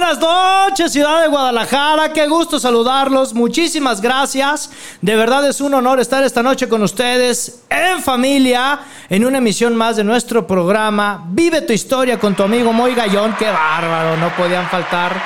Noches, 0.00 0.92
ciudad 0.92 1.22
de 1.22 1.28
Guadalajara. 1.28 2.12
Qué 2.12 2.26
gusto 2.26 2.58
saludarlos. 2.58 3.34
Muchísimas 3.34 4.00
gracias. 4.00 4.70
De 5.00 5.16
verdad 5.16 5.46
es 5.46 5.60
un 5.60 5.74
honor 5.74 6.00
estar 6.00 6.22
esta 6.22 6.42
noche 6.42 6.68
con 6.68 6.82
ustedes 6.82 7.62
en 7.68 8.00
familia 8.02 8.80
en 9.08 9.24
una 9.24 9.38
emisión 9.38 9.76
más 9.76 9.96
de 9.96 10.04
nuestro 10.04 10.46
programa 10.46 11.24
Vive 11.28 11.62
tu 11.62 11.72
historia 11.72 12.18
con 12.18 12.34
tu 12.34 12.42
amigo 12.42 12.72
Moy 12.72 12.94
Gallón. 12.94 13.34
Qué 13.38 13.50
bárbaro, 13.50 14.16
no 14.16 14.34
podían 14.36 14.68
faltar 14.68 15.20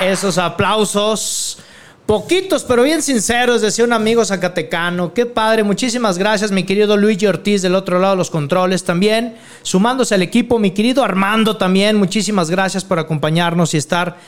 esos 0.00 0.36
aplausos. 0.38 1.58
Poquitos, 2.06 2.64
pero 2.64 2.82
bien 2.82 3.00
sinceros, 3.00 3.62
decía 3.62 3.82
un 3.82 3.94
amigo 3.94 4.22
zacatecano. 4.26 5.14
Qué 5.14 5.24
padre, 5.24 5.62
muchísimas 5.62 6.18
gracias, 6.18 6.52
mi 6.52 6.64
querido 6.64 6.98
Luigi 6.98 7.26
Ortiz 7.26 7.62
del 7.62 7.74
otro 7.74 7.98
lado 7.98 8.12
de 8.12 8.18
los 8.18 8.28
controles 8.28 8.84
también. 8.84 9.36
Sumándose 9.62 10.14
al 10.14 10.20
equipo, 10.20 10.58
mi 10.58 10.72
querido 10.72 11.02
Armando 11.02 11.56
también, 11.56 11.96
muchísimas 11.96 12.50
gracias 12.50 12.84
por 12.84 12.98
acompañarnos 12.98 13.72
y 13.72 13.78
estar 13.78 14.18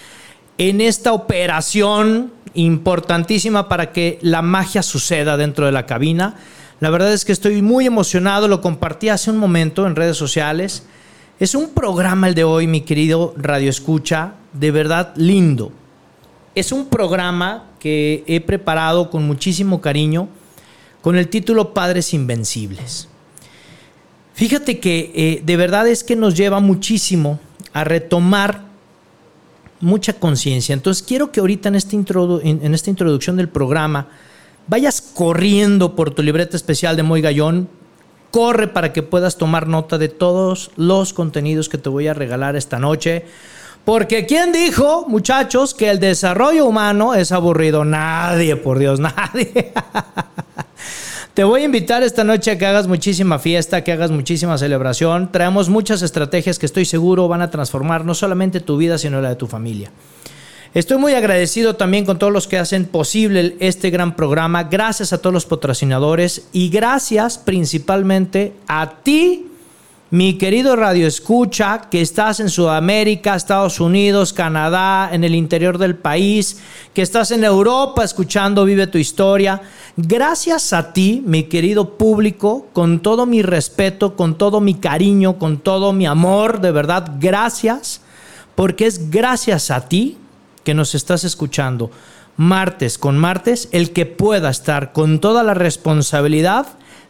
en 0.57 0.81
esta 0.81 1.13
operación 1.13 2.33
importantísima 2.55 3.69
para 3.69 3.93
que 3.93 4.19
la 4.23 4.41
magia 4.41 4.83
suceda 4.83 5.37
dentro 5.37 5.67
de 5.67 5.73
la 5.73 5.85
cabina. 5.85 6.37
La 6.81 6.89
verdad 6.89 7.13
es 7.13 7.27
que 7.27 7.33
estoy 7.33 7.61
muy 7.61 7.85
emocionado, 7.85 8.49
lo 8.49 8.63
compartí 8.63 9.11
hace 9.11 9.31
un 9.31 9.37
momento 9.37 9.87
en 9.87 9.97
redes 9.97 10.17
sociales. 10.17 10.85
Es 11.39 11.55
un 11.55 11.69
programa 11.75 12.29
el 12.29 12.35
de 12.35 12.45
hoy, 12.45 12.67
mi 12.67 12.81
querido 12.81 13.35
Radio 13.37 13.69
Escucha, 13.69 14.33
de 14.55 14.71
verdad 14.71 15.13
lindo 15.17 15.73
es 16.57 16.73
un 16.73 16.87
programa 16.87 17.67
que 17.79 18.25
he 18.27 18.41
preparado 18.41 19.11
con 19.11 19.27
muchísimo 19.27 19.81
cariño 19.83 20.29
con 21.03 21.17
el 21.17 21.29
título 21.29 21.75
Padres 21.75 22.15
Invencibles. 22.15 23.09
Fíjate 24.33 24.81
que 24.81 25.13
eh, 25.15 25.43
de 25.45 25.57
verdad 25.57 25.87
es 25.87 26.03
que 26.03 26.17
nos 26.17 26.35
lleva 26.35 26.59
muchísimo 26.61 27.39
a 27.75 27.85
retomar 27.85 28.63
mucha 29.81 30.15
conciencia. 30.15 30.73
Entonces 30.73 31.05
quiero 31.07 31.31
que 31.31 31.41
ahorita 31.41 31.69
en 31.69 31.75
esta, 31.75 31.95
en 31.95 32.75
esta 32.75 32.91
introducción 32.91 33.37
del 33.37 33.51
programa 33.51 34.09
vayas 34.67 35.03
corriendo 35.03 35.95
por 35.95 36.11
tu 36.11 36.23
libreta 36.23 36.57
especial 36.57 36.97
de 36.97 37.03
Moy 37.03 37.21
Gallón. 37.21 37.69
Corre 38.31 38.69
para 38.69 38.95
que 38.95 39.03
puedas 39.03 39.37
tomar 39.37 39.69
nota 39.69 39.99
de 39.99 40.09
todos 40.09 40.71
los 40.77 41.13
contenidos 41.13 41.69
que 41.69 41.79
te 41.79 41.91
voy 41.91 42.09
a 42.09 42.15
regalar 42.15 42.57
esta 42.57 42.79
noche 42.79 43.27
porque 43.87 44.27
¿quién 44.27 44.51
dijo, 44.51 45.07
muchachos, 45.07 45.73
que 45.73 45.89
el 45.89 46.01
desarrollo 46.01 46.67
humano 46.67 47.15
es 47.15 47.31
aburrido? 47.31 47.85
Nadie, 47.85 48.57
por 48.57 48.81
Dios, 48.81 48.99
nadie. 49.01 49.73
Te 51.35 51.45
voy 51.45 51.63
a 51.63 51.67
invitar 51.67 52.03
esta 52.03 52.25
noche 52.25 52.51
a 52.51 52.59
que 52.59 52.67
hagas 52.67 52.89
muchísima 52.89 53.39
fiesta, 53.39 53.85
que 53.85 53.93
hagas 53.93 54.11
muchísima 54.11 54.59
celebración. 54.59 55.31
Traemos 55.31 55.69
muchas 55.69 56.03
estrategias 56.03 56.59
que 56.59 56.67
estoy 56.67 56.85
seguro 56.85 57.29
van 57.29 57.43
a 57.43 57.51
transformar 57.53 58.05
no 58.05 58.17
solamente 58.17 58.59
tu 58.59 58.77
vida, 58.77 58.99
sino 58.99 59.21
la 59.21 59.29
de 59.29 59.37
tu 59.37 59.47
familia. 59.47 59.93
Estoy 60.75 60.99
muy 60.99 61.15
agradecido 61.15 61.77
también 61.77 62.05
con 62.05 62.19
todos 62.19 62.33
los 62.33 62.49
que 62.49 62.59
hacen 62.59 62.87
posible 62.87 63.57
este 63.61 63.91
gran 63.91 64.17
programa. 64.17 64.65
Gracias 64.65 65.13
a 65.13 65.19
todos 65.19 65.33
los 65.33 65.47
patrocinadores 65.47 66.49
y 66.53 66.71
gracias 66.71 67.39
principalmente 67.39 68.53
a 68.67 68.95
ti 69.05 69.47
mi 70.11 70.39
querido 70.39 70.77
Radio 70.77 71.09
Escucha, 71.09 71.89
que 71.91 72.01
estás 72.01 72.39
en 72.39 72.49
Sudamérica, 72.49 73.35
Estados 73.35 73.81
Unidos, 73.81 74.33
Canadá, 74.33 75.11
en 75.13 75.25
el 75.25 75.35
interior 75.35 75.79
del 75.79 75.97
país, 75.97 76.59
que 76.95 77.03
estás 77.03 77.33
en 77.33 77.43
Europa 77.43 78.05
escuchando 78.05 78.65
Vive 78.65 78.87
tu 78.87 78.99
historia. 78.99 79.63
Gracias 79.97 80.73
a 80.73 80.93
ti, 80.93 81.25
mi 81.27 81.45
querido 81.45 81.99
público, 81.99 82.69
con 82.73 83.01
todo 83.01 83.27
mi 83.27 83.43
respeto, 83.43 84.15
con 84.15 84.39
todo 84.39 84.61
mi 84.61 84.75
cariño, 84.75 85.39
con 85.39 85.59
todo 85.59 85.93
mi 85.93 86.07
amor, 86.07 86.61
de 86.61 86.71
verdad, 86.71 87.15
gracias, 87.19 88.01
porque 88.55 88.87
es 88.87 89.11
gracias 89.11 89.73
a 89.73 89.89
ti 89.89 90.19
que 90.63 90.75
nos 90.75 90.95
estás 90.95 91.25
escuchando 91.25 91.91
martes 92.37 92.97
con 92.99 93.19
martes, 93.19 93.69
el 93.73 93.93
que 93.93 94.07
pueda 94.07 94.51
estar 94.51 94.93
con 94.93 95.21
toda 95.21 95.43
la 95.43 95.55
responsabilidad 95.55 96.67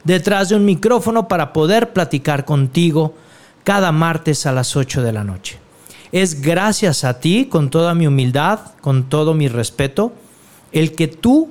detrás 0.07 0.49
de 0.49 0.55
un 0.55 0.65
micrófono 0.65 1.27
para 1.27 1.53
poder 1.53 1.93
platicar 1.93 2.45
contigo 2.45 3.15
cada 3.65 3.91
martes 3.91 4.47
a 4.47 4.53
las 4.53 4.77
8 4.77 5.03
de 5.03 5.13
la 5.13 5.25
noche. 5.25 5.59
Es 6.13 6.41
gracias 6.41 7.03
a 7.03 7.19
ti, 7.19 7.47
con 7.47 7.71
toda 7.71 7.93
mi 7.95 8.07
humildad, 8.07 8.61
con 8.81 9.09
todo 9.09 9.35
mi 9.35 9.49
respeto, 9.49 10.13
el 10.71 10.93
que 10.93 11.09
tú 11.09 11.51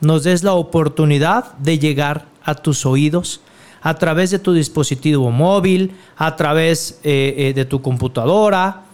nos 0.00 0.22
des 0.22 0.44
la 0.44 0.52
oportunidad 0.52 1.54
de 1.58 1.80
llegar 1.80 2.26
a 2.44 2.54
tus 2.54 2.86
oídos 2.86 3.40
a 3.82 3.94
través 3.94 4.30
de 4.30 4.38
tu 4.38 4.52
dispositivo 4.52 5.32
móvil, 5.32 5.96
a 6.16 6.36
través 6.36 7.00
eh, 7.02 7.34
eh, 7.36 7.52
de 7.54 7.64
tu 7.64 7.82
computadora, 7.82 8.84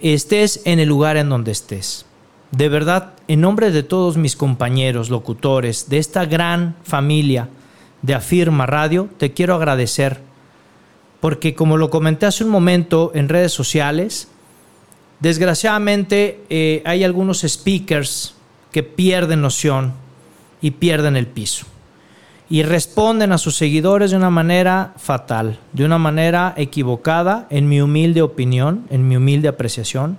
estés 0.00 0.62
en 0.64 0.80
el 0.80 0.88
lugar 0.88 1.18
en 1.18 1.28
donde 1.28 1.52
estés. 1.52 2.06
De 2.50 2.68
verdad, 2.70 3.12
en 3.28 3.42
nombre 3.42 3.70
de 3.70 3.82
todos 3.82 4.16
mis 4.16 4.36
compañeros, 4.36 5.10
locutores, 5.10 5.88
de 5.90 5.98
esta 5.98 6.24
gran 6.24 6.74
familia, 6.82 7.48
de 8.02 8.14
Afirma 8.14 8.66
Radio, 8.66 9.08
te 9.16 9.32
quiero 9.32 9.54
agradecer, 9.54 10.20
porque 11.20 11.54
como 11.54 11.76
lo 11.76 11.88
comenté 11.88 12.26
hace 12.26 12.44
un 12.44 12.50
momento 12.50 13.12
en 13.14 13.28
redes 13.28 13.52
sociales, 13.52 14.28
desgraciadamente 15.20 16.40
eh, 16.50 16.82
hay 16.84 17.04
algunos 17.04 17.42
speakers 17.42 18.34
que 18.72 18.82
pierden 18.82 19.40
noción 19.40 19.92
y 20.60 20.72
pierden 20.72 21.16
el 21.16 21.28
piso. 21.28 21.66
Y 22.50 22.64
responden 22.64 23.32
a 23.32 23.38
sus 23.38 23.56
seguidores 23.56 24.10
de 24.10 24.16
una 24.16 24.30
manera 24.30 24.92
fatal, 24.98 25.58
de 25.72 25.84
una 25.84 25.98
manera 25.98 26.52
equivocada, 26.56 27.46
en 27.50 27.68
mi 27.68 27.80
humilde 27.80 28.20
opinión, 28.20 28.84
en 28.90 29.08
mi 29.08 29.16
humilde 29.16 29.48
apreciación. 29.48 30.18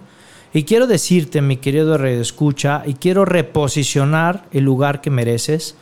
Y 0.51 0.63
quiero 0.63 0.87
decirte, 0.87 1.41
mi 1.41 1.57
querido 1.57 1.97
Rey 1.97 2.19
Escucha, 2.19 2.83
y 2.85 2.95
quiero 2.95 3.25
reposicionar 3.25 4.45
el 4.51 4.63
lugar 4.63 5.01
que 5.01 5.11
mereces 5.11 5.75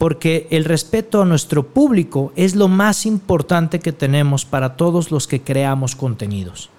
porque 0.00 0.46
el 0.48 0.64
respeto 0.64 1.20
a 1.20 1.26
nuestro 1.26 1.62
público 1.62 2.32
es 2.34 2.56
lo 2.56 2.68
más 2.68 3.04
importante 3.04 3.80
que 3.80 3.92
tenemos 3.92 4.46
para 4.46 4.74
todos 4.78 5.10
los 5.10 5.28
que 5.28 5.42
creamos 5.42 5.94
contenidos, 5.94 6.70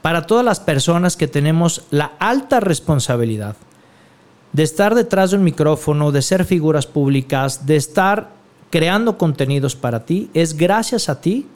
para 0.00 0.28
todas 0.28 0.44
las 0.44 0.60
personas 0.60 1.16
que 1.16 1.26
tenemos 1.26 1.82
la 1.90 2.12
alta 2.20 2.60
responsabilidad 2.60 3.56
de 4.52 4.62
estar 4.62 4.94
detrás 4.94 5.32
de 5.32 5.38
un 5.38 5.42
micrófono, 5.42 6.12
de 6.12 6.22
ser 6.22 6.44
figuras 6.44 6.86
públicas, 6.86 7.66
de 7.66 7.74
estar 7.74 8.30
creando 8.70 9.18
contenidos 9.18 9.74
para 9.74 10.06
ti, 10.06 10.30
es 10.32 10.56
gracias 10.56 11.08
a 11.08 11.20
ti 11.20 11.48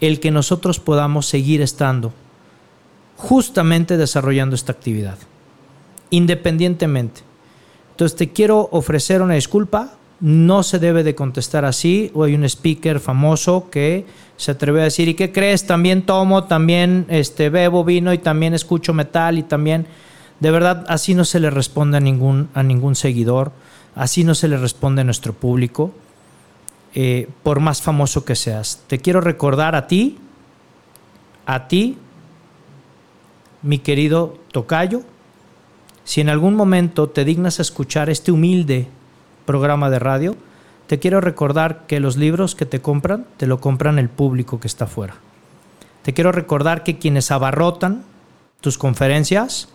el 0.00 0.18
que 0.18 0.32
nosotros 0.32 0.80
podamos 0.80 1.26
seguir 1.26 1.62
estando 1.62 2.12
justamente 3.16 3.96
desarrollando 3.96 4.56
esta 4.56 4.72
actividad, 4.72 5.18
independientemente 6.10 7.22
entonces 7.94 8.16
te 8.16 8.30
quiero 8.30 8.68
ofrecer 8.72 9.22
una 9.22 9.34
disculpa. 9.34 9.92
No 10.18 10.64
se 10.64 10.80
debe 10.80 11.04
de 11.04 11.14
contestar 11.14 11.64
así. 11.64 12.10
O 12.12 12.24
hay 12.24 12.34
un 12.34 12.42
speaker 12.42 12.98
famoso 12.98 13.70
que 13.70 14.04
se 14.36 14.50
atreve 14.50 14.80
a 14.80 14.84
decir, 14.84 15.08
¿y 15.08 15.14
qué 15.14 15.30
crees? 15.30 15.64
También 15.68 16.02
tomo, 16.02 16.44
también 16.44 17.06
este, 17.08 17.50
bebo 17.50 17.84
vino 17.84 18.12
y 18.12 18.18
también 18.18 18.52
escucho 18.52 18.92
metal 18.92 19.38
y 19.38 19.44
también... 19.44 19.86
De 20.40 20.50
verdad, 20.50 20.84
así 20.88 21.14
no 21.14 21.24
se 21.24 21.38
le 21.38 21.48
responde 21.50 21.96
a 21.96 22.00
ningún, 22.00 22.48
a 22.52 22.64
ningún 22.64 22.96
seguidor. 22.96 23.52
Así 23.94 24.24
no 24.24 24.34
se 24.34 24.48
le 24.48 24.56
responde 24.56 25.02
a 25.02 25.04
nuestro 25.04 25.32
público. 25.32 25.92
Eh, 26.96 27.28
por 27.44 27.60
más 27.60 27.80
famoso 27.80 28.24
que 28.24 28.34
seas. 28.34 28.82
Te 28.88 28.98
quiero 28.98 29.20
recordar 29.20 29.76
a 29.76 29.86
ti, 29.86 30.18
a 31.46 31.68
ti, 31.68 31.96
mi 33.62 33.78
querido 33.78 34.36
Tocayo, 34.50 35.02
si 36.04 36.20
en 36.20 36.28
algún 36.28 36.54
momento 36.54 37.08
te 37.08 37.24
dignas 37.24 37.58
a 37.58 37.62
escuchar 37.62 38.10
este 38.10 38.30
humilde 38.30 38.86
programa 39.46 39.90
de 39.90 39.98
radio, 39.98 40.36
te 40.86 40.98
quiero 40.98 41.20
recordar 41.20 41.86
que 41.86 42.00
los 42.00 42.16
libros 42.16 42.54
que 42.54 42.66
te 42.66 42.80
compran, 42.80 43.26
te 43.38 43.46
lo 43.46 43.60
compran 43.60 43.98
el 43.98 44.10
público 44.10 44.60
que 44.60 44.66
está 44.66 44.84
afuera. 44.84 45.14
Te 46.02 46.12
quiero 46.12 46.32
recordar 46.32 46.82
que 46.82 46.98
quienes 46.98 47.30
abarrotan 47.30 48.04
tus 48.60 48.76
conferencias, 48.76 49.70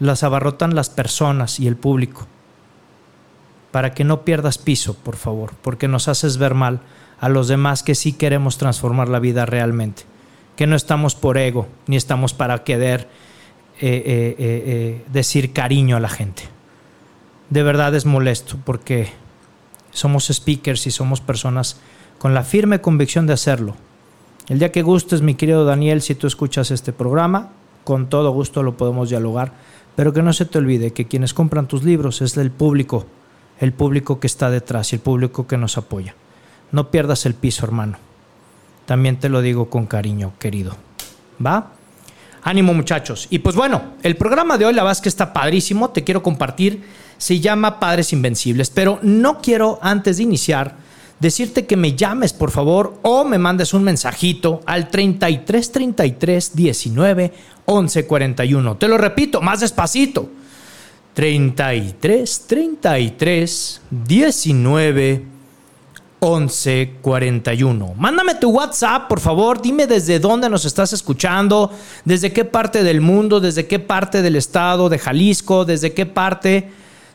las 0.00 0.24
abarrotan 0.24 0.74
las 0.74 0.90
personas 0.90 1.60
y 1.60 1.68
el 1.68 1.76
público. 1.76 2.26
Para 3.70 3.94
que 3.94 4.04
no 4.04 4.22
pierdas 4.22 4.58
piso, 4.58 4.94
por 4.94 5.16
favor, 5.16 5.52
porque 5.62 5.86
nos 5.86 6.08
haces 6.08 6.38
ver 6.38 6.54
mal 6.54 6.80
a 7.20 7.28
los 7.28 7.46
demás 7.46 7.82
que 7.84 7.94
sí 7.94 8.12
queremos 8.12 8.58
transformar 8.58 9.08
la 9.08 9.20
vida 9.20 9.46
realmente. 9.46 10.02
Que 10.56 10.66
no 10.66 10.74
estamos 10.74 11.14
por 11.14 11.38
ego, 11.38 11.68
ni 11.86 11.96
estamos 11.96 12.34
para 12.34 12.64
querer 12.64 13.08
eh, 13.78 14.04
eh, 14.06 14.36
eh, 14.38 15.04
decir 15.12 15.52
cariño 15.52 15.96
a 15.96 16.00
la 16.00 16.08
gente. 16.08 16.44
de 17.50 17.62
verdad 17.62 17.94
es 17.94 18.06
molesto 18.06 18.58
porque 18.64 19.08
somos 19.92 20.28
speakers 20.32 20.86
y 20.86 20.90
somos 20.90 21.20
personas 21.20 21.78
con 22.18 22.34
la 22.34 22.42
firme 22.42 22.80
convicción 22.80 23.26
de 23.26 23.34
hacerlo. 23.34 23.76
El 24.48 24.58
día 24.58 24.72
que 24.72 24.82
gustes, 24.82 25.22
mi 25.22 25.34
querido 25.34 25.64
Daniel, 25.64 26.02
si 26.02 26.14
tú 26.14 26.26
escuchas 26.26 26.70
este 26.70 26.92
programa, 26.92 27.50
con 27.84 28.08
todo 28.08 28.30
gusto 28.30 28.62
lo 28.62 28.76
podemos 28.76 29.10
dialogar, 29.10 29.52
pero 29.94 30.12
que 30.12 30.22
no 30.22 30.32
se 30.32 30.44
te 30.44 30.58
olvide 30.58 30.92
que 30.92 31.06
quienes 31.06 31.34
compran 31.34 31.68
tus 31.68 31.84
libros 31.84 32.22
es 32.22 32.36
el 32.36 32.50
público, 32.50 33.06
el 33.60 33.72
público 33.72 34.20
que 34.20 34.26
está 34.26 34.50
detrás 34.50 34.92
y 34.92 34.96
el 34.96 35.02
público 35.02 35.46
que 35.46 35.56
nos 35.56 35.78
apoya. 35.78 36.14
No 36.72 36.90
pierdas 36.90 37.26
el 37.26 37.34
piso, 37.34 37.64
hermano. 37.64 37.98
También 38.86 39.18
te 39.18 39.28
lo 39.28 39.40
digo 39.40 39.68
con 39.68 39.86
cariño, 39.86 40.32
querido. 40.38 40.76
¿Va? 41.44 41.75
Ánimo 42.46 42.72
muchachos. 42.74 43.26
Y 43.28 43.40
pues 43.40 43.56
bueno, 43.56 43.94
el 44.04 44.14
programa 44.14 44.56
de 44.56 44.66
hoy 44.66 44.72
la 44.72 44.84
verdad 44.84 45.02
que 45.02 45.08
está 45.08 45.32
padrísimo, 45.32 45.90
te 45.90 46.04
quiero 46.04 46.22
compartir, 46.22 46.84
se 47.18 47.40
llama 47.40 47.80
Padres 47.80 48.12
Invencibles, 48.12 48.70
pero 48.70 49.00
no 49.02 49.42
quiero 49.42 49.80
antes 49.82 50.18
de 50.18 50.22
iniciar 50.22 50.76
decirte 51.18 51.66
que 51.66 51.76
me 51.76 51.96
llames 51.96 52.32
por 52.32 52.52
favor 52.52 53.00
o 53.02 53.24
me 53.24 53.38
mandes 53.38 53.74
un 53.74 53.82
mensajito 53.82 54.60
al 54.64 54.90
33 54.90 55.72
33 55.72 56.54
19 56.54 57.32
11 57.64 58.06
41. 58.06 58.76
Te 58.76 58.86
lo 58.86 58.96
repito, 58.96 59.40
más 59.40 59.58
despacito. 59.58 60.30
33 61.14 62.44
33 62.46 63.80
19 63.90 65.35
1141. 66.20 67.94
Mándame 67.96 68.34
tu 68.36 68.50
WhatsApp, 68.50 69.08
por 69.08 69.20
favor. 69.20 69.60
Dime 69.60 69.86
desde 69.86 70.18
dónde 70.18 70.48
nos 70.48 70.64
estás 70.64 70.92
escuchando, 70.92 71.70
desde 72.04 72.32
qué 72.32 72.44
parte 72.44 72.82
del 72.82 73.00
mundo, 73.00 73.40
desde 73.40 73.66
qué 73.66 73.78
parte 73.78 74.22
del 74.22 74.36
estado 74.36 74.88
de 74.88 74.98
Jalisco, 74.98 75.64
desde 75.64 75.92
qué 75.92 76.06
parte 76.06 76.70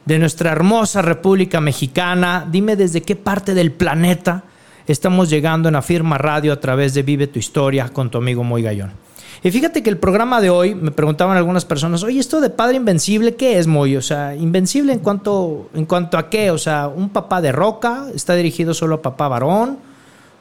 de 0.06 0.20
nuestra 0.20 0.52
hermosa 0.52 1.02
República 1.02 1.62
Mexicana. 1.62 2.48
Dime 2.50 2.76
desde 2.76 3.02
qué 3.02 3.16
parte 3.16 3.54
del 3.54 3.72
planeta 3.72 4.44
estamos 4.88 5.30
llegando 5.30 5.70
en 5.70 5.76
Afirma 5.76 6.18
Radio 6.18 6.54
a 6.54 6.60
través 6.60 6.94
de 6.94 7.04
Vive 7.04 7.28
tu 7.28 7.40
Historia 7.40 7.90
con 7.90 8.10
tu 8.10 8.18
amigo 8.18 8.44
Moy 8.44 8.64
Gallón. 8.64 8.94
Y 9.44 9.52
fíjate 9.52 9.82
que 9.82 9.90
el 9.90 9.98
programa 9.98 10.40
de 10.40 10.50
hoy, 10.50 10.76
me 10.76 10.92
preguntaban 10.92 11.36
algunas 11.36 11.66
personas, 11.66 12.04
oye, 12.04 12.20
esto 12.20 12.42
de 12.42 12.50
padre 12.50 12.78
invencible, 12.78 13.36
¿qué 13.36 13.58
es, 13.58 13.68
Moy? 13.68 13.96
O 13.96 14.02
sea, 14.02 14.36
invencible 14.36 14.94
en 14.94 15.00
cuanto, 15.00 15.70
en 15.74 15.86
cuanto 15.86 16.18
a 16.18 16.30
qué? 16.30 16.52
O 16.52 16.58
sea, 16.58 16.88
un 16.88 17.10
papá 17.10 17.42
de 17.42 17.52
roca, 17.52 18.08
está 18.14 18.36
dirigido 18.36 18.74
solo 18.74 18.96
a 18.96 19.02
papá 19.02 19.28
varón. 19.28 19.80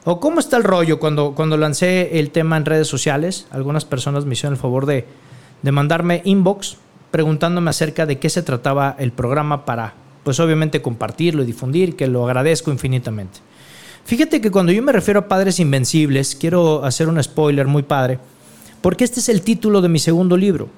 ¿O 0.03 0.19
cómo 0.19 0.39
está 0.39 0.57
el 0.57 0.63
rollo 0.63 0.99
cuando, 0.99 1.33
cuando 1.35 1.57
lancé 1.57 2.19
el 2.19 2.31
tema 2.31 2.57
en 2.57 2.65
redes 2.65 2.87
sociales? 2.87 3.47
Algunas 3.51 3.85
personas 3.85 4.25
me 4.25 4.33
hicieron 4.33 4.53
el 4.53 4.59
favor 4.59 4.85
de, 4.85 5.05
de 5.61 5.71
mandarme 5.71 6.21
inbox 6.23 6.77
preguntándome 7.11 7.69
acerca 7.69 8.05
de 8.05 8.17
qué 8.17 8.29
se 8.29 8.41
trataba 8.41 8.95
el 8.97 9.11
programa 9.11 9.65
para, 9.65 9.93
pues 10.23 10.39
obviamente, 10.39 10.81
compartirlo 10.81 11.43
y 11.43 11.45
difundir, 11.45 11.95
que 11.95 12.07
lo 12.07 12.23
agradezco 12.23 12.71
infinitamente. 12.71 13.39
Fíjate 14.05 14.41
que 14.41 14.49
cuando 14.49 14.71
yo 14.71 14.81
me 14.81 14.91
refiero 14.91 15.19
a 15.19 15.27
padres 15.27 15.59
invencibles, 15.59 16.35
quiero 16.35 16.83
hacer 16.83 17.07
un 17.07 17.21
spoiler 17.21 17.67
muy 17.67 17.83
padre 17.83 18.19
porque 18.81 19.03
este 19.03 19.19
es 19.19 19.29
el 19.29 19.41
título 19.41 19.81
de 19.81 19.89
mi 19.89 19.99
segundo 19.99 20.35
libro. 20.35 20.69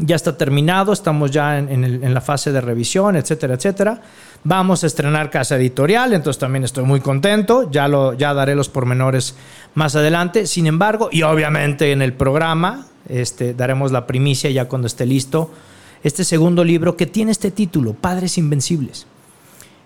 Ya 0.00 0.16
está 0.16 0.38
terminado, 0.38 0.94
estamos 0.94 1.30
ya 1.30 1.58
en, 1.58 2.14
la 2.14 2.20
fase 2.22 2.50
de 2.50 2.62
revisión, 2.62 3.14
etcétera, 3.14 3.54
etcétera. 3.54 4.00
Vamos 4.42 4.82
a 4.84 4.86
estrenar 4.86 5.28
casa 5.28 5.56
editorial, 5.56 6.14
entonces 6.14 6.40
también 6.40 6.64
estoy 6.64 6.84
muy 6.84 7.00
contento, 7.00 7.70
ya, 7.70 7.88
lo, 7.88 8.14
ya 8.14 8.32
daré 8.32 8.54
los 8.54 8.70
pormenores 8.70 9.34
más 9.74 9.94
adelante. 9.94 10.46
Sin 10.46 10.66
embargo, 10.66 11.10
y 11.12 11.22
obviamente 11.22 11.92
en 11.92 12.00
el 12.00 12.14
programa, 12.14 12.86
este, 13.06 13.52
daremos 13.52 13.92
la 13.92 14.06
primicia 14.06 14.50
ya 14.50 14.66
cuando 14.66 14.86
esté 14.86 15.04
listo, 15.04 15.50
este 16.02 16.24
segundo 16.24 16.64
libro 16.64 16.96
que 16.96 17.06
tiene 17.06 17.30
este 17.30 17.50
título, 17.50 17.92
Padres 17.92 18.38
Invencibles. 18.38 19.06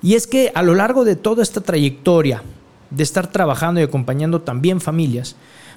Y 0.02 0.14
es 0.14 0.28
que 0.28 0.52
a 0.54 0.62
lo 0.62 0.74
largo 0.74 1.04
de 1.04 1.16
toda 1.16 1.42
esta 1.42 1.60
trayectoria 1.60 2.42
de 2.90 3.02
estar 3.02 3.26
trabajando 3.26 3.80
y 3.80 3.84
acompañando 3.84 4.40
también 4.42 4.80
familias, 4.80 5.34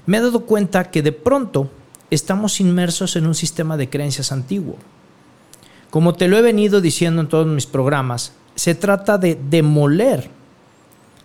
me 0.10 0.18
he 0.18 0.22
dado 0.22 0.40
cuenta 0.40 0.90
que 0.90 1.04
de 1.04 1.12
pronto 1.12 1.70
estamos 2.10 2.60
inmersos 2.60 3.16
en 3.16 3.28
un 3.28 3.36
sistema 3.36 3.78
de 3.78 3.92
creencias 3.92 4.32
antiguo. 4.32 4.76
Como 5.92 6.14
te 6.14 6.28
lo 6.28 6.36
he 6.36 6.42
venido 6.42 6.82
diciendo 6.82 7.22
en 7.22 7.30
todos 7.30 7.46
mis 7.46 7.68
programas, 7.68 8.34
se 8.56 8.74
trata 8.74 9.20
de 9.20 9.40
demoler 9.40 10.32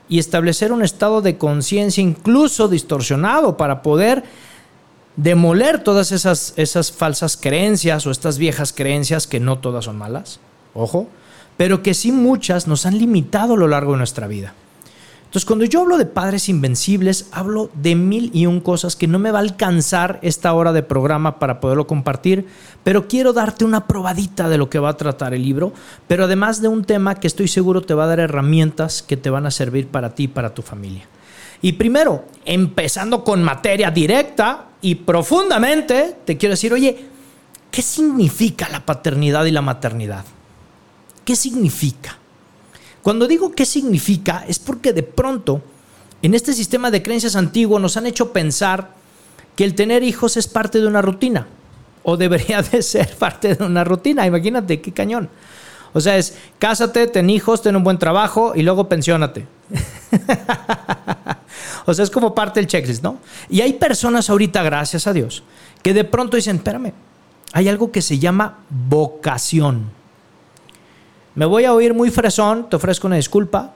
y 0.07 0.19
establecer 0.19 0.71
un 0.71 0.83
estado 0.83 1.23
de 1.23 1.39
conciencia 1.39 2.03
incluso 2.03 2.69
distorsionado 2.69 3.57
para 3.57 3.81
poder 3.81 4.23
demoler 5.17 5.83
todas 5.83 6.13
esas, 6.13 6.53
esas 6.57 6.93
falsas 6.93 7.39
creencias 7.39 8.07
o 8.07 8.11
estas 8.11 8.37
viejas 8.37 8.75
creencias 8.75 9.27
que 9.27 9.41
no 9.41 9.61
todas 9.61 9.87
son 9.87 9.97
malas, 9.97 10.41
ojo, 10.75 11.09
pero 11.57 11.83
que 11.83 11.95
sí 11.95 12.13
muchas 12.13 12.69
nos 12.69 12.85
han 12.85 12.99
limitado 12.99 13.55
a 13.55 13.57
lo 13.57 13.67
largo 13.67 13.93
de 13.93 13.99
nuestra 13.99 14.27
vida. 14.27 14.53
Entonces, 15.35 15.49
cuando 15.49 15.65
yo 15.65 15.81
hablo 15.81 15.99
de 15.99 16.07
padres 16.07 16.49
invencibles, 16.49 17.27
hablo 17.33 17.69
de 17.75 17.97
mil 17.97 18.31
y 18.33 18.47
un 18.47 18.61
cosas 18.61 18.95
que 18.95 19.09
no 19.09 19.19
me 19.19 19.33
va 19.33 19.41
a 19.41 19.43
alcanzar 19.43 20.21
esta 20.23 20.53
hora 20.53 20.73
de 20.73 20.85
programa 20.85 21.41
para 21.41 21.59
poderlo 21.59 21.89
compartir, 21.89 22.47
pero 22.85 23.09
quiero 23.09 23.33
darte 23.33 23.65
una 23.65 23.89
probadita 23.89 24.49
de 24.49 24.59
lo 24.59 24.71
que 24.71 24.79
va 24.79 24.91
a 24.91 24.97
tratar 24.97 25.35
el 25.35 25.43
libro, 25.43 25.73
pero 26.07 26.27
además 26.27 26.63
de 26.63 26.69
un 26.69 26.85
tema 26.85 27.17
que 27.17 27.27
estoy 27.27 27.49
seguro 27.49 27.83
te 27.83 27.95
va 27.95 28.05
a 28.05 28.07
dar 28.07 28.21
herramientas 28.21 29.03
que 29.03 29.17
te 29.17 29.29
van 29.29 29.45
a 29.45 29.51
servir 29.51 29.89
para 29.89 30.15
ti 30.15 30.23
y 30.23 30.29
para 30.29 30.55
tu 30.55 30.63
familia. 30.63 31.09
Y 31.61 31.73
primero, 31.73 32.27
empezando 32.45 33.25
con 33.25 33.43
materia 33.43 33.91
directa 33.91 34.67
y 34.83 34.95
profundamente, 34.95 36.15
te 36.25 36.37
quiero 36.37 36.53
decir, 36.53 36.73
oye, 36.73 37.07
¿qué 37.73 37.83
significa 37.83 38.69
la 38.69 38.87
paternidad 38.87 39.45
y 39.47 39.51
la 39.51 39.63
maternidad? 39.63 40.25
¿Qué 41.25 41.35
significa? 41.35 42.19
Cuando 43.05 43.29
digo 43.29 43.53
qué 43.53 43.67
significa, 43.67 44.47
es 44.49 44.59
porque 44.59 44.95
de 44.95 45.03
pronto 45.03 45.61
en 46.23 46.33
este 46.33 46.55
sistema 46.55 46.91
de 46.91 47.03
creencias 47.03 47.37
antiguo 47.37 47.79
nos 47.79 47.99
han 47.99 48.07
hecho 48.07 48.33
pensar 48.33 48.95
que 49.57 49.65
el 49.65 49.75
tener 49.75 50.03
hijos 50.03 50.39
es 50.39 50.49
parte 50.49 50.81
de 50.81 50.87
una 50.87 51.03
rutina, 51.03 51.47
o 52.03 52.17
debería 52.17 52.63
de 52.63 52.81
ser 52.81 53.15
parte 53.17 53.57
de 53.57 53.63
una 53.63 53.85
rutina. 53.85 54.27
Imagínate, 54.27 54.81
qué 54.81 54.91
cañón. 54.91 55.29
O 55.93 56.01
sea, 56.01 56.17
es 56.17 56.39
cásate, 56.59 57.07
ten 57.09 57.29
hijos, 57.29 57.61
ten 57.61 57.77
un 57.77 57.85
buen 57.85 57.99
trabajo 57.99 58.55
y 58.55 58.63
luego 58.63 58.89
pensiónate. 58.89 59.47
o 61.85 61.93
sea, 61.93 62.05
es 62.05 62.11
como 62.11 62.35
parte 62.35 62.59
del 62.59 62.69
checklist, 62.69 63.03
¿no? 63.03 63.19
Y 63.51 63.61
hay 63.61 63.75
personas 63.75 64.31
ahorita, 64.31 64.63
gracias 64.63 65.07
a 65.07 65.13
Dios, 65.13 65.43
que 65.83 65.93
de 65.93 66.05
pronto 66.05 66.39
dicen, 66.39 66.57
espérame, 66.57 66.95
hay 67.53 67.69
algo 67.69 67.93
que 67.93 68.01
se 68.01 68.19
llama 68.19 68.61
vocación. 68.71 69.91
Me 71.35 71.47
voy 71.47 71.65
a 71.65 71.73
oír 71.73 71.95
muy 71.95 72.11
fresón, 72.11 72.69
te 72.71 72.77
ofrezco 72.77 73.09
una 73.09 73.17
disculpa, 73.17 73.73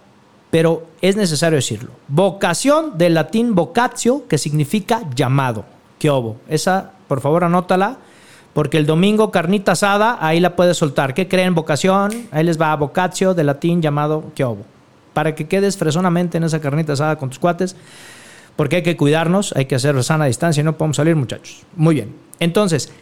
pero 0.50 0.86
es 1.02 1.16
necesario 1.16 1.56
decirlo. 1.56 1.90
Vocación 2.06 2.96
del 2.96 3.14
latín 3.14 3.56
vocatio, 3.56 4.28
que 4.28 4.38
significa 4.38 5.02
llamado. 5.14 5.64
¿Qué 5.98 6.08
obo? 6.08 6.36
Esa, 6.48 6.92
por 7.08 7.20
favor, 7.20 7.42
anótala, 7.42 7.96
porque 8.52 8.78
el 8.78 8.86
domingo 8.86 9.32
carnita 9.32 9.72
asada, 9.72 10.18
ahí 10.20 10.38
la 10.38 10.54
puedes 10.54 10.76
soltar. 10.76 11.14
¿Qué 11.14 11.26
creen? 11.26 11.56
Vocación, 11.56 12.28
ahí 12.30 12.44
les 12.44 12.60
va 12.60 12.74
vocatio 12.76 13.34
del 13.34 13.46
latín 13.46 13.82
llamado 13.82 14.24
¿qué 14.36 14.44
obo? 14.44 14.64
Para 15.12 15.34
que 15.34 15.48
quedes 15.48 15.76
fresonamente 15.76 16.38
en 16.38 16.44
esa 16.44 16.60
carnita 16.60 16.92
asada 16.92 17.16
con 17.16 17.28
tus 17.28 17.40
cuates, 17.40 17.74
porque 18.54 18.76
hay 18.76 18.82
que 18.84 18.96
cuidarnos, 18.96 19.52
hay 19.56 19.66
que 19.66 19.74
hacer 19.74 20.02
sana 20.04 20.26
distancia 20.26 20.60
y 20.60 20.64
no 20.64 20.78
podemos 20.78 20.96
salir, 20.96 21.16
muchachos. 21.16 21.64
Muy 21.74 21.96
bien. 21.96 22.14
Entonces, 22.38 22.92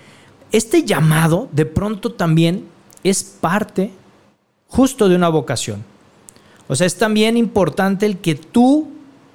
este 0.50 0.84
llamado 0.84 1.48
de 1.52 1.66
pronto 1.66 2.12
también 2.12 2.66
es 3.04 3.22
parte 3.22 3.92
justo 4.68 5.08
de 5.08 5.16
una 5.16 5.28
vocación. 5.28 5.84
O 6.68 6.74
sea, 6.74 6.86
es 6.86 6.96
también 6.96 7.36
importante 7.36 8.06
el 8.06 8.18
que 8.18 8.34
tú, 8.34 8.90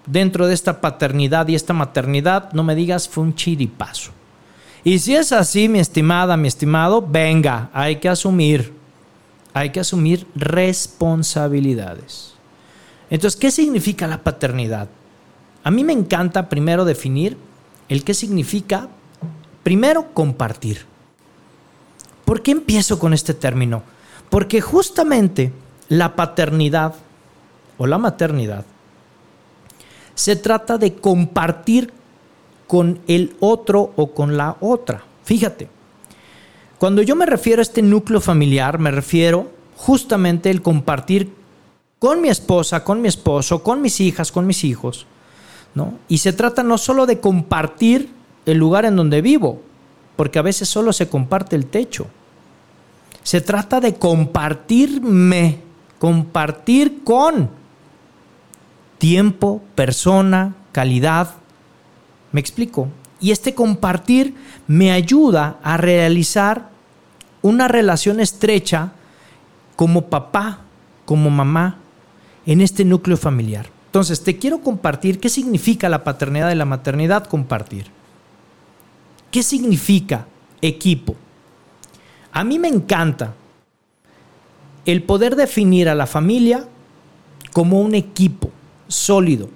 dentro 0.05 0.47
de 0.47 0.53
esta 0.53 0.81
paternidad 0.81 1.47
y 1.47 1.55
esta 1.55 1.73
maternidad, 1.73 2.51
no 2.53 2.63
me 2.63 2.75
digas 2.75 3.07
fue 3.07 3.23
un 3.23 3.35
chiripazo. 3.35 4.11
Y 4.83 4.99
si 4.99 5.15
es 5.15 5.31
así, 5.31 5.69
mi 5.69 5.79
estimada, 5.79 6.35
mi 6.37 6.47
estimado, 6.47 7.05
venga, 7.07 7.69
hay 7.73 7.97
que 7.97 8.09
asumir, 8.09 8.73
hay 9.53 9.69
que 9.69 9.79
asumir 9.79 10.25
responsabilidades. 10.35 12.33
Entonces, 13.09 13.39
¿qué 13.39 13.51
significa 13.51 14.07
la 14.07 14.23
paternidad? 14.23 14.89
A 15.63 15.71
mí 15.71 15.83
me 15.83 15.93
encanta 15.93 16.49
primero 16.49 16.85
definir 16.85 17.37
el 17.89 18.03
qué 18.03 18.13
significa, 18.13 18.87
primero, 19.63 20.13
compartir. 20.13 20.85
¿Por 22.25 22.41
qué 22.41 22.51
empiezo 22.51 22.97
con 22.97 23.13
este 23.13 23.33
término? 23.33 23.83
Porque 24.31 24.61
justamente 24.61 25.51
la 25.89 26.15
paternidad 26.15 26.95
o 27.77 27.85
la 27.85 27.97
maternidad 27.97 28.65
se 30.15 30.37
trata 30.37 30.77
de 30.77 30.95
compartir 30.95 31.91
con 32.65 33.01
el 33.07 33.35
otro 33.41 33.91
o 33.97 34.13
con 34.13 34.37
la 34.37 34.55
otra. 34.61 35.03
Fíjate, 35.25 35.67
cuando 36.79 37.01
yo 37.01 37.17
me 37.17 37.25
refiero 37.25 37.59
a 37.59 37.63
este 37.63 37.81
núcleo 37.81 38.21
familiar, 38.21 38.79
me 38.79 38.91
refiero 38.91 39.51
justamente 39.75 40.49
el 40.49 40.61
compartir 40.61 41.33
con 41.99 42.21
mi 42.21 42.29
esposa, 42.29 42.85
con 42.85 43.01
mi 43.01 43.09
esposo, 43.09 43.61
con 43.61 43.81
mis 43.81 43.99
hijas, 43.99 44.31
con 44.31 44.47
mis 44.47 44.63
hijos. 44.63 45.07
¿no? 45.75 45.99
Y 46.07 46.19
se 46.19 46.31
trata 46.31 46.63
no 46.63 46.77
solo 46.77 47.05
de 47.05 47.19
compartir 47.19 48.09
el 48.45 48.57
lugar 48.57 48.85
en 48.85 48.95
donde 48.95 49.21
vivo, 49.21 49.61
porque 50.15 50.39
a 50.39 50.43
veces 50.43 50.69
solo 50.69 50.93
se 50.93 51.09
comparte 51.09 51.57
el 51.57 51.65
techo 51.65 52.07
Se 53.23 53.41
trata 53.41 53.79
de 53.79 53.95
compartirme, 53.95 55.59
compartir 55.99 57.03
con 57.03 57.49
tiempo, 58.97 59.61
persona, 59.75 60.55
calidad. 60.71 61.35
¿Me 62.31 62.39
explico? 62.39 62.87
Y 63.19 63.31
este 63.31 63.53
compartir 63.53 64.35
me 64.67 64.91
ayuda 64.91 65.59
a 65.63 65.77
realizar 65.77 66.69
una 67.41 67.67
relación 67.67 68.19
estrecha 68.19 68.93
como 69.75 70.07
papá, 70.07 70.61
como 71.05 71.29
mamá, 71.29 71.77
en 72.45 72.61
este 72.61 72.85
núcleo 72.85 73.17
familiar. 73.17 73.69
Entonces, 73.87 74.23
te 74.23 74.37
quiero 74.37 74.61
compartir 74.61 75.19
qué 75.19 75.29
significa 75.29 75.89
la 75.89 76.03
paternidad 76.03 76.51
y 76.51 76.55
la 76.55 76.65
maternidad 76.65 77.25
compartir. 77.25 77.87
¿Qué 79.31 79.43
significa 79.43 80.27
equipo? 80.61 81.15
A 82.31 82.43
mí 82.43 82.59
me 82.59 82.67
encanta 82.67 83.33
el 84.85 85.03
poder 85.03 85.35
definir 85.35 85.89
a 85.89 85.95
la 85.95 86.07
familia 86.07 86.65
como 87.51 87.79
un 87.81 87.95
equipo 87.95 88.49
sólido. 88.87 89.49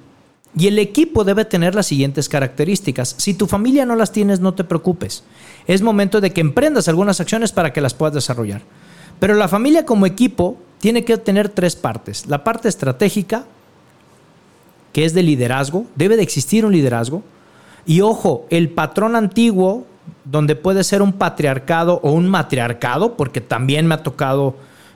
Y 0.57 0.67
el 0.67 0.79
equipo 0.79 1.25
debe 1.25 1.43
tener 1.43 1.75
las 1.75 1.87
siguientes 1.87 2.29
características. 2.29 3.15
Si 3.17 3.33
tu 3.33 3.45
familia 3.45 3.85
no 3.85 3.95
las 3.95 4.11
tienes, 4.11 4.39
no 4.39 4.53
te 4.53 4.63
preocupes. 4.63 5.23
Es 5.67 5.81
momento 5.81 6.21
de 6.21 6.31
que 6.31 6.41
emprendas 6.41 6.87
algunas 6.87 7.19
acciones 7.19 7.51
para 7.51 7.73
que 7.73 7.81
las 7.81 7.93
puedas 7.93 8.13
desarrollar. 8.13 8.61
Pero 9.19 9.33
la 9.33 9.49
familia 9.49 9.85
como 9.85 10.05
equipo 10.05 10.57
tiene 10.79 11.03
que 11.03 11.17
tener 11.17 11.49
tres 11.49 11.75
partes. 11.75 12.27
La 12.27 12.43
parte 12.43 12.69
estratégica, 12.69 13.45
que 14.93 15.03
es 15.03 15.13
de 15.13 15.23
liderazgo, 15.23 15.87
debe 15.95 16.15
de 16.15 16.23
existir 16.23 16.65
un 16.65 16.71
liderazgo. 16.71 17.23
Y 17.85 17.99
ojo, 17.99 18.45
el 18.49 18.69
patrón 18.69 19.15
antiguo, 19.17 19.85
donde 20.25 20.55
puede 20.55 20.83
ser 20.83 21.01
un 21.01 21.13
patriarcado 21.13 21.99
o 22.03 22.11
un 22.11 22.27
matriarcado, 22.27 23.15
porque 23.15 23.41
también 23.41 23.87
me 23.87 23.95
ha 23.95 24.03
tocado 24.03 24.55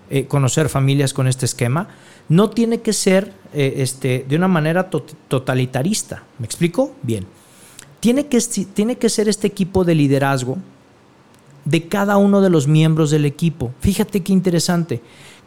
eh, 0.10 0.26
conocer 0.26 0.70
familias 0.70 1.14
con 1.14 1.28
este 1.28 1.46
esquema, 1.46 1.88
no 2.28 2.50
tiene 2.50 2.82
que 2.82 2.94
ser 2.94 3.32
eh, 3.54 3.76
este, 3.78 4.26
de 4.28 4.36
una 4.36 4.48
manera 4.48 4.90
totalitarista. 4.90 6.24
¿Me 6.40 6.46
explico? 6.46 6.96
Bien. 7.04 7.26
Tiene 8.00 8.28
que, 8.28 8.40
tiene 8.74 8.98
que 8.98 9.10
ser 9.10 9.30
este 9.30 9.48
equipo 9.48 9.84
de 9.84 9.96
liderazgo 9.96 10.58
de 11.66 11.88
cada 11.88 12.18
uno 12.18 12.42
de 12.42 12.50
los 12.50 12.68
miembros 12.68 13.12
del 13.12 13.26
equipo. 13.26 13.72
Fíjate 13.80 14.22
qué 14.22 14.34
interesante. 14.34 15.02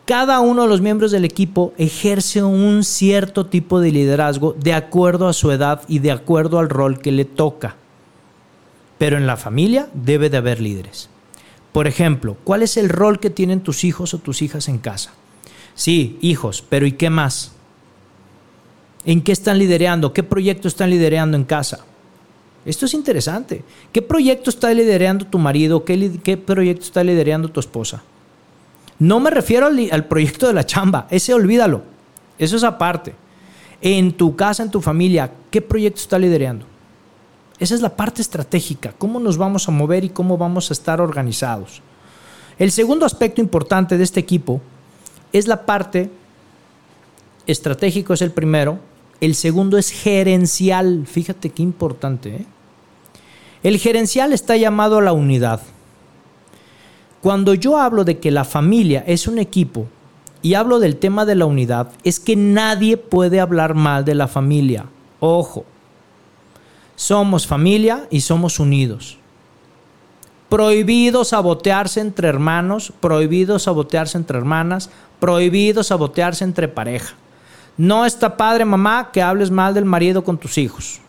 Cada 0.05 0.41
uno 0.41 0.63
de 0.63 0.69
los 0.69 0.81
miembros 0.81 1.11
del 1.13 1.25
equipo 1.25 1.73
ejerce 1.79 2.43
un 2.43 2.85
cierto 2.85 3.47
tipo 3.47 3.81
de 3.81 3.93
liderazgo 3.93 4.55
de 4.59 4.75
acuerdo 4.75 5.29
a 5.29 5.33
su 5.33 5.51
edad 5.53 5.83
y 5.89 6.01
de 6.01 6.11
acuerdo 6.11 6.59
al 6.59 6.69
rol 6.69 6.99
que 6.99 7.13
le 7.13 7.25
toca. 7.25 7.77
Pero 8.99 9.17
en 9.17 9.27
la 9.27 9.37
familia 9.37 9.89
debe 9.95 10.31
de 10.31 10.37
haber 10.37 10.61
líderes. 10.61 11.09
Por 11.73 11.87
ejemplo, 11.87 12.37
¿cuál 12.45 12.63
es 12.63 12.77
el 12.77 12.89
rol 12.89 13.19
que 13.19 13.31
tienen 13.31 13.61
tus 13.61 13.85
hijos 13.85 14.15
o 14.15 14.19
tus 14.19 14.43
hijas 14.43 14.69
en 14.69 14.79
casa? 14.79 15.13
Sí, 15.75 16.19
hijos, 16.21 16.63
pero 16.69 16.87
¿y 16.87 16.93
qué 16.93 17.09
más? 17.09 17.53
¿En 19.05 19.23
qué 19.23 19.33
están 19.33 19.59
liderando? 19.59 20.13
¿Qué 20.13 20.23
proyecto 20.23 20.69
están 20.69 20.91
liderando 20.91 21.37
en 21.37 21.45
casa? 21.45 21.85
Esto 22.65 22.87
es 22.87 22.95
interesante. 22.95 23.65
¿Qué 23.91 24.03
proyecto 24.03 24.51
está 24.51 24.73
liderando 24.73 25.27
tu 25.27 25.39
marido? 25.39 25.85
¿Qué, 25.85 26.37
proyecto 26.37 26.85
está 26.85 27.03
liderando 27.03 27.49
tu 27.49 27.59
esposa? 27.59 28.03
No 28.99 29.19
me 29.19 29.31
refiero 29.31 29.67
al, 29.67 29.89
al, 29.91 30.05
proyecto 30.05 30.47
de 30.47 30.53
la 30.53 30.65
chamba, 30.65 31.09
ese 31.11 31.35
olvídalo. 31.35 31.83
Eso 32.39 32.57
es 32.57 32.63
aparte. 32.63 33.15
En 33.81 34.13
tu 34.13 34.37
casa, 34.37 34.63
en 34.63 34.71
tu 34.71 34.81
familia, 34.81 35.33
¿qué 35.51 35.61
proyecto 35.61 36.01
está 36.01 36.19
liderando? 36.19 36.67
Esa 37.63 37.77
es 37.77 37.81
la 37.81 37.95
parte 37.95 38.21
estratégica, 38.21 38.93
cómo 38.99 39.21
nos 39.21 39.39
vamos 39.39 39.69
a 39.69 39.71
mover 39.71 40.03
y 40.03 40.09
cómo 40.09 40.37
vamos 40.37 40.69
a 40.69 40.73
estar 40.73 41.01
organizados. 41.01 41.81
El 42.59 42.73
segundo 42.73 43.07
aspecto 43.07 43.41
importante 43.41 43.97
de 43.97 44.03
este 44.03 44.19
equipo 44.19 44.61
es 45.33 45.47
la 45.47 45.65
parte 45.65 46.11
estratégico 47.47 48.15
es 48.15 48.21
el 48.21 48.33
primero, 48.33 48.81
el 49.21 49.37
segundo 49.37 49.79
es 49.79 49.91
gerencial. 49.91 51.07
Fíjate 51.07 51.51
qué 51.51 51.63
importante. 51.63 52.35
¿eh? 52.35 52.47
El 53.63 53.79
gerencial 53.79 54.33
está 54.33 54.57
llamado 54.57 54.99
a 54.99 55.03
la 55.03 55.13
unidad. 55.13 55.61
Cuando 57.21 57.55
yo 57.55 57.79
hablo 57.79 58.03
de 58.03 58.19
que 58.19 58.33
la 58.33 58.45
familia 58.45 59.05
es 59.07 59.29
un 59.29 59.39
equipo 59.39 59.87
y 60.43 60.55
hablo 60.55 60.81
del 60.81 60.97
tema 60.97 61.25
de 61.25 61.37
la 61.37 61.47
unidad, 61.47 61.93
es 62.03 62.19
que 62.19 62.35
nadie 62.35 62.97
puede 62.97 63.39
hablar 63.39 63.75
mal 63.75 64.05
de 64.05 64.17
la 64.17 64.27
familia. 64.27 64.87
Ojo, 65.21 65.65
somos 66.97 67.47
familia 67.47 68.07
y 68.11 68.21
somos 68.21 68.61
unidos. 68.61 69.19
Prohibido 70.49 71.25
sabotearse 71.25 72.01
entre 72.01 72.29
hermanos, 72.29 72.93
prohibido 73.01 73.59
sabotearse 73.59 74.19
entre 74.19 74.39
hermanas, 74.39 74.91
prohibido 75.19 75.83
sabotearse 75.83 76.45
entre 76.45 76.69
pareja. 76.69 77.15
No 77.77 78.05
está 78.05 78.37
padre, 78.37 78.65
mamá, 78.65 79.11
que 79.13 79.23
hables 79.23 79.51
mal 79.51 79.73
del 79.73 79.87
marido 79.87 80.25
con 80.25 80.37
tus 80.37 80.59
hijos. 80.59 81.01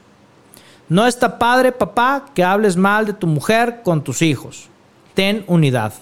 No 0.88 1.08
está 1.08 1.38
padre, 1.38 1.72
papá, 1.72 2.26
que 2.34 2.44
hables 2.44 2.78
mal 2.78 3.06
de 3.06 3.14
tu 3.14 3.28
mujer 3.28 3.82
con 3.84 4.04
tus 4.04 4.22
hijos. 4.22 4.70
Ten 5.14 5.44
unidad. 5.48 5.94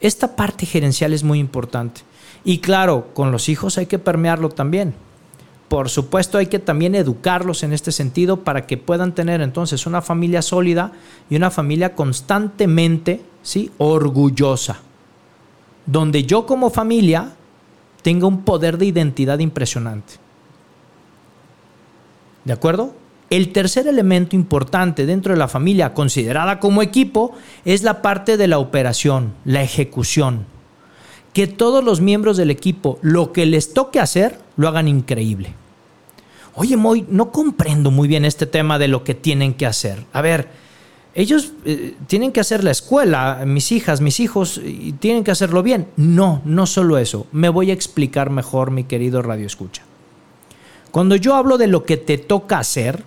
Esta 0.00 0.36
parte 0.36 0.64
gerencial 0.66 1.12
es 1.12 1.24
muy 1.24 1.38
importante. 1.38 2.02
Y 2.44 2.58
claro, 2.58 3.08
con 3.14 3.32
los 3.32 3.48
hijos 3.48 3.78
hay 3.78 3.86
que 3.86 3.98
permearlo 3.98 4.48
también. 4.48 4.94
Por 5.70 5.88
supuesto 5.88 6.36
hay 6.36 6.48
que 6.48 6.58
también 6.58 6.96
educarlos 6.96 7.62
en 7.62 7.72
este 7.72 7.92
sentido 7.92 8.38
para 8.38 8.66
que 8.66 8.76
puedan 8.76 9.14
tener 9.14 9.40
entonces 9.40 9.86
una 9.86 10.02
familia 10.02 10.42
sólida 10.42 10.90
y 11.30 11.36
una 11.36 11.52
familia 11.52 11.94
constantemente 11.94 13.20
¿sí? 13.44 13.70
orgullosa. 13.78 14.80
Donde 15.86 16.24
yo 16.24 16.44
como 16.44 16.70
familia 16.70 17.34
tenga 18.02 18.26
un 18.26 18.42
poder 18.42 18.78
de 18.78 18.86
identidad 18.86 19.38
impresionante. 19.38 20.14
¿De 22.44 22.52
acuerdo? 22.52 22.92
El 23.30 23.52
tercer 23.52 23.86
elemento 23.86 24.34
importante 24.34 25.06
dentro 25.06 25.34
de 25.34 25.38
la 25.38 25.46
familia 25.46 25.94
considerada 25.94 26.58
como 26.58 26.82
equipo 26.82 27.30
es 27.64 27.84
la 27.84 28.02
parte 28.02 28.36
de 28.36 28.48
la 28.48 28.58
operación, 28.58 29.34
la 29.44 29.62
ejecución. 29.62 30.46
Que 31.32 31.46
todos 31.46 31.84
los 31.84 32.00
miembros 32.00 32.36
del 32.36 32.50
equipo 32.50 32.98
lo 33.02 33.32
que 33.32 33.46
les 33.46 33.72
toque 33.72 34.00
hacer 34.00 34.40
lo 34.56 34.66
hagan 34.66 34.88
increíble. 34.88 35.59
Oye, 36.54 36.76
Moy, 36.76 37.06
no 37.08 37.30
comprendo 37.30 37.90
muy 37.90 38.08
bien 38.08 38.24
este 38.24 38.46
tema 38.46 38.78
de 38.78 38.88
lo 38.88 39.04
que 39.04 39.14
tienen 39.14 39.54
que 39.54 39.66
hacer. 39.66 40.04
A 40.12 40.20
ver, 40.20 40.48
ellos 41.14 41.52
eh, 41.64 41.96
tienen 42.06 42.32
que 42.32 42.40
hacer 42.40 42.62
la 42.62 42.70
escuela, 42.70 43.42
mis 43.46 43.72
hijas, 43.72 44.00
mis 44.00 44.20
hijos, 44.20 44.60
y 44.62 44.92
tienen 44.92 45.24
que 45.24 45.30
hacerlo 45.30 45.62
bien. 45.62 45.88
No, 45.96 46.42
no 46.44 46.66
solo 46.66 46.98
eso. 46.98 47.26
Me 47.32 47.48
voy 47.48 47.70
a 47.70 47.74
explicar 47.74 48.30
mejor, 48.30 48.70
mi 48.70 48.84
querido 48.84 49.22
Radio 49.22 49.46
Escucha. 49.46 49.82
Cuando 50.90 51.16
yo 51.16 51.34
hablo 51.34 51.58
de 51.58 51.66
lo 51.66 51.84
que 51.84 51.96
te 51.96 52.18
toca 52.18 52.58
hacer, 52.58 53.04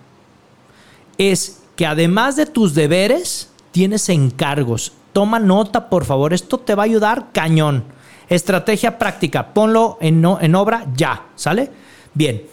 es 1.18 1.62
que 1.76 1.86
además 1.86 2.36
de 2.36 2.46
tus 2.46 2.74
deberes, 2.74 3.50
tienes 3.72 4.10
encargos. 4.10 4.94
Toma 5.14 5.40
nota, 5.40 5.90
por 5.90 6.06
favor. 6.06 6.34
Esto 6.34 6.58
te 6.58 6.76
va 6.76 6.84
a 6.84 6.86
ayudar 6.86 7.28
cañón. 7.34 7.84
Estrategia 8.30 8.98
práctica. 8.98 9.54
Ponlo 9.54 9.98
en, 10.02 10.26
en 10.42 10.56
obra 10.56 10.88
ya. 10.96 11.28
¿Sale? 11.36 11.72
Bien. 12.14 12.44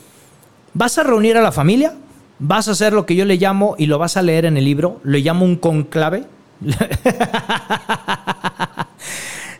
Vas 0.75 0.99
a 0.99 1.03
reunir 1.03 1.37
a 1.37 1.43
la 1.43 1.53
familia, 1.53 1.95
vas 2.39 2.69
a 2.69 2.73
hacer 2.73 2.93
lo 2.93 3.07
que 3.07 3.17
yo 3.17 3.25
le 3.25 3.37
llamo, 3.37 3.75
y 3.79 3.87
lo 3.87 3.99
vas 3.99 4.17
a 4.17 4.23
leer 4.23 4.45
en 4.45 4.57
el 4.57 4.65
libro, 4.65 5.01
le 5.05 5.21
llamo 5.21 5.45
un 5.45 5.57
conclave. 5.57 6.25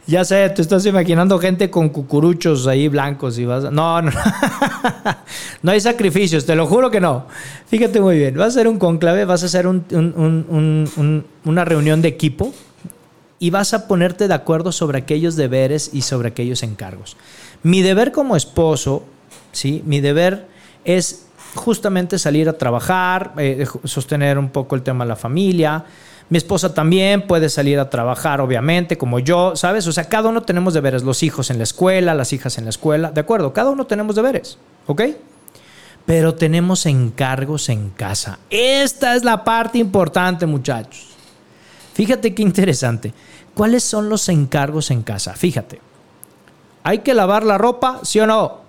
ya 0.07 0.25
sé, 0.25 0.49
te 0.51 0.63
estás 0.63 0.85
imaginando 0.87 1.39
gente 1.39 1.71
con 1.71 1.89
cucuruchos 1.89 2.67
ahí 2.67 2.89
blancos 2.89 3.39
y 3.39 3.45
vas 3.47 3.65
No, 3.73 4.03
no, 4.03 4.11
no 5.63 5.71
hay 5.71 5.81
sacrificios, 5.81 6.45
te 6.47 6.55
lo 6.55 6.67
juro 6.67 6.91
que 6.91 7.01
no. 7.01 7.27
Fíjate 7.67 8.01
muy 8.01 8.19
bien, 8.19 8.37
vas 8.37 8.45
a 8.45 8.49
hacer 8.49 8.69
un 8.69 8.79
conclave, 8.79 9.25
vas 9.25 9.43
a 9.43 9.47
hacer 9.47 9.67
una 9.67 11.65
reunión 11.65 12.03
de 12.03 12.09
equipo 12.09 12.53
y 13.39 13.51
vas 13.51 13.73
a 13.73 13.89
ponerte 13.89 14.29
de 14.29 14.35
acuerdo 14.35 14.71
sobre 14.71 14.99
aquellos 14.99 15.35
deberes 15.35 15.91
y 15.93 16.03
sobre 16.03 16.29
aquellos 16.29 16.63
encargos. 16.63 17.17
Mi 17.63 17.83
deber 17.83 18.13
como 18.13 18.37
esposo, 18.37 19.05
¿sí? 19.53 19.83
Mi 19.87 20.01
deber 20.01 20.47
es 20.85 21.27
justamente 21.55 22.19
salir 22.19 22.49
a 22.49 22.55
trabajar, 22.55 23.33
eh, 23.39 23.67
sostener 23.85 24.39
un 24.39 24.51
poco 24.51 24.77
el 24.77 24.83
tema 24.83 25.05
de 25.05 25.09
la 25.09 25.17
familia. 25.17 25.85
Mi 26.29 26.39
esposa 26.39 26.73
también 26.73 27.27
puede 27.27 27.49
salir 27.49 27.81
a 27.81 27.91
trabajar, 27.91 28.41
obviamente, 28.41 28.97
como 28.97 29.19
yo, 29.19 29.57
¿sabes? 29.57 29.87
O 29.89 29.93
sea, 29.93 30.09
cada 30.09 30.29
uno 30.29 30.43
tenemos 30.43 30.75
deberes, 30.75 31.03
los 31.03 31.25
hijos 31.25 31.51
en 31.51 31.59
la 31.59 31.65
escuela, 31.65 32.15
las 32.15 32.33
hijas 32.33 32.57
en 32.57 32.65
la 32.65 32.71
escuela, 32.71 33.11
¿de 33.11 33.21
acuerdo? 33.21 33.53
Cada 33.53 33.71
uno 33.71 33.87
tenemos 33.87 34.15
deberes, 34.15 34.57
¿ok? 34.87 35.03
Pero 36.07 36.35
tenemos 36.35 36.87
encargos 36.87 37.69
en 37.69 37.91
casa. 37.91 38.39
Esta 38.49 39.17
es 39.17 39.25
la 39.25 39.43
parte 39.43 39.79
importante, 39.79 40.47
muchachos. 40.47 41.09
Fíjate 41.95 42.33
qué 42.33 42.43
interesante. 42.43 43.13
¿Cuáles 43.55 43.83
son 43.83 44.09
los 44.09 44.29
encargos 44.29 44.91
en 44.93 45.03
casa? 45.03 45.35
Fíjate. 45.35 45.81
¿Hay 46.83 47.01
que 47.01 47.13
lavar 47.13 47.45
la 47.45 47.59
ropa, 47.59 48.01
sí 48.05 48.21
o 48.21 48.27
no? 48.27 48.60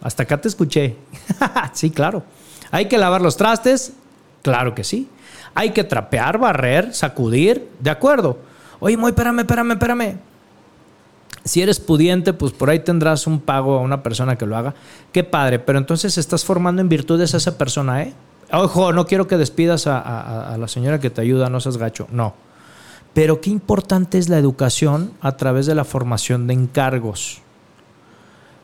Hasta 0.00 0.24
acá 0.24 0.40
te 0.40 0.48
escuché. 0.48 0.96
sí, 1.72 1.90
claro. 1.90 2.22
¿Hay 2.70 2.86
que 2.86 2.98
lavar 2.98 3.22
los 3.22 3.36
trastes? 3.36 3.92
Claro 4.42 4.74
que 4.74 4.84
sí. 4.84 5.08
Hay 5.54 5.70
que 5.70 5.84
trapear, 5.84 6.38
barrer, 6.38 6.94
sacudir. 6.94 7.68
De 7.80 7.90
acuerdo. 7.90 8.38
Oye, 8.80 8.96
muy, 8.96 9.10
espérame, 9.10 9.40
espérame, 9.40 9.72
espérame. 9.72 10.18
Si 11.44 11.62
eres 11.62 11.80
pudiente, 11.80 12.32
pues 12.32 12.52
por 12.52 12.70
ahí 12.70 12.80
tendrás 12.80 13.26
un 13.26 13.40
pago 13.40 13.78
a 13.78 13.80
una 13.80 14.02
persona 14.02 14.36
que 14.36 14.46
lo 14.46 14.56
haga. 14.56 14.74
Qué 15.12 15.24
padre, 15.24 15.58
pero 15.58 15.78
entonces 15.78 16.18
estás 16.18 16.44
formando 16.44 16.82
en 16.82 16.88
virtudes 16.88 17.34
a 17.34 17.36
esa 17.36 17.56
persona, 17.56 18.02
¿eh? 18.02 18.14
Ojo, 18.52 18.92
no 18.92 19.06
quiero 19.06 19.26
que 19.26 19.36
despidas 19.36 19.86
a, 19.86 20.52
a 20.52 20.58
la 20.58 20.68
señora 20.68 21.00
que 21.00 21.10
te 21.10 21.20
ayuda, 21.20 21.48
no 21.48 21.60
seas 21.60 21.78
gacho, 21.78 22.06
no. 22.10 22.34
Pero 23.14 23.40
qué 23.40 23.50
importante 23.50 24.18
es 24.18 24.28
la 24.28 24.38
educación 24.38 25.12
a 25.20 25.36
través 25.36 25.66
de 25.66 25.74
la 25.74 25.84
formación 25.84 26.46
de 26.46 26.54
encargos. 26.54 27.42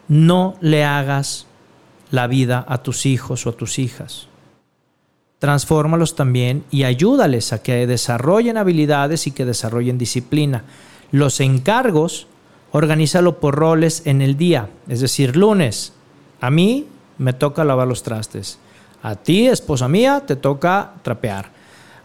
No 0.08 0.56
le 0.60 0.84
hagas 0.84 1.46
la 2.10 2.26
vida 2.26 2.64
a 2.68 2.82
tus 2.82 3.06
hijos 3.06 3.46
o 3.46 3.50
a 3.50 3.52
tus 3.52 3.78
hijas. 3.78 4.28
Transfórmalos 5.38 6.14
también 6.14 6.64
y 6.70 6.84
ayúdales 6.84 7.52
a 7.52 7.62
que 7.62 7.86
desarrollen 7.86 8.56
habilidades 8.56 9.26
y 9.26 9.32
que 9.32 9.44
desarrollen 9.44 9.98
disciplina. 9.98 10.64
Los 11.10 11.40
encargos, 11.40 12.28
organízalo 12.70 13.40
por 13.40 13.56
roles 13.56 14.02
en 14.06 14.22
el 14.22 14.36
día. 14.36 14.68
Es 14.88 15.00
decir, 15.00 15.36
lunes, 15.36 15.94
a 16.40 16.50
mí 16.50 16.86
me 17.18 17.32
toca 17.32 17.64
lavar 17.64 17.88
los 17.88 18.02
trastes. 18.02 18.58
A 19.02 19.16
ti, 19.16 19.48
esposa 19.48 19.88
mía, 19.88 20.22
te 20.26 20.36
toca 20.36 20.92
trapear. 21.02 21.50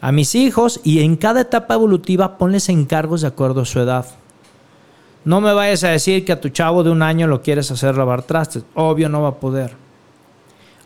A 0.02 0.12
mis 0.12 0.36
hijos 0.36 0.80
y 0.84 1.02
en 1.02 1.16
cada 1.16 1.42
etapa 1.42 1.74
evolutiva 1.74 2.38
ponles 2.38 2.70
encargos 2.70 3.22
de 3.22 3.28
acuerdo 3.28 3.62
a 3.62 3.66
su 3.66 3.80
edad. 3.80 4.06
No 5.26 5.42
me 5.42 5.54
vayas 5.54 5.84
a 5.84 5.90
decir 5.90 6.24
que 6.24 6.32
a 6.32 6.42
tu 6.42 6.50
chavo 6.50 6.84
de 6.84 6.90
un 6.90 7.02
año 7.02 7.28
lo 7.28 7.42
quieres 7.42 7.70
hacer 7.72 7.98
lavar 7.98 8.24
trastes. 8.24 8.64
Obvio 8.76 9.10
no 9.10 9.22
va 9.22 9.30
a 9.30 9.40
poder. 9.40 9.76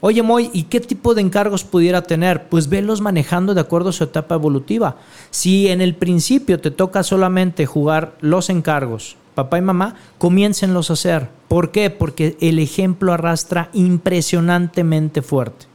Oye, 0.04 0.24
Moy, 0.24 0.50
¿y 0.52 0.64
qué 0.64 0.80
tipo 0.80 1.14
de 1.14 1.22
encargos 1.22 1.64
pudiera 1.64 2.02
tener? 2.02 2.50
Pues 2.50 2.68
velos 2.70 3.02
manejando 3.02 3.54
de 3.54 3.62
acuerdo 3.62 3.90
a 3.90 3.94
su 3.94 4.04
etapa 4.04 4.34
evolutiva. 4.34 4.98
Si 5.30 5.68
en 5.68 5.80
el 5.80 5.94
principio 5.94 6.60
te 6.60 6.72
toca 6.72 7.04
solamente 7.04 7.68
jugar 7.68 8.16
los 8.20 8.50
encargos, 8.50 9.16
papá 9.36 9.60
y 9.60 9.62
mamá, 9.62 9.96
comiéncenlos 10.18 10.90
a 10.90 10.94
hacer. 10.94 11.30
¿Por 11.48 11.70
qué? 11.70 11.92
Porque 11.92 12.36
el 12.42 12.58
ejemplo 12.58 13.14
arrastra 13.14 13.70
impresionantemente 13.74 15.22
fuerte. 15.22 15.68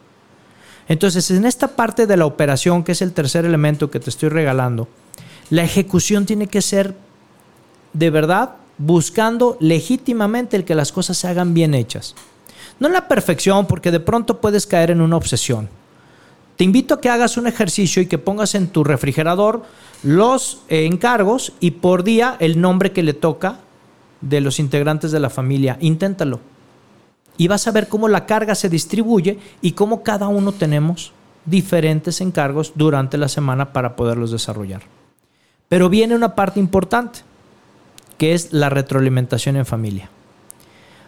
Entonces, 0.89 1.31
en 1.31 1.45
esta 1.45 1.69
parte 1.69 2.09
de 2.09 2.17
la 2.17 2.27
operación, 2.27 2.83
que 2.83 2.93
es 2.93 3.03
el 3.03 3.13
tercer 3.13 3.45
elemento 3.45 3.93
que 3.93 4.01
te 4.01 4.11
estoy 4.11 4.29
regalando, 4.29 4.89
la 5.51 5.63
ejecución 5.63 6.27
tiene 6.27 6.49
que 6.49 6.63
ser 6.63 6.97
de 7.99 8.11
verdad 8.11 8.57
buscando 8.79 9.57
legítimamente 9.59 10.57
el 10.57 10.65
que 10.65 10.75
las 10.75 10.93
cosas 10.93 11.17
se 11.17 11.29
hagan 11.29 11.55
bien 11.55 11.75
hechas. 11.75 12.15
No 12.79 12.89
la 12.89 13.09
perfección, 13.09 13.67
porque 13.67 13.91
de 13.91 14.01
pronto 14.01 14.41
puedes 14.41 14.67
caer 14.67 14.91
en 14.91 15.01
una 15.01 15.17
obsesión. 15.17 15.69
Te 16.57 16.65
invito 16.65 16.95
a 16.95 17.01
que 17.01 17.09
hagas 17.09 17.37
un 17.37 17.47
ejercicio 17.47 18.03
y 18.03 18.07
que 18.07 18.19
pongas 18.19 18.55
en 18.55 18.69
tu 18.69 18.85
refrigerador 18.85 19.63
los 20.03 20.61
eh, 20.69 20.85
encargos 20.87 21.53
y 21.61 21.73
por 21.73 22.03
día 22.03 22.37
el 22.39 22.61
nombre 22.61 22.93
que 22.93 23.03
le 23.03 23.15
toca 23.15 23.61
de 24.21 24.41
los 24.41 24.59
integrantes 24.59 25.11
de 25.11 25.21
la 25.21 25.31
familia. 25.31 25.79
Inténtalo. 25.81 26.41
Y 27.39 27.49
vas 27.49 27.67
a 27.67 27.73
ver 27.73 27.89
cómo 27.89 28.09
la 28.09 28.25
carga 28.25 28.55
se 28.55 28.71
distribuye 28.71 29.39
y 29.61 29.73
cómo 29.73 30.03
cada 30.03 30.29
uno 30.29 30.53
tenemos 30.53 31.13
diferentes 31.45 32.21
encargos 32.21 32.73
durante 32.75 33.19
la 33.19 33.29
semana 33.29 33.73
para 33.73 33.95
poderlos 33.95 34.31
desarrollar. 34.31 34.83
Pero 35.69 35.89
viene 35.91 36.15
una 36.15 36.35
parte 36.35 36.59
importante 36.61 37.21
que 38.19 38.35
es 38.35 38.53
la 38.53 38.69
retroalimentación 38.69 39.57
en 39.57 39.67
familia. 39.67 40.11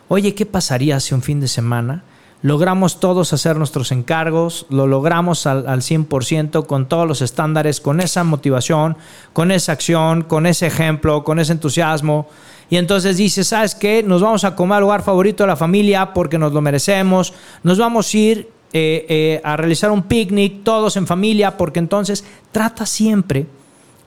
Oye, 0.08 0.34
¿qué 0.34 0.46
pasaría 0.46 1.00
si 1.00 1.14
un 1.14 1.22
fin 1.22 1.40
de 1.40 1.48
semana 1.48 2.02
logramos 2.40 3.00
todos 3.00 3.32
hacer 3.32 3.56
nuestros 3.56 3.90
encargos, 3.90 4.66
lo 4.70 4.86
logramos 4.86 5.46
al, 5.46 5.66
al 5.66 5.80
100% 5.80 6.66
con 6.66 6.88
todos 6.88 7.06
los 7.06 7.20
estándares, 7.20 7.80
con 7.80 8.00
esa 8.00 8.24
motivación, 8.24 8.96
con 9.32 9.50
esa 9.50 9.72
acción, 9.72 10.22
con 10.22 10.46
ese 10.46 10.66
ejemplo, 10.66 11.24
con 11.24 11.38
ese 11.40 11.52
entusiasmo? 11.52 12.28
Y 12.70 12.76
entonces 12.76 13.16
dices, 13.16 13.48
¿sabes 13.48 13.74
qué? 13.74 14.02
Nos 14.02 14.22
vamos 14.22 14.44
a 14.44 14.54
comer 14.54 14.76
al 14.76 14.82
lugar 14.82 15.02
favorito 15.02 15.42
de 15.42 15.48
la 15.48 15.56
familia 15.56 16.12
porque 16.12 16.38
nos 16.38 16.52
lo 16.52 16.60
merecemos, 16.60 17.32
nos 17.62 17.78
vamos 17.78 18.12
a 18.12 18.16
ir 18.16 18.48
eh, 18.72 19.06
eh, 19.08 19.40
a 19.44 19.56
realizar 19.56 19.90
un 19.90 20.02
picnic 20.02 20.62
todos 20.62 20.98
en 20.98 21.06
familia 21.06 21.56
porque 21.56 21.78
entonces 21.78 22.24
trata 22.52 22.84
siempre 22.84 23.46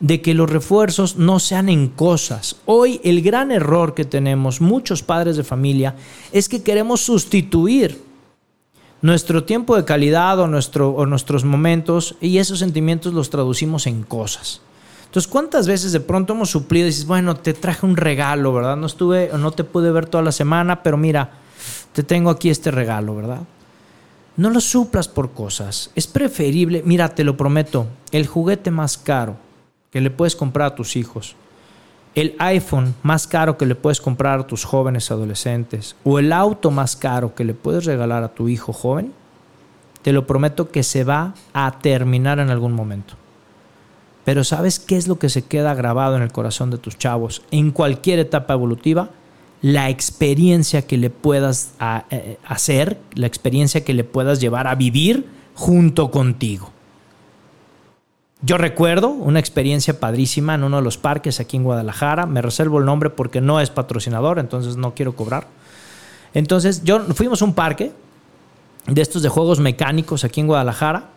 de 0.02 0.22
que 0.22 0.34
los 0.34 0.50
refuerzos 0.50 1.16
no 1.16 1.40
sean 1.40 1.70
en 1.70 1.88
cosas. 1.88 2.58
Hoy 2.66 3.00
el 3.04 3.22
gran 3.22 3.52
error 3.52 3.94
que 3.94 4.04
tenemos 4.04 4.60
muchos 4.60 5.04
padres 5.04 5.38
de 5.38 5.44
familia 5.44 5.96
es 6.32 6.50
que 6.50 6.64
queremos 6.64 7.02
sustituir 7.02 8.02
nuestro 9.02 9.44
tiempo 9.44 9.78
de 9.78 9.86
calidad 9.86 10.40
o, 10.40 10.48
nuestro, 10.48 10.90
o 10.90 11.06
nuestros 11.06 11.46
momentos 11.46 12.16
y 12.20 12.40
esos 12.40 12.60
sentimientos 12.60 13.14
los 13.14 13.30
traducimos 13.30 13.88
en 13.88 14.02
cosas. 14.02 14.62
Entonces, 15.06 15.32
¿cuántas 15.32 15.68
veces 15.68 15.92
de 15.92 16.00
pronto 16.00 16.34
hemos 16.34 16.50
suplido 16.50 16.88
y 16.88 16.90
dices, 16.90 17.06
bueno, 17.06 17.36
te 17.36 17.54
traje 17.54 17.86
un 17.86 17.98
regalo, 17.98 18.54
¿verdad? 18.54 18.78
No 18.78 18.88
estuve 18.88 19.30
no 19.38 19.52
te 19.52 19.64
pude 19.64 19.92
ver 19.92 20.08
toda 20.08 20.24
la 20.24 20.32
semana, 20.32 20.82
pero 20.82 20.98
mira, 20.98 21.32
te 21.94 22.02
tengo 22.02 22.32
aquí 22.32 22.50
este 22.50 22.72
regalo, 22.72 23.16
¿verdad? 23.16 23.42
No 24.38 24.50
lo 24.50 24.62
suplas 24.62 25.08
por 25.08 25.32
cosas. 25.32 25.92
Es 25.94 26.08
preferible, 26.08 26.82
mira, 26.86 27.14
te 27.14 27.24
lo 27.24 27.38
prometo, 27.38 27.88
el 28.12 28.26
juguete 28.26 28.72
más 28.72 28.98
caro 28.98 29.51
que 29.92 30.02
le 30.02 30.10
puedes 30.10 30.36
comprar 30.36 30.72
a 30.72 30.76
tus 30.76 30.96
hijos, 30.96 31.36
el 32.16 32.36
iPhone 32.40 32.96
más 33.04 33.28
caro 33.28 33.58
que 33.58 33.66
le 33.66 33.76
puedes 33.76 34.02
comprar 34.02 34.40
a 34.40 34.48
tus 34.48 34.64
jóvenes 34.64 35.12
adolescentes 35.12 35.96
o 36.04 36.18
el 36.18 36.34
auto 36.34 36.72
más 36.72 36.96
caro 36.96 37.36
que 37.36 37.44
le 37.44 37.54
puedes 37.54 37.86
regalar 37.86 38.24
a 38.24 38.34
tu 38.34 38.48
hijo 38.48 38.74
joven, 38.74 39.14
te 40.02 40.14
lo 40.14 40.26
prometo 40.26 40.72
que 40.72 40.84
se 40.84 41.04
va 41.04 41.36
a 41.54 41.80
terminar 41.80 42.40
en 42.40 42.50
algún 42.50 42.74
momento. 42.74 43.16
Pero 44.24 44.44
¿sabes 44.44 44.80
qué 44.80 44.98
es 44.98 45.08
lo 45.08 45.20
que 45.20 45.30
se 45.30 45.44
queda 45.44 45.74
grabado 45.74 46.16
en 46.16 46.22
el 46.22 46.32
corazón 46.32 46.70
de 46.72 46.78
tus 46.78 46.98
chavos 46.98 47.44
en 47.52 47.72
cualquier 47.72 48.20
etapa 48.20 48.54
evolutiva? 48.54 49.10
La 49.62 49.90
experiencia 49.90 50.84
que 50.84 50.98
le 50.98 51.10
puedas 51.10 51.74
eh, 52.10 52.38
hacer, 52.46 53.00
la 53.14 53.28
experiencia 53.28 53.84
que 53.84 53.94
le 53.94 54.04
puedas 54.04 54.40
llevar 54.40 54.68
a 54.68 54.76
vivir 54.76 55.28
junto 55.54 56.12
contigo. 56.12 56.72
Yo 58.44 58.58
recuerdo 58.58 59.10
una 59.10 59.40
experiencia 59.40 60.00
padrísima 60.00 60.56
en 60.56 60.64
uno 60.64 60.78
de 60.78 60.84
los 60.84 60.98
parques 60.98 61.40
aquí 61.40 61.58
en 61.58 61.64
Guadalajara. 61.64 62.26
Me 62.26 62.42
reservo 62.42 62.80
el 62.80 62.86
nombre 62.86 63.12
porque 63.12 63.40
no 63.40 63.60
es 63.60 63.70
patrocinador, 63.70 64.40
entonces 64.40 64.78
no 64.78 64.96
quiero 64.96 65.16
cobrar. 65.16 65.48
Entonces, 66.34 66.84
yo 66.84 67.02
fuimos 67.14 67.42
a 67.42 67.46
un 67.46 67.54
parque 67.54 67.92
de 68.88 69.02
estos 69.02 69.22
de 69.22 69.30
juegos 69.30 69.60
mecánicos 69.60 70.24
aquí 70.24 70.40
en 70.40 70.48
Guadalajara. 70.48 71.10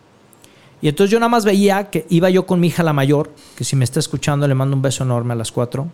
Y 0.83 0.89
entonces 0.89 1.11
yo 1.11 1.19
nada 1.19 1.31
más 1.31 1.47
veía 1.47 1.89
que 1.89 2.05
iba 2.11 2.29
yo 2.29 2.45
con 2.45 2.61
mi 2.61 2.67
hija 2.67 2.83
la 2.83 2.93
mayor, 2.93 3.31
que 3.57 3.65
si 3.65 3.75
me 3.75 3.85
está 3.85 4.01
escuchando 4.01 4.47
le 4.47 4.55
mando 4.55 4.77
un 4.77 4.83
beso 4.83 5.03
enorme 5.03 5.33
a 5.33 5.37
las 5.37 5.51
cuatro. 5.51 5.89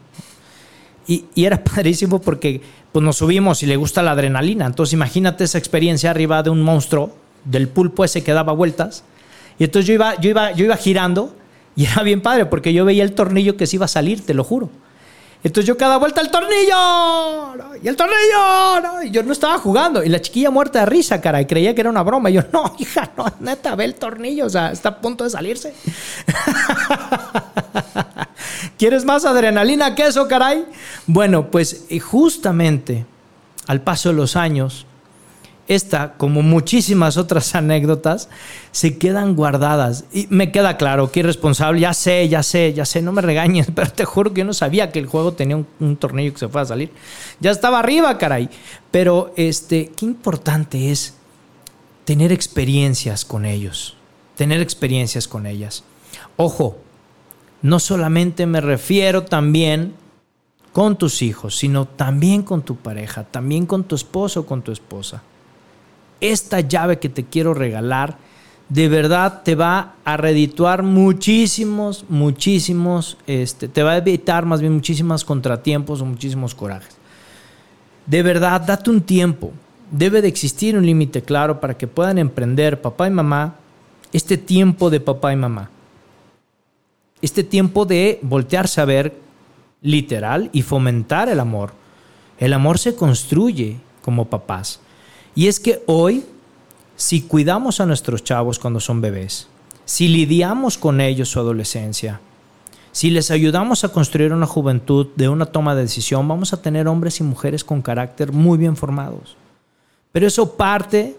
Y, 1.07 1.27
y, 1.37 1.45
era 1.45 1.63
padrísimo 1.65 2.21
porque 2.21 2.61
pues 2.91 3.05
nos 3.05 3.19
subimos 3.19 3.63
y 3.63 3.67
le 3.67 3.77
gusta 3.77 4.03
la 4.03 4.13
adrenalina. 4.13 4.67
Entonces 4.67 4.95
imagínate 4.95 5.45
esa 5.45 5.59
experiencia 5.59 6.11
arriba 6.11 6.43
de 6.43 6.51
un 6.51 6.61
monstruo, 6.63 7.15
del 7.45 7.69
pulpo 7.69 8.05
ese 8.05 8.25
que 8.25 8.33
daba 8.33 8.53
vueltas. 8.53 9.05
Y 9.61 9.65
entonces 9.65 9.87
yo 9.87 9.93
iba, 9.93 10.19
yo 10.19 10.31
iba, 10.31 10.53
yo 10.53 10.65
iba 10.65 10.77
girando 10.79 11.37
y 11.77 11.85
era 11.85 12.03
bien 12.03 12.23
padre 12.23 12.47
porque 12.47 12.73
yo 12.73 12.87
veía 12.87 13.05
el 13.05 13.13
tornillo 13.13 13.59
que 13.59 13.67
se 13.67 13.77
iba 13.77 13.85
a 13.85 13.89
salir, 13.89 14.25
te 14.25 14.33
lo 14.33 14.43
juro. 14.43 14.71
Entonces 15.45 15.67
yo 15.67 15.77
cada 15.77 15.99
vuelta 15.99 16.23
el 16.23 16.31
tornillo 16.31 17.79
y 17.83 17.87
el 17.87 17.95
tornillo 17.95 19.03
y 19.05 19.11
yo 19.11 19.23
no 19.23 19.33
estaba 19.33 19.59
jugando 19.59 20.03
y 20.03 20.09
la 20.09 20.19
chiquilla 20.23 20.51
muerta 20.51 20.81
de 20.81 20.87
risa, 20.87 21.21
cara, 21.21 21.43
y 21.43 21.47
creía 21.47 21.75
que 21.75 21.83
era 21.83 21.91
una 21.91 22.03
broma. 22.03 22.31
Y 22.31 22.35
yo, 22.35 22.43
no, 22.55 22.75
hija, 22.79 23.11
no, 23.19 23.27
neta, 23.41 23.75
ve 23.75 23.85
el 23.85 23.97
tornillo, 23.97 24.47
o 24.47 24.51
sea, 24.51 24.73
está 24.73 24.89
a 24.89 24.99
punto 24.99 25.25
de 25.25 25.31
salirse. 25.31 25.75
¿Quieres 28.79 29.05
más 29.05 29.27
adrenalina 29.27 29.95
que 29.95 30.07
eso, 30.07 30.27
caray? 30.27 30.65
Bueno, 31.07 31.51
pues 31.51 31.85
eh, 31.91 32.01
justamente 32.01 33.05
al 33.67 33.83
paso 33.83 34.09
de 34.09 34.15
los 34.15 34.37
años, 34.37 34.87
esta, 35.71 36.15
como 36.15 36.43
muchísimas 36.43 37.17
otras 37.17 37.55
anécdotas, 37.55 38.29
se 38.73 38.99
quedan 38.99 39.37
guardadas. 39.37 40.05
Y 40.13 40.27
me 40.29 40.51
queda 40.51 40.77
claro 40.77 41.13
que 41.13 41.21
irresponsable, 41.21 41.81
ya 41.81 41.95
sé, 41.95 42.29
ya 42.29 42.43
sé, 42.43 42.73
ya 42.75 42.85
sé, 42.85 43.01
no 43.03 43.13
me 43.13 43.23
regañes, 43.23 43.69
pero 43.75 43.91
te 43.91 44.05
juro 44.05 44.35
que 44.35 44.41
yo 44.41 44.45
no 44.45 44.53
sabía 44.53 44.91
que 44.91 44.99
el 44.99 45.07
juego 45.07 45.33
tenía 45.33 45.57
un, 45.57 45.97
tornillo 45.97 46.33
que 46.33 46.41
se 46.41 46.49
fue 46.49 46.61
a 46.61 46.65
salir. 46.65 46.91
Ya 47.39 47.53
estaba 47.53 47.79
arriba, 47.79 48.19
caray. 48.19 48.51
Pero 48.91 49.33
este, 49.37 49.93
qué 49.97 50.07
importante 50.07 50.91
es 50.91 51.15
tener 52.05 52.33
experiencias 52.33 53.25
con 53.25 53.45
ellos, 53.45 53.97
tener 54.35 54.61
experiencias 54.61 55.29
con 55.29 55.47
ellas. 55.47 55.85
Ojo, 56.37 56.79
no 57.63 57.79
solamente 57.79 58.47
me 58.47 58.61
refiero 58.61 59.23
también 59.23 59.95
con 60.73 60.97
tus 60.97 61.23
hijos, 61.23 61.57
sino 61.57 61.87
también 61.87 62.43
con 62.43 62.63
tu 62.63 62.75
pareja, 62.75 63.23
también 63.23 63.67
con 63.67 63.85
tu 63.85 63.95
esposo 63.95 64.47
con 64.47 64.63
tu 64.63 64.73
esposa 64.73 65.23
esta 66.21 66.61
llave 66.61 66.99
que 66.99 67.09
te 67.09 67.25
quiero 67.25 67.55
regalar, 67.55 68.17
de 68.69 68.89
verdad 68.89 69.43
te 69.43 69.55
va 69.55 69.95
a 70.05 70.17
redituar 70.17 70.83
muchísimos, 70.83 72.05
muchísimos, 72.09 73.19
este, 73.27 73.69
te 73.69 73.83
va 73.83 73.93
a 73.93 73.97
evitar 73.97 74.47
más 74.47 74.61
bien 74.61 74.75
muchísimos 74.75 75.25
contratiempos 75.25 76.01
o 76.01 76.05
muchísimos 76.07 76.55
corajes. 76.55 76.97
De 78.07 78.23
verdad, 78.23 78.61
date 78.61 78.91
un 78.91 79.03
tiempo. 79.03 79.53
Debe 79.91 80.23
de 80.23 80.29
existir 80.29 80.77
un 80.77 80.87
límite 80.87 81.23
claro 81.23 81.61
para 81.61 81.77
que 81.77 81.89
puedan 81.89 82.19
emprender 82.19 82.81
papá 82.81 83.09
y 83.09 83.11
mamá 83.11 83.57
este 84.13 84.37
tiempo 84.37 84.91
de 84.91 85.01
papá 85.01 85.33
y 85.33 85.37
mamá. 85.37 85.71
Este 87.23 87.45
tiempo 87.45 87.85
de 87.87 88.19
voltearse 88.23 88.81
a 88.81 88.85
ver 88.85 89.15
literal 89.83 90.51
y 90.53 90.63
fomentar 90.63 91.29
el 91.29 91.41
amor 91.41 91.73
El 92.39 92.53
amor 92.53 92.79
se 92.79 92.95
construye 92.95 93.77
como 94.03 94.27
papás. 94.27 94.81
Y 95.41 95.49
es 95.49 95.59
que 95.59 95.83
hoy, 95.87 96.27
si 96.97 97.23
cuidamos 97.23 97.81
a 97.81 97.87
nuestros 97.87 98.23
chavos 98.23 98.59
cuando 98.59 98.79
son 98.79 99.01
bebés, 99.01 99.49
si 99.87 100.07
lidiamos 100.07 100.77
con 100.77 101.01
ellos 101.01 101.31
su 101.31 101.41
adolescencia, 101.41 102.21
si 102.93 103.09
les 103.09 103.31
ayudamos 103.31 103.83
a 103.83 103.89
construir 103.89 104.35
una 104.35 104.45
juventud 104.45 105.07
de 105.17 105.31
una 105.31 105.47
toma 105.47 105.75
de 105.75 105.81
decisión, 105.81 106.29
vamos 106.29 106.53
a 106.53 106.61
tener 106.61 106.87
hombres 106.89 107.21
y 107.21 107.23
mujeres 107.23 107.65
con 107.65 107.81
carácter 107.81 108.33
muy 108.33 108.59
bien 108.59 108.77
formados. 108.77 109.35
Pero 110.13 110.27
eso 110.27 110.59
parte 110.59 111.17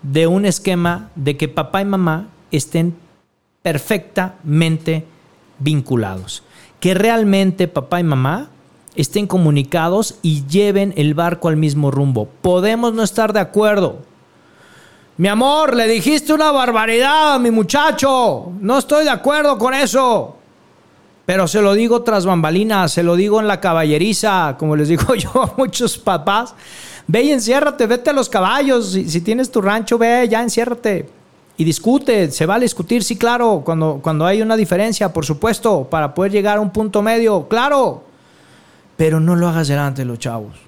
de 0.00 0.26
un 0.26 0.46
esquema 0.46 1.10
de 1.14 1.36
que 1.36 1.48
papá 1.48 1.82
y 1.82 1.84
mamá 1.84 2.28
estén 2.50 2.96
perfectamente 3.60 5.04
vinculados. 5.58 6.42
Que 6.80 6.94
realmente 6.94 7.68
papá 7.68 8.00
y 8.00 8.04
mamá 8.04 8.48
estén 8.98 9.26
comunicados 9.26 10.16
y 10.22 10.44
lleven 10.46 10.92
el 10.96 11.14
barco 11.14 11.48
al 11.48 11.56
mismo 11.56 11.90
rumbo. 11.90 12.28
Podemos 12.42 12.92
no 12.92 13.02
estar 13.02 13.32
de 13.32 13.40
acuerdo. 13.40 14.00
Mi 15.16 15.28
amor, 15.28 15.74
le 15.74 15.86
dijiste 15.86 16.32
una 16.32 16.50
barbaridad 16.50 17.34
a 17.34 17.38
mi 17.38 17.50
muchacho. 17.50 18.52
No 18.60 18.78
estoy 18.78 19.04
de 19.04 19.10
acuerdo 19.10 19.56
con 19.56 19.72
eso. 19.72 20.36
Pero 21.24 21.46
se 21.46 21.62
lo 21.62 21.74
digo 21.74 22.02
tras 22.02 22.26
bambalinas, 22.26 22.92
se 22.92 23.02
lo 23.02 23.14
digo 23.14 23.38
en 23.38 23.46
la 23.46 23.60
caballeriza, 23.60 24.56
como 24.58 24.74
les 24.74 24.88
digo 24.88 25.14
yo 25.16 25.30
a 25.42 25.54
muchos 25.56 25.96
papás. 25.96 26.54
Ve 27.06 27.22
y 27.22 27.32
enciérrate, 27.32 27.86
vete 27.86 28.10
a 28.10 28.12
los 28.12 28.28
caballos. 28.28 28.92
Si, 28.92 29.08
si 29.08 29.20
tienes 29.20 29.50
tu 29.50 29.60
rancho, 29.60 29.96
ve, 29.96 30.26
ya 30.28 30.42
enciérrate. 30.42 31.08
Y 31.56 31.64
discute, 31.64 32.30
se 32.32 32.46
va 32.46 32.56
a 32.56 32.60
discutir, 32.60 33.04
sí, 33.04 33.16
claro, 33.16 33.62
cuando, 33.64 34.00
cuando 34.02 34.26
hay 34.26 34.42
una 34.42 34.56
diferencia, 34.56 35.12
por 35.12 35.24
supuesto, 35.24 35.88
para 35.90 36.14
poder 36.14 36.32
llegar 36.32 36.58
a 36.58 36.60
un 36.60 36.70
punto 36.70 37.02
medio, 37.02 37.48
claro. 37.48 38.07
Pero 38.98 39.18
no 39.18 39.34
lo 39.34 39.48
hagas 39.48 39.68
delante 39.68 40.02
de 40.02 40.06
los 40.06 40.18
chavos. 40.18 40.58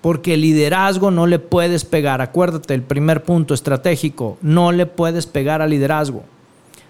Porque 0.00 0.32
el 0.32 0.40
liderazgo 0.40 1.10
no 1.10 1.26
le 1.26 1.38
puedes 1.38 1.84
pegar. 1.84 2.22
Acuérdate, 2.22 2.72
el 2.72 2.82
primer 2.82 3.22
punto 3.22 3.52
estratégico, 3.52 4.38
no 4.40 4.72
le 4.72 4.86
puedes 4.86 5.26
pegar 5.26 5.60
al 5.60 5.68
liderazgo. 5.68 6.24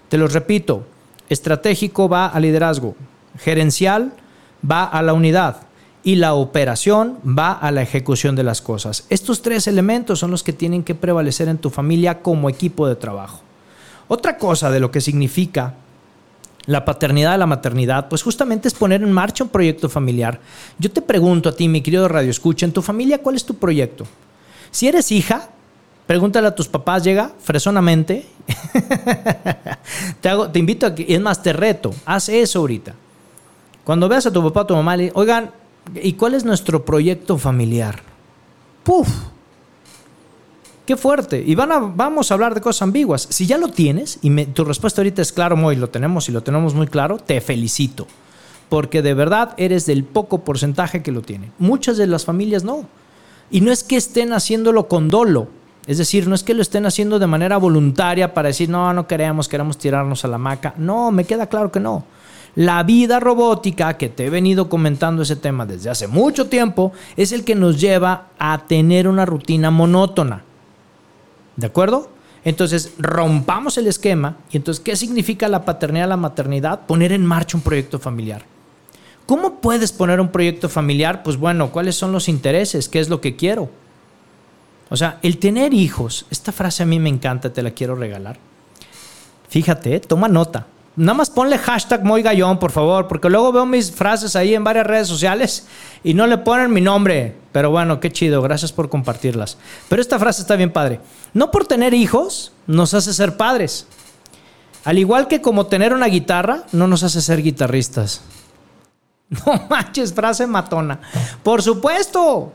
Te 0.07 0.17
lo 0.17 0.27
repito, 0.27 0.85
estratégico 1.27 2.07
va 2.07 2.27
al 2.27 2.43
liderazgo, 2.43 2.95
gerencial 3.37 4.13
va 4.69 4.83
a 4.83 5.01
la 5.01 5.13
unidad 5.13 5.63
y 6.03 6.15
la 6.15 6.33
operación 6.33 7.19
va 7.25 7.51
a 7.51 7.71
la 7.71 7.81
ejecución 7.81 8.35
de 8.35 8.43
las 8.43 8.61
cosas. 8.61 9.05
Estos 9.09 9.41
tres 9.41 9.67
elementos 9.67 10.19
son 10.19 10.31
los 10.31 10.43
que 10.43 10.53
tienen 10.53 10.83
que 10.83 10.95
prevalecer 10.95 11.47
en 11.47 11.57
tu 11.57 11.69
familia 11.69 12.21
como 12.21 12.49
equipo 12.49 12.87
de 12.87 12.95
trabajo. 12.95 13.41
Otra 14.07 14.37
cosa 14.37 14.71
de 14.71 14.79
lo 14.79 14.91
que 14.91 15.01
significa 15.01 15.75
la 16.65 16.85
paternidad 16.85 17.37
la 17.37 17.45
maternidad, 17.45 18.07
pues 18.09 18.23
justamente 18.23 18.67
es 18.67 18.73
poner 18.73 19.01
en 19.03 19.11
marcha 19.11 19.43
un 19.43 19.49
proyecto 19.49 19.89
familiar. 19.89 20.39
Yo 20.77 20.91
te 20.91 21.01
pregunto 21.01 21.49
a 21.49 21.55
ti, 21.55 21.67
mi 21.67 21.81
querido 21.81 22.07
Radio 22.07 22.29
Escucha, 22.29 22.65
en 22.65 22.73
tu 22.73 22.81
familia, 22.81 23.19
¿cuál 23.19 23.35
es 23.35 23.45
tu 23.45 23.55
proyecto? 23.55 24.05
Si 24.69 24.87
eres 24.87 25.11
hija, 25.11 25.49
pregúntale 26.07 26.47
a 26.47 26.55
tus 26.55 26.67
papás, 26.67 27.03
llega 27.03 27.31
fresonamente. 27.39 28.25
te, 30.21 30.29
hago, 30.29 30.49
te 30.49 30.59
invito 30.59 30.85
a 30.85 30.95
que, 30.95 31.05
es 31.07 31.19
más, 31.19 31.41
te 31.41 31.53
reto, 31.53 31.93
haz 32.05 32.29
eso 32.29 32.59
ahorita. 32.59 32.93
Cuando 33.83 34.07
veas 34.07 34.25
a 34.25 34.31
tu 34.31 34.43
papá 34.43 34.61
o 34.61 34.65
tu 34.67 34.75
mamá, 34.75 34.95
le, 34.95 35.11
oigan, 35.15 35.51
¿y 36.01 36.13
cuál 36.13 36.35
es 36.35 36.45
nuestro 36.45 36.85
proyecto 36.85 37.37
familiar? 37.37 38.01
¡Puf! 38.83 39.09
Qué 40.85 40.97
fuerte. 40.97 41.43
Y 41.45 41.55
vamos 41.55 42.31
a 42.31 42.33
hablar 42.33 42.55
de 42.55 42.61
cosas 42.61 42.81
ambiguas. 42.81 43.27
Si 43.29 43.45
ya 43.45 43.57
lo 43.57 43.67
tienes, 43.67 44.19
y 44.21 44.45
tu 44.47 44.63
respuesta 44.65 45.01
ahorita 45.01 45.21
es 45.21 45.31
claro, 45.31 45.55
Moy, 45.55 45.75
lo 45.75 45.89
tenemos 45.89 46.27
y 46.27 46.31
lo 46.31 46.41
tenemos 46.41 46.73
muy 46.73 46.87
claro, 46.87 47.17
te 47.17 47.39
felicito. 47.39 48.07
Porque 48.69 49.01
de 49.01 49.13
verdad 49.13 49.53
eres 49.57 49.85
del 49.85 50.03
poco 50.03 50.39
porcentaje 50.39 51.03
que 51.03 51.11
lo 51.11 51.21
tiene. 51.21 51.51
Muchas 51.59 51.97
de 51.97 52.07
las 52.07 52.25
familias 52.25 52.63
no. 52.63 52.85
Y 53.51 53.61
no 53.61 53.71
es 53.71 53.83
que 53.83 53.97
estén 53.97 54.33
haciéndolo 54.33 54.87
con 54.87 55.09
dolo. 55.09 55.49
Es 55.87 55.97
decir, 55.97 56.27
no 56.27 56.35
es 56.35 56.43
que 56.43 56.53
lo 56.53 56.61
estén 56.61 56.85
haciendo 56.85 57.19
de 57.19 57.27
manera 57.27 57.57
voluntaria 57.57 58.33
para 58.33 58.47
decir, 58.47 58.69
no, 58.69 58.93
no 58.93 59.07
queremos, 59.07 59.47
queremos 59.47 59.77
tirarnos 59.77 60.23
a 60.23 60.29
la 60.29 60.37
maca. 60.37 60.73
No, 60.77 61.11
me 61.11 61.25
queda 61.25 61.47
claro 61.47 61.71
que 61.71 61.79
no. 61.79 62.05
La 62.55 62.83
vida 62.83 63.19
robótica, 63.19 63.97
que 63.97 64.09
te 64.09 64.25
he 64.25 64.29
venido 64.29 64.69
comentando 64.69 65.21
ese 65.21 65.35
tema 65.35 65.65
desde 65.65 65.89
hace 65.89 66.07
mucho 66.07 66.47
tiempo, 66.47 66.91
es 67.17 67.31
el 67.31 67.43
que 67.43 67.55
nos 67.55 67.79
lleva 67.79 68.27
a 68.37 68.65
tener 68.67 69.07
una 69.07 69.25
rutina 69.25 69.71
monótona. 69.71 70.43
¿De 71.61 71.67
acuerdo? 71.67 72.09
Entonces, 72.43 72.93
rompamos 72.97 73.77
el 73.77 73.85
esquema. 73.85 74.37
¿Y 74.51 74.57
entonces 74.57 74.83
qué 74.83 74.95
significa 74.95 75.47
la 75.47 75.63
paternidad, 75.63 76.09
la 76.09 76.17
maternidad? 76.17 76.87
Poner 76.87 77.11
en 77.11 77.23
marcha 77.23 77.55
un 77.55 77.63
proyecto 77.63 77.99
familiar. 77.99 78.43
¿Cómo 79.27 79.61
puedes 79.61 79.91
poner 79.91 80.19
un 80.19 80.29
proyecto 80.29 80.67
familiar? 80.67 81.21
Pues 81.21 81.37
bueno, 81.37 81.71
¿cuáles 81.71 81.95
son 81.95 82.11
los 82.11 82.27
intereses? 82.27 82.89
¿Qué 82.89 82.99
es 82.99 83.09
lo 83.09 83.21
que 83.21 83.35
quiero? 83.35 83.69
O 84.89 84.97
sea, 84.97 85.19
el 85.21 85.37
tener 85.37 85.73
hijos, 85.73 86.25
esta 86.31 86.51
frase 86.51 86.81
a 86.81 86.87
mí 86.87 86.99
me 86.99 87.09
encanta, 87.09 87.53
te 87.53 87.61
la 87.61 87.71
quiero 87.71 87.95
regalar. 87.95 88.39
Fíjate, 89.47 89.99
toma 89.99 90.27
nota. 90.27 90.65
Nada 90.97 91.13
más 91.13 91.29
ponle 91.29 91.57
hashtag 91.57 92.03
muy 92.03 92.21
gallón, 92.21 92.59
por 92.59 92.71
favor, 92.71 93.07
porque 93.07 93.29
luego 93.29 93.53
veo 93.53 93.65
mis 93.65 93.91
frases 93.91 94.35
ahí 94.35 94.53
en 94.53 94.63
varias 94.63 94.85
redes 94.85 95.07
sociales 95.07 95.65
y 96.03 96.13
no 96.13 96.27
le 96.27 96.37
ponen 96.37 96.73
mi 96.73 96.81
nombre. 96.81 97.35
Pero 97.53 97.71
bueno, 97.71 98.01
qué 98.01 98.11
chido, 98.11 98.41
gracias 98.41 98.73
por 98.73 98.89
compartirlas. 98.89 99.57
Pero 99.87 100.01
esta 100.01 100.19
frase 100.19 100.41
está 100.41 100.57
bien 100.57 100.71
padre. 100.71 100.99
No 101.33 101.49
por 101.49 101.65
tener 101.65 101.93
hijos 101.93 102.51
nos 102.67 102.93
hace 102.93 103.13
ser 103.13 103.37
padres. 103.37 103.87
Al 104.83 104.97
igual 104.97 105.29
que 105.29 105.41
como 105.41 105.67
tener 105.67 105.93
una 105.93 106.07
guitarra 106.07 106.63
no 106.73 106.87
nos 106.87 107.03
hace 107.03 107.21
ser 107.21 107.41
guitarristas. 107.41 108.21
No 109.45 109.65
manches, 109.69 110.13
frase 110.13 110.45
matona. 110.45 110.99
Por 111.41 111.61
supuesto. 111.61 112.51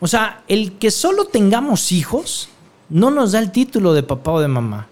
O 0.00 0.06
sea, 0.06 0.42
el 0.48 0.76
que 0.76 0.90
solo 0.90 1.24
tengamos 1.24 1.92
hijos 1.92 2.50
no 2.90 3.10
nos 3.10 3.32
da 3.32 3.38
el 3.38 3.50
título 3.50 3.94
de 3.94 4.02
papá 4.02 4.32
o 4.32 4.40
de 4.40 4.48
mamá 4.48 4.86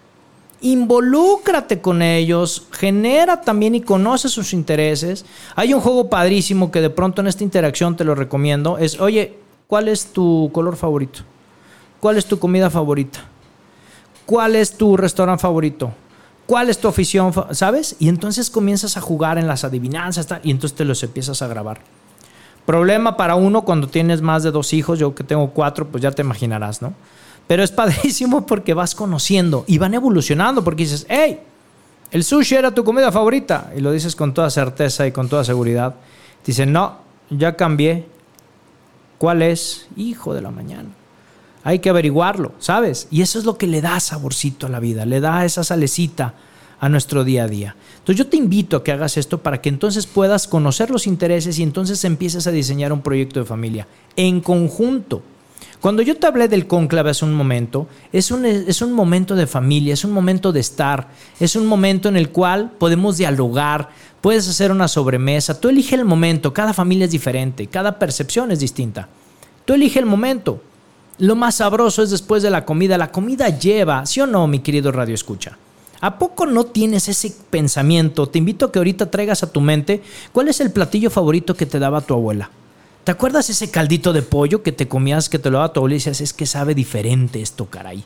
involúcrate 0.62 1.80
con 1.80 2.02
ellos, 2.02 2.66
genera 2.70 3.42
también 3.42 3.74
y 3.74 3.80
conoce 3.80 4.28
sus 4.28 4.52
intereses. 4.52 5.24
Hay 5.54 5.74
un 5.74 5.80
juego 5.80 6.08
padrísimo 6.08 6.70
que 6.70 6.80
de 6.80 6.90
pronto 6.90 7.20
en 7.20 7.26
esta 7.26 7.44
interacción 7.44 7.96
te 7.96 8.04
lo 8.04 8.14
recomiendo. 8.14 8.78
Es, 8.78 9.00
oye, 9.00 9.38
¿cuál 9.66 9.88
es 9.88 10.06
tu 10.06 10.50
color 10.52 10.76
favorito? 10.76 11.20
¿Cuál 12.00 12.16
es 12.16 12.26
tu 12.26 12.38
comida 12.38 12.70
favorita? 12.70 13.20
¿Cuál 14.24 14.56
es 14.56 14.76
tu 14.76 14.96
restaurante 14.96 15.42
favorito? 15.42 15.92
¿Cuál 16.46 16.70
es 16.70 16.78
tu 16.78 16.88
afición? 16.88 17.32
¿Sabes? 17.50 17.96
Y 17.98 18.08
entonces 18.08 18.50
comienzas 18.50 18.96
a 18.96 19.00
jugar 19.00 19.38
en 19.38 19.46
las 19.46 19.64
adivinanzas 19.64 20.26
y 20.42 20.50
entonces 20.50 20.76
te 20.76 20.84
los 20.84 21.02
empiezas 21.02 21.42
a 21.42 21.46
grabar. 21.46 21.80
Problema 22.66 23.16
para 23.16 23.34
uno 23.34 23.62
cuando 23.62 23.88
tienes 23.88 24.22
más 24.22 24.42
de 24.44 24.52
dos 24.52 24.72
hijos, 24.72 24.98
yo 24.98 25.14
que 25.14 25.24
tengo 25.24 25.50
cuatro, 25.50 25.88
pues 25.88 26.02
ya 26.02 26.12
te 26.12 26.22
imaginarás, 26.22 26.80
¿no? 26.80 26.94
Pero 27.46 27.62
es 27.62 27.70
padrísimo 27.70 28.46
porque 28.46 28.74
vas 28.74 28.94
conociendo 28.94 29.64
y 29.66 29.78
van 29.78 29.94
evolucionando 29.94 30.62
porque 30.64 30.84
dices, 30.84 31.06
hey, 31.08 31.40
el 32.10 32.24
sushi 32.24 32.56
era 32.56 32.74
tu 32.74 32.84
comida 32.84 33.10
favorita. 33.10 33.72
Y 33.76 33.80
lo 33.80 33.92
dices 33.92 34.14
con 34.14 34.34
toda 34.34 34.50
certeza 34.50 35.06
y 35.06 35.12
con 35.12 35.28
toda 35.28 35.44
seguridad. 35.44 35.94
Dicen, 36.44 36.72
no, 36.72 36.98
ya 37.30 37.56
cambié. 37.56 38.06
¿Cuál 39.18 39.42
es? 39.42 39.86
Hijo 39.96 40.34
de 40.34 40.42
la 40.42 40.50
mañana. 40.50 40.88
Hay 41.64 41.78
que 41.78 41.90
averiguarlo, 41.90 42.52
¿sabes? 42.58 43.06
Y 43.10 43.22
eso 43.22 43.38
es 43.38 43.44
lo 43.44 43.56
que 43.56 43.66
le 43.66 43.80
da 43.80 44.00
saborcito 44.00 44.66
a 44.66 44.70
la 44.70 44.80
vida, 44.80 45.06
le 45.06 45.20
da 45.20 45.44
esa 45.44 45.62
salecita 45.62 46.34
a 46.80 46.88
nuestro 46.88 47.22
día 47.22 47.44
a 47.44 47.48
día. 47.48 47.76
Entonces 47.98 48.16
yo 48.16 48.28
te 48.28 48.36
invito 48.36 48.76
a 48.76 48.82
que 48.82 48.90
hagas 48.90 49.16
esto 49.16 49.38
para 49.38 49.60
que 49.60 49.68
entonces 49.68 50.06
puedas 50.06 50.48
conocer 50.48 50.90
los 50.90 51.06
intereses 51.06 51.60
y 51.60 51.62
entonces 51.62 52.04
empieces 52.04 52.48
a 52.48 52.50
diseñar 52.50 52.92
un 52.92 53.02
proyecto 53.02 53.38
de 53.38 53.46
familia 53.46 53.86
en 54.16 54.40
conjunto. 54.40 55.22
Cuando 55.82 56.00
yo 56.02 56.16
te 56.16 56.28
hablé 56.28 56.46
del 56.46 56.68
cónclave 56.68 57.10
hace 57.10 57.24
un 57.24 57.34
momento, 57.34 57.88
es 58.12 58.30
un, 58.30 58.46
es 58.46 58.82
un 58.82 58.92
momento 58.92 59.34
de 59.34 59.48
familia, 59.48 59.94
es 59.94 60.04
un 60.04 60.12
momento 60.12 60.52
de 60.52 60.60
estar, 60.60 61.08
es 61.40 61.56
un 61.56 61.66
momento 61.66 62.08
en 62.08 62.16
el 62.16 62.28
cual 62.28 62.70
podemos 62.78 63.16
dialogar, 63.16 63.88
puedes 64.20 64.48
hacer 64.48 64.70
una 64.70 64.86
sobremesa, 64.86 65.60
tú 65.60 65.68
elige 65.68 65.96
el 65.96 66.04
momento, 66.04 66.54
cada 66.54 66.72
familia 66.72 67.06
es 67.06 67.10
diferente, 67.10 67.66
cada 67.66 67.98
percepción 67.98 68.52
es 68.52 68.60
distinta. 68.60 69.08
Tú 69.64 69.74
elige 69.74 69.98
el 69.98 70.06
momento. 70.06 70.62
Lo 71.18 71.34
más 71.34 71.56
sabroso 71.56 72.04
es 72.04 72.10
después 72.10 72.44
de 72.44 72.50
la 72.50 72.64
comida. 72.64 72.96
La 72.96 73.10
comida 73.10 73.48
lleva, 73.48 74.06
¿sí 74.06 74.20
o 74.20 74.26
no, 74.28 74.46
mi 74.46 74.60
querido 74.60 74.92
Radio 74.92 75.16
Escucha? 75.16 75.58
¿A 76.00 76.16
poco 76.16 76.46
no 76.46 76.62
tienes 76.62 77.08
ese 77.08 77.34
pensamiento? 77.50 78.28
Te 78.28 78.38
invito 78.38 78.66
a 78.66 78.70
que 78.70 78.78
ahorita 78.78 79.10
traigas 79.10 79.42
a 79.42 79.50
tu 79.50 79.60
mente 79.60 80.00
cuál 80.30 80.46
es 80.46 80.60
el 80.60 80.70
platillo 80.70 81.10
favorito 81.10 81.56
que 81.56 81.66
te 81.66 81.80
daba 81.80 82.02
tu 82.02 82.14
abuela. 82.14 82.50
¿Te 83.04 83.10
acuerdas 83.10 83.50
ese 83.50 83.70
caldito 83.70 84.12
de 84.12 84.22
pollo 84.22 84.62
que 84.62 84.72
te 84.72 84.86
comías, 84.86 85.28
que 85.28 85.38
te 85.38 85.50
lo 85.50 85.58
daba 85.58 85.72
tu 85.72 85.80
abuela 85.80 85.94
y 85.94 85.98
decías, 85.98 86.20
es 86.20 86.32
que 86.32 86.46
sabe 86.46 86.74
diferente 86.74 87.42
esto, 87.42 87.66
caray? 87.66 88.04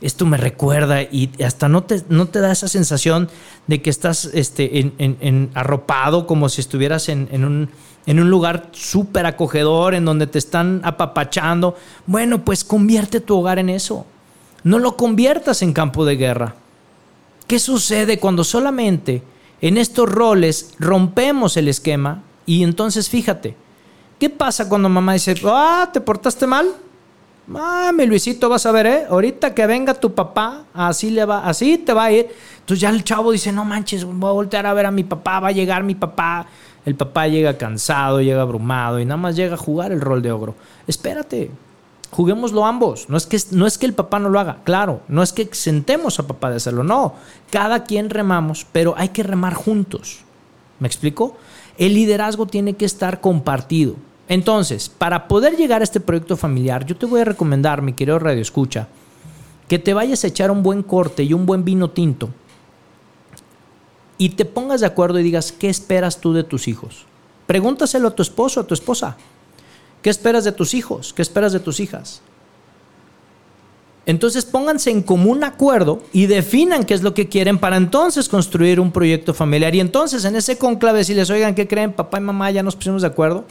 Esto 0.00 0.24
me 0.24 0.38
recuerda 0.38 1.02
y 1.02 1.30
hasta 1.44 1.68
no 1.68 1.84
te, 1.84 2.00
da 2.40 2.50
esa 2.50 2.68
sensación 2.68 3.28
de 3.66 3.82
que 3.82 3.90
estás 3.90 4.30
este, 4.32 4.92
en, 4.98 5.50
arropado 5.52 6.26
como 6.26 6.48
si 6.48 6.62
estuvieras 6.62 7.10
en 7.10 7.44
un 7.44 8.30
lugar 8.30 8.70
súper 8.72 9.26
acogedor, 9.26 9.94
en 9.94 10.06
donde 10.06 10.26
te 10.26 10.38
están 10.38 10.80
apapachando. 10.84 11.76
Bueno, 12.06 12.46
pues 12.46 12.64
convierte 12.64 13.20
tu 13.20 13.36
hogar 13.36 13.58
en 13.58 13.68
eso. 13.68 14.06
No 14.62 14.78
lo 14.78 14.96
conviertas 14.96 15.60
en 15.60 15.74
campo 15.74 16.06
de 16.06 16.16
guerra. 16.16 16.54
¿Qué 17.46 17.58
sucede 17.58 18.18
cuando 18.18 18.44
solamente 18.44 19.22
en 19.60 19.76
estos 19.76 20.08
roles 20.08 20.74
rompemos 20.78 21.56
el 21.56 21.68
esquema? 21.68 22.22
Y 22.46 22.62
entonces 22.62 23.08
fíjate, 23.08 23.56
¿Qué 24.20 24.28
pasa 24.28 24.68
cuando 24.68 24.90
mamá 24.90 25.14
dice, 25.14 25.34
ah, 25.46 25.88
te 25.90 25.98
portaste 25.98 26.46
mal? 26.46 26.68
Mami, 27.46 28.04
Luisito, 28.04 28.50
vas 28.50 28.66
a 28.66 28.70
ver, 28.70 28.86
¿eh? 28.86 29.06
Ahorita 29.08 29.54
que 29.54 29.66
venga 29.66 29.94
tu 29.94 30.14
papá, 30.14 30.66
así 30.74 31.08
le 31.08 31.24
va, 31.24 31.38
así 31.48 31.78
te 31.78 31.94
va 31.94 32.04
a 32.04 32.12
ir. 32.12 32.28
Entonces 32.58 32.82
ya 32.82 32.90
el 32.90 33.02
chavo 33.02 33.32
dice, 33.32 33.50
no 33.50 33.64
manches, 33.64 34.04
voy 34.04 34.28
a 34.28 34.32
voltear 34.32 34.66
a 34.66 34.74
ver 34.74 34.84
a 34.84 34.90
mi 34.90 35.04
papá, 35.04 35.40
va 35.40 35.48
a 35.48 35.52
llegar 35.52 35.84
mi 35.84 35.94
papá. 35.94 36.46
El 36.84 36.96
papá 36.96 37.28
llega 37.28 37.56
cansado, 37.56 38.20
llega 38.20 38.42
abrumado 38.42 39.00
y 39.00 39.06
nada 39.06 39.16
más 39.16 39.36
llega 39.36 39.54
a 39.54 39.56
jugar 39.56 39.90
el 39.90 40.02
rol 40.02 40.20
de 40.20 40.32
ogro. 40.32 40.54
Espérate, 40.86 41.50
juguémoslo 42.10 42.66
ambos. 42.66 43.08
No 43.08 43.16
es, 43.16 43.26
que, 43.26 43.38
no 43.52 43.66
es 43.66 43.78
que 43.78 43.86
el 43.86 43.94
papá 43.94 44.18
no 44.18 44.28
lo 44.28 44.38
haga, 44.38 44.58
claro. 44.64 45.00
No 45.08 45.22
es 45.22 45.32
que 45.32 45.48
sentemos 45.52 46.18
a 46.20 46.26
papá 46.26 46.50
de 46.50 46.56
hacerlo, 46.56 46.84
no. 46.84 47.14
Cada 47.50 47.84
quien 47.84 48.10
remamos, 48.10 48.66
pero 48.70 48.92
hay 48.98 49.08
que 49.08 49.22
remar 49.22 49.54
juntos. 49.54 50.20
¿Me 50.78 50.88
explico? 50.88 51.38
El 51.78 51.94
liderazgo 51.94 52.44
tiene 52.44 52.74
que 52.74 52.84
estar 52.84 53.22
compartido. 53.22 53.96
Entonces, 54.30 54.88
para 54.88 55.26
poder 55.26 55.56
llegar 55.56 55.80
a 55.80 55.84
este 55.84 55.98
proyecto 55.98 56.36
familiar, 56.36 56.86
yo 56.86 56.96
te 56.96 57.04
voy 57.04 57.20
a 57.20 57.24
recomendar, 57.24 57.82
mi 57.82 57.94
querido 57.94 58.16
Radio 58.20 58.40
Escucha, 58.40 58.86
que 59.66 59.80
te 59.80 59.92
vayas 59.92 60.22
a 60.22 60.28
echar 60.28 60.52
un 60.52 60.62
buen 60.62 60.84
corte 60.84 61.24
y 61.24 61.32
un 61.32 61.46
buen 61.46 61.64
vino 61.64 61.90
tinto 61.90 62.30
y 64.18 64.28
te 64.28 64.44
pongas 64.44 64.82
de 64.82 64.86
acuerdo 64.86 65.18
y 65.18 65.24
digas, 65.24 65.50
¿qué 65.50 65.68
esperas 65.68 66.20
tú 66.20 66.32
de 66.32 66.44
tus 66.44 66.68
hijos? 66.68 67.06
Pregúntaselo 67.48 68.06
a 68.06 68.14
tu 68.14 68.22
esposo, 68.22 68.60
a 68.60 68.66
tu 68.68 68.72
esposa. 68.72 69.16
¿Qué 70.00 70.10
esperas 70.10 70.44
de 70.44 70.52
tus 70.52 70.74
hijos? 70.74 71.12
¿Qué 71.12 71.22
esperas 71.22 71.52
de 71.52 71.58
tus 71.58 71.80
hijas? 71.80 72.22
Entonces 74.06 74.44
pónganse 74.44 74.92
en 74.92 75.02
común 75.02 75.42
acuerdo 75.42 76.04
y 76.12 76.26
definan 76.26 76.84
qué 76.84 76.94
es 76.94 77.02
lo 77.02 77.14
que 77.14 77.28
quieren 77.28 77.58
para 77.58 77.76
entonces 77.76 78.28
construir 78.28 78.78
un 78.78 78.92
proyecto 78.92 79.34
familiar. 79.34 79.74
Y 79.74 79.80
entonces 79.80 80.24
en 80.24 80.36
ese 80.36 80.56
conclave, 80.56 81.02
si 81.02 81.14
les 81.14 81.30
oigan, 81.30 81.56
¿qué 81.56 81.66
creen? 81.66 81.92
Papá 81.92 82.18
y 82.18 82.20
mamá 82.20 82.52
ya 82.52 82.62
nos 82.62 82.76
pusimos 82.76 83.02
de 83.02 83.08
acuerdo 83.08 83.44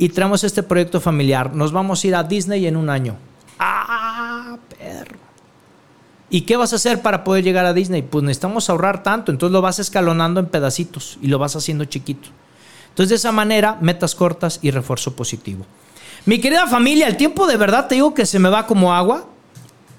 y 0.00 0.08
traemos 0.08 0.42
este 0.44 0.62
proyecto 0.62 0.98
familiar. 0.98 1.54
Nos 1.54 1.72
vamos 1.72 2.02
a 2.02 2.06
ir 2.06 2.14
a 2.14 2.22
Disney 2.22 2.66
en 2.66 2.78
un 2.78 2.88
año. 2.88 3.18
¡Ah, 3.58 4.56
perro! 4.78 5.18
¿Y 6.30 6.40
qué 6.40 6.56
vas 6.56 6.72
a 6.72 6.76
hacer 6.76 7.02
para 7.02 7.22
poder 7.22 7.44
llegar 7.44 7.66
a 7.66 7.74
Disney? 7.74 8.00
Pues 8.00 8.24
necesitamos 8.24 8.70
ahorrar 8.70 9.02
tanto, 9.02 9.30
entonces 9.30 9.52
lo 9.52 9.60
vas 9.60 9.78
escalonando 9.78 10.40
en 10.40 10.46
pedacitos 10.46 11.18
y 11.20 11.26
lo 11.26 11.38
vas 11.38 11.54
haciendo 11.54 11.84
chiquito. 11.84 12.30
Entonces 12.88 13.10
de 13.10 13.16
esa 13.16 13.30
manera, 13.30 13.76
metas 13.82 14.14
cortas 14.14 14.58
y 14.62 14.70
refuerzo 14.70 15.14
positivo. 15.14 15.66
Mi 16.24 16.40
querida 16.40 16.66
familia, 16.66 17.06
el 17.06 17.18
tiempo 17.18 17.46
de 17.46 17.58
verdad 17.58 17.86
te 17.86 17.96
digo 17.96 18.14
que 18.14 18.24
se 18.24 18.38
me 18.38 18.48
va 18.48 18.66
como 18.66 18.94
agua. 18.94 19.26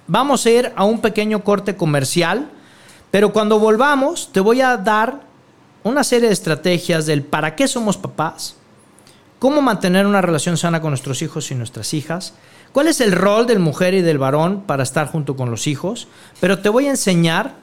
Vamos 0.08 0.44
a 0.48 0.50
ir 0.50 0.74
a 0.76 0.84
un 0.84 1.00
pequeño 1.00 1.44
corte 1.44 1.76
comercial, 1.76 2.50
pero 3.12 3.32
cuando 3.32 3.60
volvamos 3.60 4.32
te 4.34 4.40
voy 4.40 4.62
a 4.62 4.78
dar 4.78 5.22
una 5.84 6.04
serie 6.04 6.30
de 6.30 6.34
estrategias 6.34 7.06
del 7.06 7.22
para 7.22 7.56
qué 7.56 7.68
somos 7.68 7.98
papás, 7.98 8.56
cómo 9.42 9.64
mantener 9.64 10.06
una 10.06 10.22
relación 10.22 10.56
sana 10.56 10.82
con 10.82 10.92
nuestros 10.92 11.24
hijos 11.24 11.50
y 11.50 11.56
nuestras 11.56 11.96
hijas, 11.96 12.36
cuál 12.72 12.88
es 12.88 13.02
el 13.02 13.12
rol 13.12 13.48
del 13.48 13.58
mujer 13.58 13.96
y 13.96 14.04
del 14.04 14.20
varón 14.20 14.62
para 14.68 14.84
estar 14.84 15.08
junto 15.08 15.36
con 15.36 15.50
los 15.50 15.66
hijos, 15.66 16.08
pero 16.40 16.60
te 16.60 16.70
voy 16.70 16.86
a 16.86 16.92
enseñar 16.92 17.56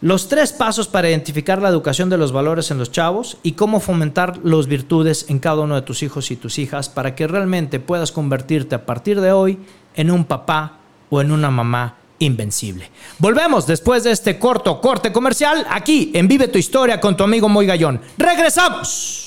los 0.00 0.30
tres 0.30 0.54
pasos 0.54 0.88
para 0.88 1.10
identificar 1.10 1.60
la 1.60 1.68
educación 1.68 2.08
de 2.08 2.16
los 2.16 2.32
valores 2.32 2.70
en 2.70 2.78
los 2.78 2.92
chavos 2.92 3.36
y 3.42 3.52
cómo 3.52 3.78
fomentar 3.78 4.38
las 4.42 4.68
virtudes 4.68 5.26
en 5.28 5.38
cada 5.38 5.60
uno 5.60 5.74
de 5.74 5.82
tus 5.82 6.02
hijos 6.02 6.30
y 6.30 6.36
tus 6.36 6.58
hijas 6.58 6.88
para 6.88 7.14
que 7.14 7.26
realmente 7.26 7.78
puedas 7.78 8.10
convertirte 8.10 8.74
a 8.74 8.86
partir 8.86 9.20
de 9.20 9.32
hoy 9.32 9.58
en 9.96 10.10
un 10.10 10.24
papá 10.24 10.78
o 11.10 11.20
en 11.20 11.30
una 11.30 11.50
mamá 11.50 11.96
invencible. 12.20 12.90
Volvemos 13.18 13.66
después 13.66 14.02
de 14.04 14.12
este 14.12 14.38
corto 14.38 14.80
corte 14.80 15.12
comercial 15.12 15.66
aquí 15.68 16.10
en 16.14 16.26
Vive 16.26 16.48
tu 16.48 16.56
historia 16.56 16.98
con 17.02 17.18
tu 17.18 17.22
amigo 17.22 17.50
Moy 17.50 17.66
Gallón. 17.66 18.00
Regresamos. 18.16 19.23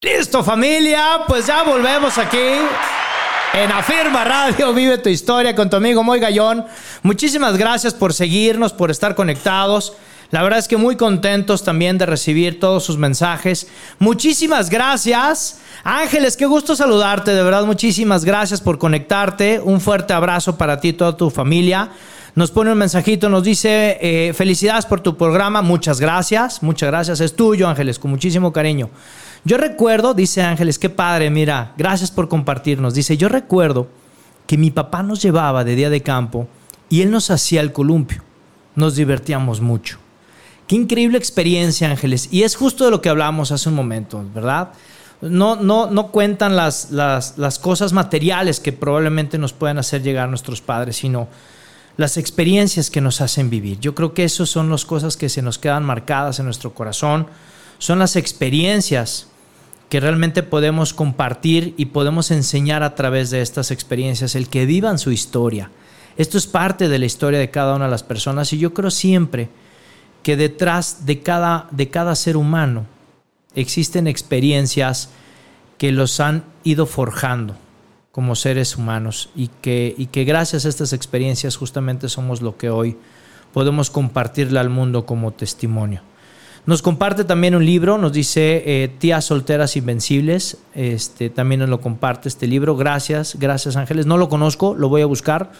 Listo 0.00 0.44
familia, 0.44 1.22
pues 1.26 1.48
ya 1.48 1.64
volvemos 1.64 2.18
aquí 2.18 2.38
en 3.52 3.72
Afirma 3.72 4.22
Radio. 4.22 4.72
Vive 4.72 4.98
tu 4.98 5.08
historia 5.08 5.56
con 5.56 5.68
tu 5.68 5.74
amigo 5.74 6.04
Moy 6.04 6.20
Gallón. 6.20 6.64
Muchísimas 7.02 7.56
gracias 7.56 7.94
por 7.94 8.14
seguirnos, 8.14 8.72
por 8.72 8.92
estar 8.92 9.16
conectados. 9.16 9.94
La 10.30 10.44
verdad 10.44 10.60
es 10.60 10.68
que 10.68 10.76
muy 10.76 10.94
contentos 10.94 11.64
también 11.64 11.98
de 11.98 12.06
recibir 12.06 12.60
todos 12.60 12.84
sus 12.84 12.96
mensajes. 12.96 13.66
Muchísimas 13.98 14.70
gracias. 14.70 15.62
Ángeles, 15.82 16.36
qué 16.36 16.46
gusto 16.46 16.76
saludarte. 16.76 17.32
De 17.32 17.42
verdad, 17.42 17.64
muchísimas 17.64 18.24
gracias 18.24 18.60
por 18.60 18.78
conectarte. 18.78 19.58
Un 19.58 19.80
fuerte 19.80 20.12
abrazo 20.12 20.56
para 20.56 20.78
ti 20.78 20.90
y 20.90 20.92
toda 20.92 21.16
tu 21.16 21.28
familia. 21.28 21.90
Nos 22.36 22.52
pone 22.52 22.70
un 22.70 22.78
mensajito, 22.78 23.28
nos 23.28 23.42
dice, 23.42 23.98
eh, 24.00 24.32
felicidades 24.32 24.86
por 24.86 25.00
tu 25.00 25.16
programa. 25.16 25.60
Muchas 25.60 25.98
gracias. 25.98 26.62
Muchas 26.62 26.88
gracias. 26.88 27.18
Es 27.18 27.34
tuyo, 27.34 27.66
Ángeles, 27.66 27.98
con 27.98 28.12
muchísimo 28.12 28.52
cariño. 28.52 28.90
Yo 29.48 29.56
recuerdo, 29.56 30.12
dice 30.12 30.42
Ángeles, 30.42 30.78
qué 30.78 30.90
padre, 30.90 31.30
mira, 31.30 31.72
gracias 31.78 32.10
por 32.10 32.28
compartirnos. 32.28 32.92
Dice, 32.92 33.16
yo 33.16 33.30
recuerdo 33.30 33.88
que 34.46 34.58
mi 34.58 34.70
papá 34.70 35.02
nos 35.02 35.22
llevaba 35.22 35.64
de 35.64 35.74
día 35.74 35.88
de 35.88 36.02
campo 36.02 36.46
y 36.90 37.00
él 37.00 37.10
nos 37.10 37.30
hacía 37.30 37.62
el 37.62 37.72
columpio. 37.72 38.22
Nos 38.74 38.94
divertíamos 38.94 39.62
mucho. 39.62 39.96
Qué 40.66 40.76
increíble 40.76 41.16
experiencia, 41.16 41.90
Ángeles. 41.90 42.28
Y 42.30 42.42
es 42.42 42.56
justo 42.56 42.84
de 42.84 42.90
lo 42.90 43.00
que 43.00 43.08
hablamos 43.08 43.50
hace 43.50 43.70
un 43.70 43.74
momento, 43.74 44.22
¿verdad? 44.34 44.68
No, 45.22 45.56
no, 45.56 45.90
no 45.90 46.08
cuentan 46.08 46.54
las, 46.54 46.90
las, 46.90 47.38
las 47.38 47.58
cosas 47.58 47.94
materiales 47.94 48.60
que 48.60 48.74
probablemente 48.74 49.38
nos 49.38 49.54
puedan 49.54 49.78
hacer 49.78 50.02
llegar 50.02 50.28
nuestros 50.28 50.60
padres, 50.60 50.96
sino 50.96 51.26
las 51.96 52.18
experiencias 52.18 52.90
que 52.90 53.00
nos 53.00 53.22
hacen 53.22 53.48
vivir. 53.48 53.80
Yo 53.80 53.94
creo 53.94 54.12
que 54.12 54.24
esas 54.24 54.50
son 54.50 54.68
las 54.68 54.84
cosas 54.84 55.16
que 55.16 55.30
se 55.30 55.40
nos 55.40 55.58
quedan 55.58 55.84
marcadas 55.84 56.38
en 56.38 56.44
nuestro 56.44 56.74
corazón 56.74 57.28
son 57.78 58.00
las 58.00 58.16
experiencias 58.16 59.28
que 59.88 60.00
realmente 60.00 60.42
podemos 60.42 60.92
compartir 60.92 61.74
y 61.76 61.86
podemos 61.86 62.30
enseñar 62.30 62.82
a 62.82 62.94
través 62.94 63.30
de 63.30 63.40
estas 63.40 63.70
experiencias, 63.70 64.34
el 64.34 64.48
que 64.48 64.66
vivan 64.66 64.98
su 64.98 65.10
historia. 65.10 65.70
Esto 66.16 66.36
es 66.36 66.46
parte 66.46 66.88
de 66.88 66.98
la 66.98 67.06
historia 67.06 67.38
de 67.38 67.50
cada 67.50 67.74
una 67.74 67.86
de 67.86 67.90
las 67.90 68.02
personas 68.02 68.52
y 68.52 68.58
yo 68.58 68.74
creo 68.74 68.90
siempre 68.90 69.48
que 70.22 70.36
detrás 70.36 71.06
de 71.06 71.20
cada, 71.20 71.68
de 71.70 71.88
cada 71.88 72.14
ser 72.16 72.36
humano 72.36 72.86
existen 73.54 74.06
experiencias 74.06 75.10
que 75.78 75.92
los 75.92 76.20
han 76.20 76.44
ido 76.64 76.86
forjando 76.86 77.56
como 78.12 78.34
seres 78.34 78.76
humanos 78.76 79.30
y 79.36 79.48
que, 79.62 79.94
y 79.96 80.06
que 80.06 80.24
gracias 80.24 80.64
a 80.64 80.68
estas 80.68 80.92
experiencias 80.92 81.56
justamente 81.56 82.08
somos 82.08 82.42
lo 82.42 82.56
que 82.56 82.68
hoy 82.68 82.96
podemos 83.52 83.90
compartirle 83.90 84.58
al 84.58 84.70
mundo 84.70 85.06
como 85.06 85.32
testimonio. 85.32 86.02
Nos 86.68 86.82
comparte 86.82 87.24
también 87.24 87.54
un 87.54 87.64
libro, 87.64 87.96
nos 87.96 88.12
dice 88.12 88.62
eh, 88.66 88.88
Tías 88.98 89.24
Solteras 89.24 89.74
Invencibles. 89.78 90.58
Este, 90.74 91.30
también 91.30 91.60
nos 91.60 91.70
lo 91.70 91.80
comparte 91.80 92.28
este 92.28 92.46
libro. 92.46 92.76
Gracias, 92.76 93.36
gracias 93.40 93.76
Ángeles. 93.76 94.04
No 94.04 94.18
lo 94.18 94.28
conozco, 94.28 94.74
lo 94.74 94.90
voy 94.90 95.00
a 95.00 95.06
buscar 95.06 95.50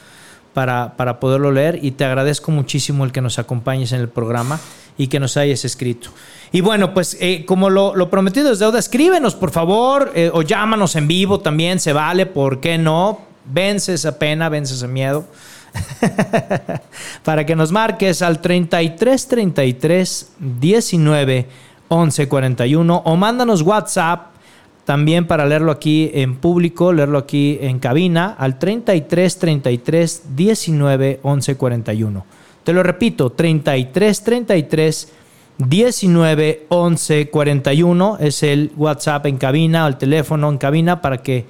para, 0.52 0.98
para 0.98 1.18
poderlo 1.18 1.50
leer 1.50 1.82
y 1.82 1.92
te 1.92 2.04
agradezco 2.04 2.50
muchísimo 2.50 3.06
el 3.06 3.12
que 3.12 3.22
nos 3.22 3.38
acompañes 3.38 3.92
en 3.92 4.02
el 4.02 4.10
programa 4.10 4.60
y 4.98 5.06
que 5.06 5.18
nos 5.18 5.38
hayas 5.38 5.64
escrito. 5.64 6.10
Y 6.52 6.60
bueno, 6.60 6.92
pues 6.92 7.16
eh, 7.22 7.46
como 7.46 7.70
lo, 7.70 7.96
lo, 7.96 8.10
prometido 8.10 8.52
es 8.52 8.58
deuda, 8.58 8.78
escríbenos 8.78 9.34
por 9.34 9.50
favor 9.50 10.12
eh, 10.14 10.30
o 10.30 10.42
llámanos 10.42 10.94
en 10.94 11.08
vivo 11.08 11.40
también, 11.40 11.80
se 11.80 11.94
vale, 11.94 12.26
¿por 12.26 12.60
qué 12.60 12.76
no? 12.76 13.20
Vence 13.46 13.94
esa 13.94 14.18
pena, 14.18 14.50
vence 14.50 14.74
ese 14.74 14.88
miedo. 14.88 15.24
para 17.24 17.44
que 17.44 17.56
nos 17.56 17.72
marques 17.72 18.22
al 18.22 18.40
33 18.40 19.28
33 19.28 20.32
19 20.38 21.46
11 21.88 22.28
41 22.28 23.02
o 23.04 23.16
mándanos 23.16 23.62
WhatsApp 23.62 24.38
también 24.84 25.26
para 25.26 25.44
leerlo 25.44 25.70
aquí 25.70 26.10
en 26.14 26.36
público, 26.36 26.94
leerlo 26.94 27.18
aquí 27.18 27.58
en 27.60 27.78
cabina 27.78 28.34
al 28.38 28.58
33 28.58 29.38
33 29.38 30.22
19 30.34 31.20
11 31.22 31.56
41. 31.56 32.24
Te 32.64 32.72
lo 32.72 32.82
repito, 32.82 33.30
33 33.30 34.24
33 34.24 35.12
19 35.58 36.66
11 36.68 37.30
41 37.30 38.16
es 38.20 38.42
el 38.42 38.72
WhatsApp 38.76 39.26
en 39.26 39.36
cabina 39.36 39.84
o 39.84 39.88
el 39.88 39.98
teléfono 39.98 40.48
en 40.48 40.56
cabina 40.56 41.02
para 41.02 41.18
que 41.18 41.44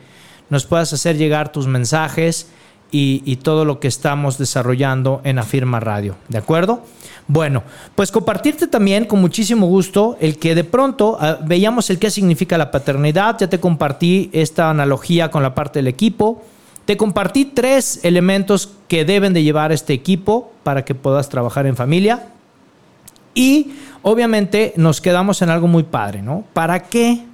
nos 0.51 0.67
puedas 0.67 0.93
hacer 0.93 1.17
llegar 1.17 1.53
tus 1.53 1.67
mensajes 1.69 2.49
y, 2.91 3.37
todo 3.37 3.65
lo 3.65 3.81
que 3.81 3.89
estamos 3.89 4.39
desarrollando 4.39 5.21
en 5.25 5.39
Afirma 5.39 5.81
Radio. 5.81 6.17
¿De 6.29 6.39
acuerdo? 6.39 6.83
Bueno, 7.27 7.63
pues 7.95 8.11
compartirte 8.11 8.67
también 8.67 9.05
con 9.05 9.21
muchísimo 9.21 9.67
gusto 9.67 10.17
el 10.21 10.39
que 10.39 10.55
de 10.55 10.65
pronto 10.65 11.19
ah, 11.21 11.39
veíamos 11.45 11.91
el 11.91 11.99
qué 11.99 12.11
significa 12.11 12.57
la 12.57 12.71
paternidad. 12.71 13.37
Ya 13.39 13.49
te 13.49 13.61
compartí 13.61 14.31
esta 14.33 14.71
analogía 14.71 15.31
con 15.31 15.43
la 15.43 15.55
parte 15.55 15.81
del 15.81 15.89
equipo. 15.89 16.43
Te 16.87 16.97
compartí 16.97 17.45
tres 17.45 18.01
elementos 18.03 18.71
que 18.89 19.05
deben 19.05 19.35
de 19.35 19.43
llevar 19.43 19.73
este 19.73 19.93
equipo 19.93 20.53
para 20.63 20.87
que 20.87 20.95
puedas 20.95 21.29
trabajar 21.29 21.67
en 21.67 21.77
familia. 21.77 22.29
Y 23.35 23.73
obviamente 24.03 24.73
nos 24.77 25.03
quedamos 25.03 25.43
en 25.43 25.51
algo 25.51 25.69
muy 25.69 25.83
padre, 25.83 26.23
¿no? 26.23 26.45
¿Para 26.55 26.85
qué? 26.85 27.25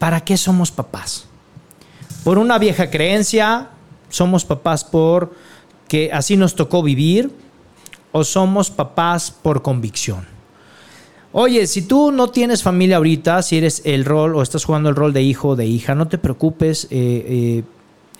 ¿Para 0.00 0.22
qué 0.22 0.36
somos 0.36 0.72
papás? 0.72 1.26
Por 2.24 2.36
una 2.36 2.58
vieja 2.58 2.90
creencia, 2.90 3.68
somos 4.10 4.44
papás 4.44 4.84
por 4.84 5.32
que 5.88 6.10
así 6.12 6.36
nos 6.36 6.54
tocó 6.54 6.82
vivir 6.82 7.30
o 8.12 8.22
somos 8.22 8.70
papás 8.70 9.30
por 9.30 9.62
convicción. 9.62 10.26
Oye, 11.32 11.66
si 11.66 11.82
tú 11.82 12.10
no 12.10 12.28
tienes 12.28 12.62
familia 12.62 12.96
ahorita, 12.96 13.42
si 13.42 13.58
eres 13.58 13.82
el 13.84 14.04
rol 14.04 14.34
o 14.34 14.42
estás 14.42 14.64
jugando 14.64 14.88
el 14.88 14.96
rol 14.96 15.12
de 15.12 15.22
hijo 15.22 15.50
o 15.50 15.56
de 15.56 15.66
hija, 15.66 15.94
no 15.94 16.08
te 16.08 16.18
preocupes. 16.18 16.84
Eh, 16.84 16.88
eh, 16.90 17.62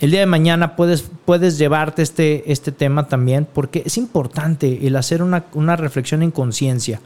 el 0.01 0.13
día 0.13 0.21
de 0.21 0.27
mañana 0.27 0.77
puedes, 0.77 1.05
puedes 1.25 1.59
llevarte 1.59 2.03
este, 2.03 2.51
este 2.51 2.73
tema 2.73 3.09
también, 3.09 3.47
porque 3.53 3.83
es 3.85 3.99
importante 3.99 4.87
el 4.87 4.97
hacer 4.97 5.23
una, 5.23 5.45
una 5.55 5.77
reflexión 5.77 6.23
en 6.23 6.31
conciencia. 6.31 7.01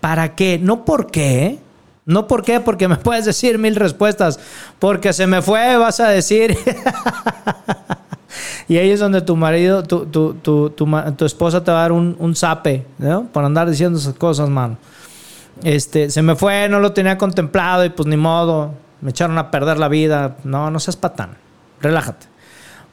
¿Para 0.00 0.34
qué? 0.36 0.58
No 0.58 0.84
por 0.84 1.10
qué. 1.10 1.58
No 2.06 2.26
por 2.26 2.44
qué, 2.44 2.60
porque 2.60 2.88
me 2.88 2.96
puedes 2.96 3.24
decir 3.24 3.58
mil 3.58 3.74
respuestas. 3.74 4.38
Porque 4.78 5.12
se 5.12 5.26
me 5.26 5.42
fue, 5.42 5.76
vas 5.76 5.98
a 6.00 6.08
decir. 6.08 6.56
y 8.70 8.78
ahí 8.78 8.92
es 8.92 9.00
donde 9.00 9.20
tu 9.20 9.34
marido, 9.34 9.82
tu, 9.82 10.06
tu, 10.06 10.34
tu, 10.34 10.70
tu, 10.70 11.24
esposa 11.24 11.64
te 11.64 11.72
va 11.72 11.78
a 11.78 11.82
dar 11.82 11.90
un, 11.90 12.14
un 12.20 12.36
zape, 12.36 12.86
¿no? 12.98 13.24
Por 13.24 13.44
andar 13.44 13.68
diciendo 13.68 13.98
esas 13.98 14.14
cosas, 14.14 14.48
mano. 14.48 14.76
Este, 15.64 16.08
se 16.08 16.22
me 16.22 16.36
fue, 16.36 16.68
no 16.68 16.78
lo 16.78 16.92
tenía 16.92 17.18
contemplado 17.18 17.84
y 17.84 17.88
pues 17.88 18.06
ni 18.06 18.16
modo. 18.16 18.72
Me 19.00 19.10
echaron 19.10 19.38
a 19.38 19.50
perder 19.50 19.76
la 19.76 19.88
vida. 19.88 20.36
No, 20.44 20.70
no 20.70 20.78
seas 20.78 20.94
patán. 20.94 21.30
Relájate. 21.80 22.28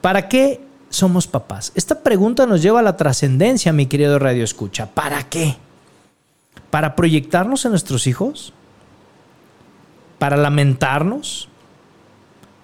¿Para 0.00 0.28
qué 0.28 0.60
somos 0.90 1.28
papás? 1.28 1.70
Esta 1.76 2.02
pregunta 2.02 2.44
nos 2.44 2.60
lleva 2.60 2.80
a 2.80 2.82
la 2.82 2.96
trascendencia, 2.96 3.72
mi 3.72 3.86
querido 3.86 4.18
Radio 4.18 4.42
Escucha. 4.42 4.86
¿Para 4.86 5.28
qué? 5.28 5.58
¿Para 6.70 6.96
proyectarnos 6.96 7.64
en 7.66 7.70
nuestros 7.70 8.08
hijos? 8.08 8.52
¿Para 10.18 10.36
lamentarnos? 10.36 11.48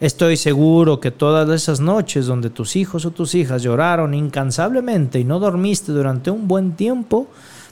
Estoy 0.01 0.37
seguro 0.37 1.01
que 1.01 1.11
todas 1.11 1.49
esas 1.51 1.81
noches 1.81 2.27
donde 2.27 2.51
tus 2.51 2.77
hijos 2.77 3.07
o 3.07 3.11
tus 3.11 3.35
hijas 3.35 3.63
lloraron 3.63 4.13
incansablemente 4.13 5.21
y 5.21 5.25
no 5.25 5.39
dormiste 5.39 5.93
durante 5.93 6.31
un 6.31 6.49
buen 6.49 6.73
tiempo, 6.73 7.29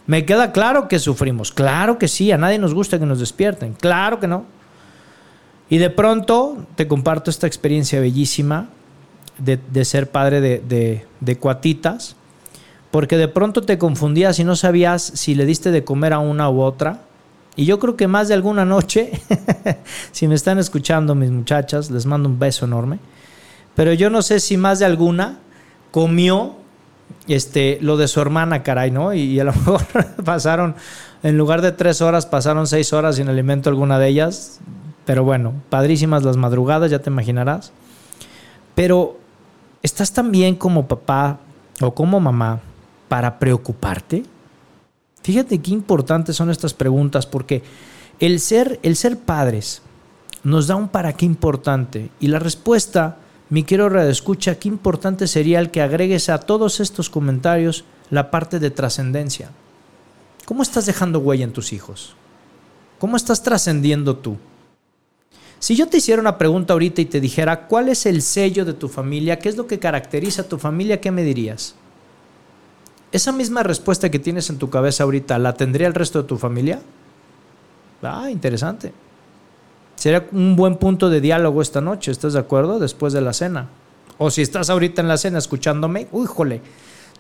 me 0.07 0.25
queda 0.25 0.53
claro 0.53 0.89
que 0.89 0.99
sufrimos. 0.99 1.53
Claro 1.53 1.99
que 1.99 2.09
sí, 2.09 2.33
a 2.33 2.39
nadie 2.39 2.59
nos 2.59 2.75
gusta 2.75 2.99
que 2.99 3.07
nos 3.07 3.19
despierten. 3.19 3.75
Claro 3.75 4.21
que 4.21 4.29
no. 4.29 4.45
Y 5.69 5.79
de 5.79 5.91
pronto 5.91 6.67
te 6.77 6.87
comparto 6.87 7.31
esta 7.31 7.47
experiencia 7.47 8.01
bellísima 8.01 8.69
de, 9.39 9.85
ser 9.85 10.11
padre 10.11 10.41
de, 10.41 11.37
cuatitas, 11.39 12.17
porque 12.91 13.17
de 13.17 13.29
pronto 13.29 13.63
te 13.63 13.79
confundías 13.79 14.39
y 14.39 14.45
no 14.45 14.55
sabías 14.55 15.03
si 15.03 15.35
le 15.35 15.47
diste 15.47 15.71
de 15.71 15.85
comer 15.85 16.13
a 16.13 16.19
una 16.19 16.51
u 16.51 16.61
otra. 16.61 17.01
Y 17.55 17.65
yo 17.65 17.79
creo 17.79 17.97
que 17.97 18.09
más 18.09 18.29
de 18.29 18.35
alguna 18.35 18.65
noche, 18.65 19.13
si 20.13 20.27
me 20.27 20.35
están 20.35 20.59
escuchando 20.59 21.15
mis 21.15 21.31
muchachas, 21.31 21.91
les 21.91 22.07
mando 22.07 22.29
un 22.29 22.39
beso 22.39 22.65
enorme, 22.65 22.99
pero 23.75 23.93
yo 23.93 24.11
no 24.11 24.23
sé 24.23 24.41
si 24.41 24.57
más 24.57 24.79
de 24.79 24.87
alguna 24.87 25.39
comió 25.91 26.55
este, 27.29 27.79
lo 27.83 27.97
de 27.97 28.09
su 28.09 28.21
hermana, 28.21 28.63
caray, 28.63 28.91
¿no? 28.91 29.13
Y, 29.13 29.39
a 29.39 29.45
lo 29.45 29.53
mejor 29.67 29.85
pasaron, 30.25 30.75
en 31.23 31.37
lugar 31.37 31.61
de 31.63 31.73
tres 31.73 32.01
horas, 32.01 32.27
pasaron 32.27 32.67
seis 32.67 32.93
horas 32.93 33.17
sin 33.17 33.29
alimento 33.29 33.69
alguna 33.69 33.99
de 33.99 34.09
ellas. 34.09 34.61
Pero 35.05 35.25
bueno, 35.25 35.53
padrísimas 35.69 36.23
las 36.23 36.37
madrugadas, 36.37 36.91
ya 36.91 37.01
te 37.01 37.11
imaginarás. 37.11 37.73
Pero 38.75 39.19
¿Estás 39.83 40.13
también 40.13 40.55
como 40.55 40.87
papá 40.87 41.41
o 41.81 41.93
como 41.93 42.21
mamá 42.21 42.61
para 43.09 43.41
preocuparte? 43.41 44.23
Fíjate 45.23 45.61
qué 45.61 45.71
importantes 45.71 46.37
son 46.37 46.51
estas 46.51 46.75
preguntas 46.75 47.27
porque 47.27 47.63
el 48.19 48.41
ser, 48.41 48.81
el 48.83 48.97
ser 48.97 49.19
padres 49.19 49.83
nos 50.43 50.67
da 50.67 50.77
un 50.77 50.89
para 50.89 51.13
qué 51.13 51.25
importante 51.25 52.11
y 52.21 52.29
la 52.29 52.39
respuesta, 52.39 53.19
mi 53.49 53.65
quiero 53.65 54.01
escucha, 54.03 54.59
qué 54.59 54.69
importante 54.69 55.27
sería 55.27 55.61
el 55.61 55.71
que 55.71 55.83
agregues 55.83 56.29
a 56.29 56.39
todos 56.39 56.81
estos 56.81 57.11
comentarios 57.11 57.85
la 58.11 58.31
parte 58.31 58.59
de 58.59 58.71
trascendencia. 58.71 59.51
¿Cómo 60.45 60.63
estás 60.63 60.87
dejando 60.87 61.21
huella 61.21 61.45
en 61.45 61.53
tus 61.53 61.73
hijos? 61.73 62.15
¿Cómo 62.99 63.17
estás 63.17 63.43
trascendiendo 63.43 64.17
tú? 64.17 64.37
Si 65.61 65.77
yo 65.77 65.87
te 65.87 65.99
hiciera 65.99 66.21
una 66.21 66.39
pregunta 66.39 66.73
ahorita 66.73 67.01
y 67.01 67.05
te 67.05 67.21
dijera, 67.21 67.69
¿cuál 67.69 67.89
es 67.89 68.07
el 68.07 68.21
sello 68.23 68.65
de 68.65 68.73
tu 68.73 68.89
familia? 68.89 69.39
¿Qué 69.39 69.49
es 69.49 69.57
lo 69.57 69.69
que 69.69 69.79
caracteriza 69.79 70.43
a 70.43 70.49
tu 70.49 70.59
familia? 70.59 71.01
¿Qué 71.01 71.13
me 71.13 71.23
dirías? 71.23 71.77
Esa 73.13 73.31
misma 73.31 73.63
respuesta 73.63 74.11
que 74.11 74.19
tienes 74.19 74.49
en 74.49 74.59
tu 74.59 74.71
cabeza 74.71 75.05
ahorita, 75.05 75.39
¿la 75.39 75.53
tendría 75.53 75.87
el 75.87 75.95
resto 75.95 76.23
de 76.23 76.29
tu 76.29 76.39
familia? 76.39 76.81
Ah, 78.03 78.31
interesante. 78.31 78.93
Sería 79.95 80.27
un 80.33 80.57
buen 80.57 80.77
punto 80.77 81.11
de 81.11 81.21
diálogo 81.21 81.61
esta 81.63 81.81
noche, 81.81 82.11
¿estás 82.11 82.33
de 82.33 82.41
acuerdo? 82.41 82.79
Después 82.79 83.13
de 83.13 83.21
la 83.21 83.35
cena. 83.35 83.69
O 84.19 84.31
si 84.31 84.41
estás 84.43 84.71
ahorita 84.71 85.03
en 85.03 85.09
la 85.09 85.19
cena 85.19 85.39
escuchándome, 85.39 86.09
uy, 86.11 86.27
jole, 86.27 86.63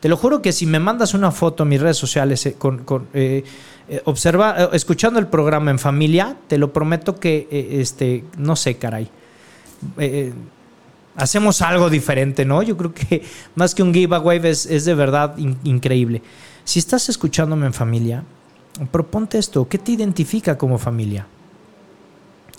te 0.01 0.09
lo 0.09 0.17
juro 0.17 0.43
que 0.43 0.51
si 0.51 0.67
me 0.67 0.81
mandas 0.81 1.15
una 1.15 1.31
foto 1.31 1.63
a 1.63 1.67
mis 1.67 1.81
redes 1.81 1.97
sociales 1.99 2.45
eh, 2.47 2.55
con, 2.59 3.07
eh, 3.13 3.45
eh, 3.89 4.03
observa, 4.07 4.71
escuchando 4.73 5.21
el 5.21 5.29
programa 5.29 5.71
en 5.71 5.79
familia, 5.79 6.37
te 6.49 6.59
lo 6.59 6.73
prometo 6.73 7.21
que, 7.21 7.47
este, 7.81 8.25
no 8.39 8.57
sé, 8.57 8.79
caray. 8.79 9.09
Hacemos 11.17 11.63
algo 11.63 11.91
diferente, 11.91 12.45
¿no? 12.45 12.63
Yo 12.63 12.77
creo 12.77 12.95
que 12.95 13.23
más 13.55 13.75
que 13.75 13.83
un 13.83 13.93
giveaway 13.93 14.41
es, 14.45 14.67
es 14.67 14.85
de 14.85 14.95
verdad 14.95 15.37
increíble. 15.65 16.23
Si 16.65 16.79
estás 16.79 17.09
escuchándome 17.09 17.67
en 17.67 17.75
familia, 17.75 18.25
proponte 18.91 19.39
esto. 19.39 19.69
¿Qué 19.69 19.79
te 19.79 19.93
identifica 19.93 20.57
como 20.57 20.79
familia? 20.79 21.27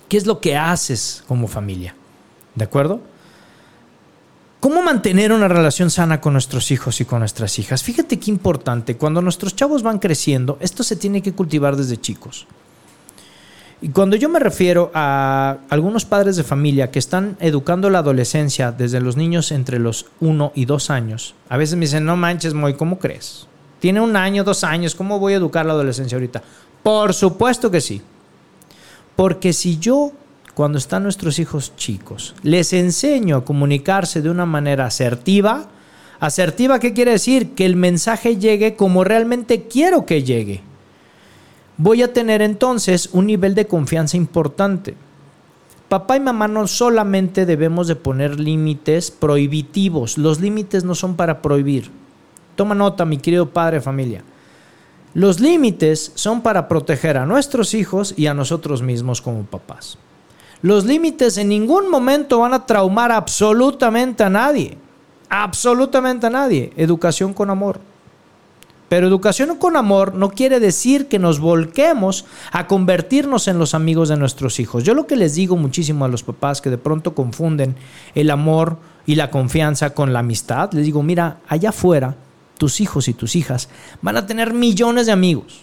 ¿Qué 0.08 0.16
es 0.16 0.26
lo 0.26 0.40
que 0.40 0.56
haces 0.56 1.24
como 1.26 1.48
familia? 1.48 1.94
¿De 2.54 2.64
acuerdo? 2.64 3.00
¿Cómo 4.60 4.82
mantener 4.82 5.32
una 5.32 5.48
relación 5.48 5.90
sana 5.90 6.20
con 6.20 6.32
nuestros 6.32 6.70
hijos 6.70 7.00
y 7.00 7.04
con 7.04 7.18
nuestras 7.18 7.58
hijas? 7.58 7.82
Fíjate 7.82 8.18
qué 8.18 8.30
importante, 8.30 8.96
cuando 8.96 9.20
nuestros 9.20 9.54
chavos 9.54 9.82
van 9.82 9.98
creciendo, 9.98 10.56
esto 10.60 10.82
se 10.82 10.96
tiene 10.96 11.20
que 11.20 11.32
cultivar 11.32 11.76
desde 11.76 12.00
chicos. 12.00 12.46
Y 13.82 13.88
cuando 13.90 14.16
yo 14.16 14.28
me 14.28 14.38
refiero 14.38 14.90
a 14.94 15.58
algunos 15.68 16.04
padres 16.04 16.36
de 16.36 16.44
familia 16.44 16.90
que 16.90 16.98
están 16.98 17.36
educando 17.40 17.90
la 17.90 17.98
adolescencia 17.98 18.72
desde 18.72 19.00
los 19.00 19.16
niños 19.16 19.52
entre 19.52 19.78
los 19.78 20.06
1 20.20 20.52
y 20.54 20.64
2 20.64 20.90
años, 20.90 21.34
a 21.48 21.56
veces 21.56 21.76
me 21.76 21.84
dicen, 21.84 22.04
no 22.04 22.16
manches, 22.16 22.54
Moy, 22.54 22.74
¿cómo 22.74 22.98
crees? 22.98 23.46
Tiene 23.80 24.00
un 24.00 24.16
año, 24.16 24.44
dos 24.44 24.64
años, 24.64 24.94
¿cómo 24.94 25.18
voy 25.18 25.34
a 25.34 25.36
educar 25.36 25.66
la 25.66 25.72
adolescencia 25.72 26.16
ahorita? 26.16 26.42
Por 26.82 27.12
supuesto 27.12 27.70
que 27.70 27.82
sí. 27.82 28.00
Porque 29.14 29.52
si 29.52 29.78
yo 29.78 30.12
cuando 30.54 30.78
están 30.78 31.02
nuestros 31.02 31.38
hijos 31.38 31.72
chicos. 31.76 32.34
Les 32.42 32.72
enseño 32.72 33.36
a 33.36 33.44
comunicarse 33.44 34.22
de 34.22 34.30
una 34.30 34.46
manera 34.46 34.86
asertiva. 34.86 35.66
Asertiva, 36.20 36.78
¿qué 36.78 36.92
quiere 36.92 37.12
decir? 37.12 37.54
Que 37.54 37.66
el 37.66 37.76
mensaje 37.76 38.36
llegue 38.36 38.76
como 38.76 39.04
realmente 39.04 39.64
quiero 39.64 40.06
que 40.06 40.22
llegue. 40.22 40.62
Voy 41.76 42.02
a 42.02 42.12
tener 42.12 42.40
entonces 42.40 43.08
un 43.12 43.26
nivel 43.26 43.54
de 43.54 43.66
confianza 43.66 44.16
importante. 44.16 44.94
Papá 45.88 46.16
y 46.16 46.20
mamá 46.20 46.48
no 46.48 46.66
solamente 46.66 47.46
debemos 47.46 47.88
de 47.88 47.96
poner 47.96 48.38
límites 48.38 49.10
prohibitivos. 49.10 50.16
Los 50.16 50.40
límites 50.40 50.84
no 50.84 50.94
son 50.94 51.16
para 51.16 51.42
prohibir. 51.42 51.90
Toma 52.56 52.74
nota, 52.74 53.04
mi 53.04 53.18
querido 53.18 53.50
padre 53.50 53.80
familia. 53.80 54.22
Los 55.14 55.40
límites 55.40 56.12
son 56.14 56.42
para 56.42 56.68
proteger 56.68 57.16
a 57.16 57.26
nuestros 57.26 57.74
hijos 57.74 58.14
y 58.16 58.26
a 58.26 58.34
nosotros 58.34 58.82
mismos 58.82 59.20
como 59.20 59.44
papás. 59.44 59.98
Los 60.62 60.84
límites 60.84 61.36
en 61.38 61.48
ningún 61.48 61.90
momento 61.90 62.38
van 62.38 62.54
a 62.54 62.66
traumar 62.66 63.12
absolutamente 63.12 64.24
a 64.24 64.30
nadie. 64.30 64.78
Absolutamente 65.28 66.26
a 66.26 66.30
nadie. 66.30 66.72
Educación 66.76 67.34
con 67.34 67.50
amor. 67.50 67.80
Pero 68.88 69.06
educación 69.06 69.56
con 69.56 69.76
amor 69.76 70.14
no 70.14 70.30
quiere 70.30 70.60
decir 70.60 71.08
que 71.08 71.18
nos 71.18 71.40
volquemos 71.40 72.26
a 72.52 72.66
convertirnos 72.66 73.48
en 73.48 73.58
los 73.58 73.74
amigos 73.74 74.08
de 74.08 74.16
nuestros 74.16 74.60
hijos. 74.60 74.84
Yo 74.84 74.94
lo 74.94 75.06
que 75.06 75.16
les 75.16 75.34
digo 75.34 75.56
muchísimo 75.56 76.04
a 76.04 76.08
los 76.08 76.22
papás 76.22 76.60
que 76.60 76.70
de 76.70 76.78
pronto 76.78 77.14
confunden 77.14 77.76
el 78.14 78.30
amor 78.30 78.76
y 79.06 79.14
la 79.14 79.30
confianza 79.30 79.90
con 79.90 80.12
la 80.12 80.20
amistad, 80.20 80.72
les 80.72 80.84
digo, 80.84 81.02
mira, 81.02 81.38
allá 81.48 81.70
afuera, 81.70 82.16
tus 82.58 82.80
hijos 82.80 83.08
y 83.08 83.14
tus 83.14 83.36
hijas 83.36 83.68
van 84.00 84.16
a 84.16 84.26
tener 84.26 84.54
millones 84.54 85.06
de 85.06 85.12
amigos. 85.12 85.62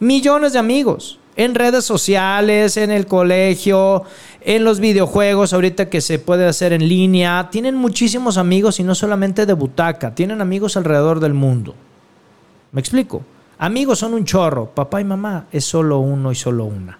Millones 0.00 0.52
de 0.52 0.58
amigos 0.58 1.18
en 1.36 1.54
redes 1.54 1.84
sociales, 1.84 2.76
en 2.76 2.90
el 2.90 3.06
colegio, 3.06 4.04
en 4.44 4.64
los 4.64 4.80
videojuegos, 4.80 5.52
ahorita 5.52 5.88
que 5.88 6.00
se 6.00 6.18
puede 6.18 6.46
hacer 6.46 6.72
en 6.72 6.88
línea. 6.88 7.48
Tienen 7.50 7.74
muchísimos 7.74 8.38
amigos 8.38 8.80
y 8.80 8.84
no 8.84 8.94
solamente 8.94 9.46
de 9.46 9.52
butaca, 9.52 10.14
tienen 10.14 10.40
amigos 10.40 10.76
alrededor 10.76 11.20
del 11.20 11.34
mundo. 11.34 11.74
¿Me 12.72 12.80
explico? 12.80 13.22
Amigos 13.58 14.00
son 14.00 14.14
un 14.14 14.24
chorro, 14.24 14.66
papá 14.66 15.00
y 15.00 15.04
mamá 15.04 15.46
es 15.52 15.64
solo 15.64 15.98
uno 15.98 16.32
y 16.32 16.34
solo 16.34 16.64
una. 16.64 16.98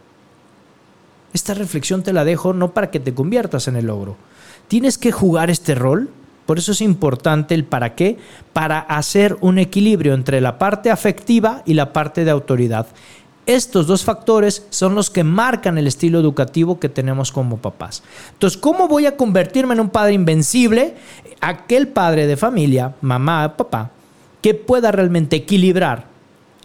Esta 1.33 1.55
reflexión 1.55 2.03
te 2.03 2.13
la 2.13 2.25
dejo 2.25 2.53
no 2.53 2.73
para 2.73 2.91
que 2.91 3.01
te 3.01 3.15
conviertas 3.15 3.69
en 3.69 3.77
el 3.77 3.87
logro. 3.87 4.17
Tienes 4.69 4.99
que 4.99 5.13
jugar 5.13 5.51
este 5.51 5.75
rol, 5.75 6.11
por 6.47 6.59
eso 6.59 6.73
es 6.73 6.81
importante 6.81 7.55
el 7.55 7.65
para 7.65 7.95
qué, 7.95 8.19
para 8.53 8.79
hacer 8.79 9.37
un 9.41 9.59
equilibrio 9.59 10.15
entre 10.15 10.41
la 10.41 10.59
parte 10.59 10.91
afectiva 10.91 11.63
y 11.65 11.75
la 11.75 11.93
parte 11.93 12.25
de 12.25 12.31
autoridad. 12.31 12.87
Estos 13.45 13.89
dos 13.89 14.05
factores 14.05 14.67
son 14.71 14.95
los 14.95 15.11
que 15.11 15.25
marcan 15.25 15.77
el 15.77 15.89
estilo 15.89 16.21
educativo 16.21 16.79
que 16.79 16.89
tenemos 16.89 17.33
como 17.33 17.57
papás. 17.57 18.05
Entonces, 18.33 18.57
¿cómo 18.57 18.87
voy 18.87 19.07
a 19.07 19.17
convertirme 19.17 19.75
en 19.75 19.81
un 19.81 19.91
padre 19.91 20.13
invencible? 20.13 20.95
Aquel 21.41 21.89
padre 21.89 22.29
de 22.29 22.37
familia, 22.37 22.95
mamá, 23.01 23.57
papá, 23.57 23.91
que 24.41 24.55
pueda 24.55 24.93
realmente 24.93 25.37
equilibrar 25.37 26.07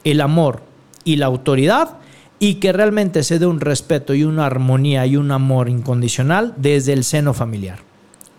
el 0.03 0.21
amor 0.21 0.61
y 1.03 1.15
la 1.15 1.25
autoridad 1.25 1.97
y 2.37 2.55
que 2.55 2.71
realmente 2.73 3.23
se 3.23 3.39
dé 3.39 3.47
un 3.47 3.59
respeto 3.59 4.13
y 4.13 4.23
una 4.23 4.45
armonía 4.45 5.05
y 5.07 5.17
un 5.17 5.31
amor 5.31 5.69
incondicional 5.69 6.53
desde 6.57 6.93
el 6.93 7.03
seno 7.03 7.33
familiar. 7.33 7.79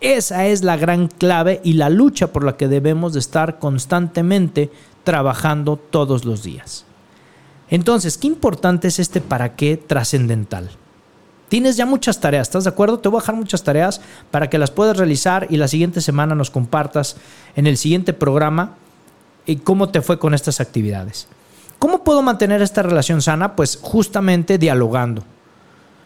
Esa 0.00 0.46
es 0.46 0.62
la 0.62 0.76
gran 0.76 1.08
clave 1.08 1.60
y 1.64 1.72
la 1.72 1.90
lucha 1.90 2.32
por 2.32 2.44
la 2.44 2.56
que 2.56 2.68
debemos 2.68 3.14
de 3.14 3.18
estar 3.18 3.58
constantemente 3.58 4.70
trabajando 5.02 5.76
todos 5.76 6.24
los 6.24 6.44
días. 6.44 6.84
Entonces, 7.70 8.18
qué 8.18 8.26
importante 8.26 8.88
es 8.88 8.98
este 8.98 9.20
para 9.20 9.56
qué 9.56 9.76
trascendental. 9.76 10.70
Tienes 11.48 11.76
ya 11.76 11.86
muchas 11.86 12.20
tareas, 12.20 12.48
¿estás 12.48 12.64
de 12.64 12.70
acuerdo? 12.70 12.98
Te 12.98 13.08
voy 13.08 13.18
a 13.18 13.22
dejar 13.22 13.34
muchas 13.34 13.62
tareas 13.62 14.00
para 14.30 14.50
que 14.50 14.58
las 14.58 14.70
puedas 14.70 14.96
realizar 14.96 15.46
y 15.48 15.56
la 15.56 15.68
siguiente 15.68 16.00
semana 16.02 16.34
nos 16.34 16.50
compartas 16.50 17.16
en 17.56 17.66
el 17.66 17.78
siguiente 17.78 18.12
programa 18.12 18.74
y 19.46 19.56
cómo 19.56 19.88
te 19.88 20.02
fue 20.02 20.18
con 20.18 20.34
estas 20.34 20.60
actividades. 20.60 21.26
¿Cómo 21.78 22.04
puedo 22.04 22.22
mantener 22.22 22.60
esta 22.60 22.82
relación 22.82 23.22
sana? 23.22 23.56
Pues 23.56 23.78
justamente 23.80 24.58
dialogando. 24.58 25.24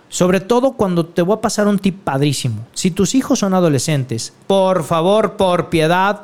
Sobre 0.09 0.41
todo 0.41 0.73
cuando 0.73 1.07
te 1.07 1.23
voy 1.23 1.39
a 1.39 1.41
pasar 1.41 1.67
un 1.67 1.79
tip 1.79 2.05
padrísimo. 2.05 2.67
Si 2.75 2.91
tus 2.91 3.15
hijos 3.15 3.39
son 3.39 3.55
adolescentes, 3.55 4.33
por 4.47 4.85
favor, 4.85 5.37
por 5.37 5.71
piedad, 5.71 6.23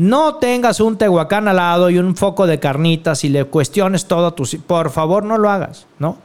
no 0.00 0.36
tengas 0.36 0.80
un 0.80 0.96
tehuacán 0.96 1.46
al 1.46 1.56
lado 1.56 1.90
y 1.90 1.98
un 1.98 2.16
foco 2.16 2.46
de 2.46 2.58
carnitas 2.58 3.22
y 3.22 3.28
le 3.28 3.44
cuestiones 3.44 4.06
todo 4.06 4.28
a 4.28 4.34
tus 4.34 4.54
Por 4.54 4.88
favor, 4.88 5.24
no 5.24 5.36
lo 5.36 5.50
hagas, 5.50 5.86
¿no? 5.98 6.16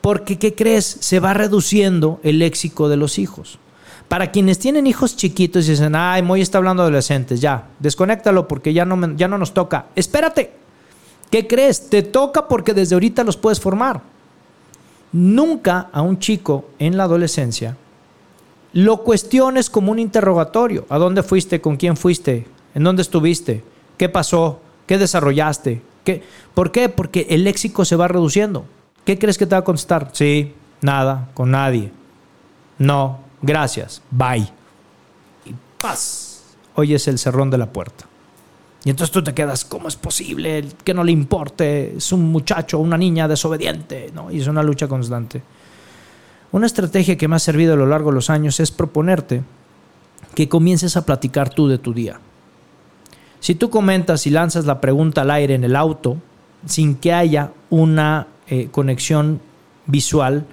Porque, 0.00 0.38
¿qué 0.38 0.54
crees? 0.54 0.84
Se 0.84 1.18
va 1.18 1.34
reduciendo 1.34 2.20
el 2.22 2.38
léxico 2.38 2.88
de 2.88 2.96
los 2.96 3.18
hijos. 3.18 3.58
Para 4.06 4.30
quienes 4.30 4.60
tienen 4.60 4.86
hijos 4.86 5.16
chiquitos 5.16 5.66
y 5.66 5.72
dicen, 5.72 5.96
ay, 5.96 6.22
Moy 6.22 6.40
está 6.40 6.58
hablando 6.58 6.84
de 6.84 6.86
adolescentes, 6.86 7.40
ya, 7.40 7.66
desconéctalo 7.80 8.46
porque 8.46 8.72
ya 8.72 8.84
no, 8.84 9.16
ya 9.16 9.26
no 9.26 9.38
nos 9.38 9.54
toca. 9.54 9.86
Espérate, 9.96 10.52
¿qué 11.30 11.48
crees? 11.48 11.90
Te 11.90 12.02
toca 12.02 12.46
porque 12.46 12.74
desde 12.74 12.94
ahorita 12.94 13.24
los 13.24 13.36
puedes 13.36 13.58
formar. 13.58 14.02
Nunca 15.10 15.88
a 15.92 16.00
un 16.00 16.20
chico 16.20 16.66
en 16.78 16.96
la 16.96 17.02
adolescencia 17.02 17.76
lo 18.72 18.98
cuestiones 18.98 19.68
como 19.68 19.90
un 19.90 19.98
interrogatorio. 19.98 20.86
¿A 20.88 20.98
dónde 20.98 21.24
fuiste? 21.24 21.60
¿Con 21.60 21.76
quién 21.76 21.96
fuiste? 21.96 22.46
¿En 22.74 22.84
dónde 22.84 23.02
estuviste? 23.02 23.64
¿Qué 23.96 24.08
pasó? 24.08 24.60
¿Qué 24.86 24.98
desarrollaste? 24.98 25.82
¿Qué? 26.04 26.22
¿Por 26.54 26.72
qué? 26.72 26.88
Porque 26.88 27.26
el 27.30 27.44
léxico 27.44 27.84
se 27.84 27.96
va 27.96 28.08
reduciendo. 28.08 28.64
¿Qué 29.04 29.18
crees 29.18 29.38
que 29.38 29.46
te 29.46 29.54
va 29.54 29.60
a 29.60 29.64
contestar? 29.64 30.10
Sí, 30.12 30.54
nada, 30.80 31.28
con 31.34 31.50
nadie. 31.50 31.92
No, 32.78 33.20
gracias, 33.42 34.02
bye. 34.10 34.48
Y 35.44 35.54
paz. 35.80 36.42
Oyes 36.74 37.08
el 37.08 37.18
cerrón 37.18 37.50
de 37.50 37.58
la 37.58 37.72
puerta. 37.72 38.06
Y 38.84 38.90
entonces 38.90 39.12
tú 39.12 39.22
te 39.22 39.34
quedas, 39.34 39.64
¿cómo 39.64 39.88
es 39.88 39.96
posible 39.96 40.64
que 40.84 40.94
no 40.94 41.04
le 41.04 41.12
importe? 41.12 41.96
Es 41.96 42.12
un 42.12 42.30
muchacho 42.32 42.78
una 42.78 42.96
niña 42.96 43.28
desobediente, 43.28 44.10
¿no? 44.14 44.30
Y 44.30 44.40
es 44.40 44.46
una 44.46 44.62
lucha 44.62 44.88
constante. 44.88 45.42
Una 46.52 46.66
estrategia 46.66 47.16
que 47.16 47.28
me 47.28 47.36
ha 47.36 47.40
servido 47.40 47.74
a 47.74 47.76
lo 47.76 47.86
largo 47.86 48.10
de 48.10 48.14
los 48.14 48.30
años 48.30 48.58
es 48.58 48.70
proponerte 48.70 49.42
que 50.34 50.48
comiences 50.48 50.96
a 50.96 51.04
platicar 51.04 51.50
tú 51.50 51.68
de 51.68 51.78
tu 51.78 51.92
día. 51.92 52.18
Si 53.40 53.54
tú 53.54 53.70
comentas 53.70 54.26
y 54.26 54.30
lanzas 54.30 54.66
la 54.66 54.80
pregunta 54.80 55.22
al 55.22 55.30
aire 55.30 55.54
en 55.54 55.64
el 55.64 55.74
auto, 55.74 56.18
sin 56.66 56.94
que 56.94 57.12
haya 57.12 57.52
una 57.70 58.26
eh, 58.48 58.68
conexión 58.70 59.40
visual, 59.86 60.44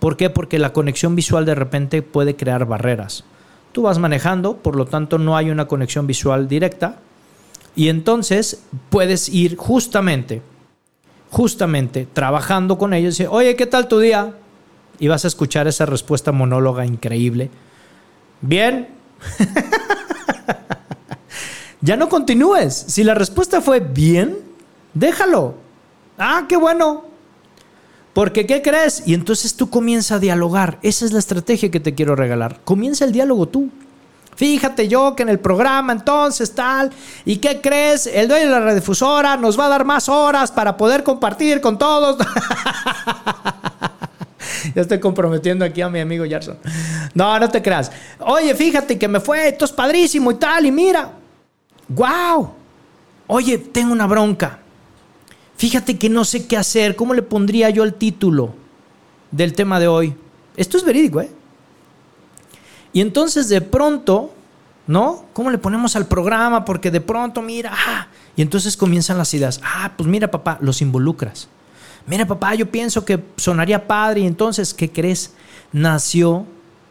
¿por 0.00 0.16
qué? 0.16 0.28
Porque 0.28 0.58
la 0.58 0.72
conexión 0.72 1.14
visual 1.14 1.44
de 1.46 1.54
repente 1.54 2.02
puede 2.02 2.34
crear 2.34 2.66
barreras. 2.66 3.24
Tú 3.70 3.82
vas 3.82 3.98
manejando, 3.98 4.56
por 4.56 4.76
lo 4.76 4.86
tanto 4.86 5.18
no 5.18 5.36
hay 5.36 5.50
una 5.50 5.66
conexión 5.66 6.06
visual 6.06 6.48
directa, 6.48 6.98
y 7.74 7.88
entonces 7.88 8.64
puedes 8.90 9.28
ir 9.28 9.56
justamente, 9.56 10.42
justamente 11.30 12.06
trabajando 12.12 12.76
con 12.76 12.92
ellos 12.92 13.14
y 13.14 13.22
decir, 13.22 13.28
oye, 13.30 13.56
¿qué 13.56 13.66
tal 13.66 13.88
tu 13.88 13.98
día? 13.98 14.34
Y 14.98 15.08
vas 15.08 15.24
a 15.24 15.28
escuchar 15.28 15.68
esa 15.68 15.86
respuesta 15.86 16.32
monóloga 16.32 16.84
increíble. 16.84 17.50
Bien. 18.42 18.88
ya 21.82 21.96
no 21.96 22.08
continúes. 22.08 22.84
Si 22.86 23.04
la 23.04 23.14
respuesta 23.14 23.60
fue 23.60 23.80
bien, 23.80 24.38
déjalo. 24.94 25.54
Ah, 26.16 26.46
qué 26.48 26.56
bueno. 26.56 27.04
Porque, 28.12 28.46
¿qué 28.46 28.62
crees? 28.62 29.02
Y 29.06 29.14
entonces 29.14 29.54
tú 29.54 29.68
comienzas 29.68 30.12
a 30.12 30.18
dialogar. 30.20 30.78
Esa 30.82 31.04
es 31.04 31.12
la 31.12 31.18
estrategia 31.18 31.70
que 31.70 31.80
te 31.80 31.94
quiero 31.94 32.14
regalar. 32.14 32.60
Comienza 32.64 33.04
el 33.04 33.12
diálogo 33.12 33.48
tú. 33.48 33.68
Fíjate 34.36 34.88
yo 34.88 35.14
que 35.14 35.24
en 35.24 35.28
el 35.28 35.40
programa 35.40 35.92
entonces 35.92 36.54
tal, 36.54 36.90
¿y 37.24 37.36
qué 37.36 37.60
crees? 37.60 38.06
El 38.06 38.28
dueño 38.28 38.46
de 38.46 38.50
la 38.50 38.60
radiodifusora 38.60 39.36
nos 39.36 39.58
va 39.58 39.66
a 39.66 39.68
dar 39.68 39.84
más 39.84 40.08
horas 40.08 40.50
para 40.50 40.76
poder 40.76 41.02
compartir 41.02 41.60
con 41.60 41.76
todos. 41.78 42.16
ya 44.74 44.82
estoy 44.82 45.00
comprometiendo 45.00 45.64
aquí 45.64 45.82
a 45.82 45.88
mi 45.90 46.00
amigo 46.00 46.24
Gerson. 46.24 46.58
No, 47.12 47.38
no 47.38 47.50
te 47.50 47.60
creas. 47.60 47.92
Oye, 48.20 48.54
fíjate 48.54 48.98
que 48.98 49.06
me 49.06 49.20
fue, 49.20 49.48
esto 49.48 49.66
es 49.66 49.72
padrísimo 49.72 50.30
y 50.30 50.36
tal, 50.36 50.64
y 50.64 50.72
mira. 50.72 51.21
¡Wow! 51.94 52.52
Oye, 53.26 53.58
tengo 53.58 53.92
una 53.92 54.06
bronca. 54.06 54.60
Fíjate 55.56 55.98
que 55.98 56.08
no 56.08 56.24
sé 56.24 56.46
qué 56.46 56.56
hacer. 56.56 56.96
¿Cómo 56.96 57.14
le 57.14 57.22
pondría 57.22 57.70
yo 57.70 57.84
el 57.84 57.94
título 57.94 58.54
del 59.30 59.52
tema 59.52 59.78
de 59.78 59.88
hoy? 59.88 60.14
Esto 60.56 60.76
es 60.76 60.84
verídico, 60.84 61.20
¿eh? 61.20 61.30
Y 62.92 63.00
entonces 63.00 63.48
de 63.48 63.60
pronto, 63.60 64.32
¿no? 64.86 65.24
¿Cómo 65.32 65.50
le 65.50 65.58
ponemos 65.58 65.96
al 65.96 66.06
programa? 66.06 66.64
Porque 66.64 66.90
de 66.90 67.00
pronto, 67.00 67.40
mira, 67.40 67.72
ah, 67.72 68.08
y 68.36 68.42
entonces 68.42 68.76
comienzan 68.76 69.18
las 69.18 69.32
ideas. 69.34 69.60
Ah, 69.62 69.92
pues 69.96 70.08
mira, 70.08 70.30
papá, 70.30 70.58
los 70.60 70.82
involucras. 70.82 71.48
Mira, 72.06 72.26
papá, 72.26 72.54
yo 72.54 72.70
pienso 72.70 73.04
que 73.04 73.22
sonaría 73.36 73.86
padre. 73.86 74.20
Y 74.20 74.26
entonces, 74.26 74.74
¿qué 74.74 74.90
crees? 74.90 75.32
Nació, 75.72 76.44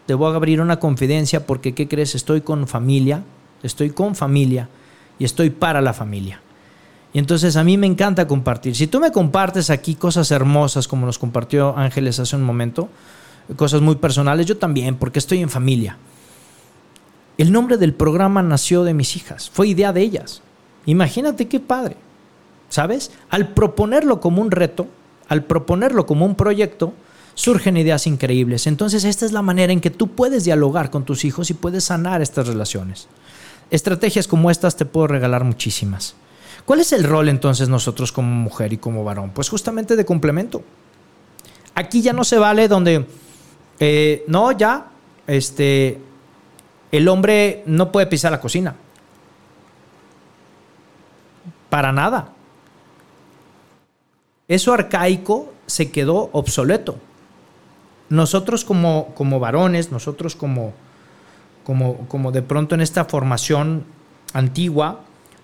te 0.06 0.14
voy 0.14 0.32
a 0.32 0.36
abrir 0.36 0.62
una 0.62 0.80
confidencia 0.80 1.45
porque, 1.45 1.76
¿qué 1.76 1.88
crees? 1.88 2.16
Estoy 2.16 2.41
con 2.41 2.68
familia, 2.68 3.24
estoy 3.62 3.91
con 3.91 4.16
familia 4.16 4.70
y 5.22 5.24
estoy 5.24 5.52
para 5.52 5.82
la 5.82 5.94
familia. 5.94 6.42
Y 7.14 7.20
entonces 7.20 7.56
a 7.56 7.64
mí 7.64 7.78
me 7.78 7.86
encanta 7.86 8.26
compartir. 8.28 8.76
Si 8.76 8.88
tú 8.88 9.00
me 9.00 9.12
compartes 9.12 9.70
aquí 9.70 9.94
cosas 9.94 10.32
hermosas 10.32 10.88
como 10.88 11.06
nos 11.06 11.20
compartió 11.20 11.78
Ángeles 11.78 12.20
hace 12.20 12.36
un 12.36 12.42
momento, 12.42 12.90
cosas 13.56 13.82
muy 13.82 13.98
personales, 13.98 14.48
yo 14.48 14.58
también, 14.58 14.96
porque 14.96 15.20
estoy 15.20 15.38
en 15.38 15.52
familia. 15.52 15.96
El 17.38 17.52
nombre 17.52 17.78
del 17.78 17.94
programa 17.94 18.42
nació 18.42 18.84
de 18.84 18.96
mis 18.96 19.16
hijas, 19.16 19.52
fue 19.52 19.68
idea 19.68 19.94
de 19.94 20.02
ellas. 20.02 20.42
Imagínate 20.88 21.48
qué 21.48 21.60
padre, 21.60 21.98
¿sabes? 22.70 23.12
Al 23.30 23.50
proponerlo 23.50 24.22
como 24.22 24.42
un 24.42 24.50
reto, 24.50 24.88
al 25.28 25.44
proponerlo 25.44 26.08
como 26.08 26.26
un 26.26 26.34
proyecto, 26.34 26.94
surgen 27.36 27.78
ideas 27.78 28.08
increíbles. 28.08 28.66
Entonces 28.66 29.04
esta 29.04 29.28
es 29.28 29.34
la 29.34 29.44
manera 29.44 29.72
en 29.72 29.82
que 29.82 29.92
tú 29.92 30.08
puedes 30.08 30.46
dialogar 30.46 30.90
con 30.90 31.06
tus 31.06 31.26
hijos 31.26 31.52
y 31.52 31.54
puedes 31.54 31.84
sanar 31.84 32.24
estas 32.24 32.48
relaciones. 32.48 33.08
Estrategias 33.72 34.28
como 34.28 34.52
estas 34.52 34.76
te 34.76 34.86
puedo 34.86 35.08
regalar 35.08 35.44
muchísimas. 35.44 36.16
¿Cuál 36.66 36.82
es 36.82 36.94
el 36.94 37.04
rol 37.04 37.30
entonces 37.30 37.70
nosotros 37.70 38.12
como 38.12 38.30
mujer 38.30 38.74
y 38.74 38.78
como 38.78 39.04
varón? 39.04 39.32
Pues 39.32 39.50
justamente 39.50 39.96
de 39.96 40.06
complemento. 40.06 40.62
Aquí 41.74 42.02
ya 42.02 42.14
no 42.14 42.24
se 42.24 42.38
vale 42.38 42.68
donde 42.68 43.08
eh, 43.80 44.24
no, 44.28 44.52
ya, 44.52 44.92
este, 45.26 46.00
el 46.92 47.08
hombre 47.08 47.64
no 47.66 47.92
puede 47.92 48.06
pisar 48.08 48.32
la 48.32 48.42
cocina. 48.42 48.76
Para 51.70 51.92
nada. 51.92 52.34
Eso 54.48 54.74
arcaico 54.74 55.54
se 55.66 55.90
quedó 55.90 56.30
obsoleto. 56.34 56.98
Nosotros 58.10 58.66
como, 58.66 59.14
como 59.16 59.40
varones, 59.40 59.92
nosotros 59.92 60.36
como, 60.36 60.74
como, 61.72 62.06
como 62.10 62.34
de 62.34 62.42
pronto 62.42 62.76
en 62.76 62.82
esta 62.82 63.06
formación 63.06 63.86
antigua, 64.34 65.00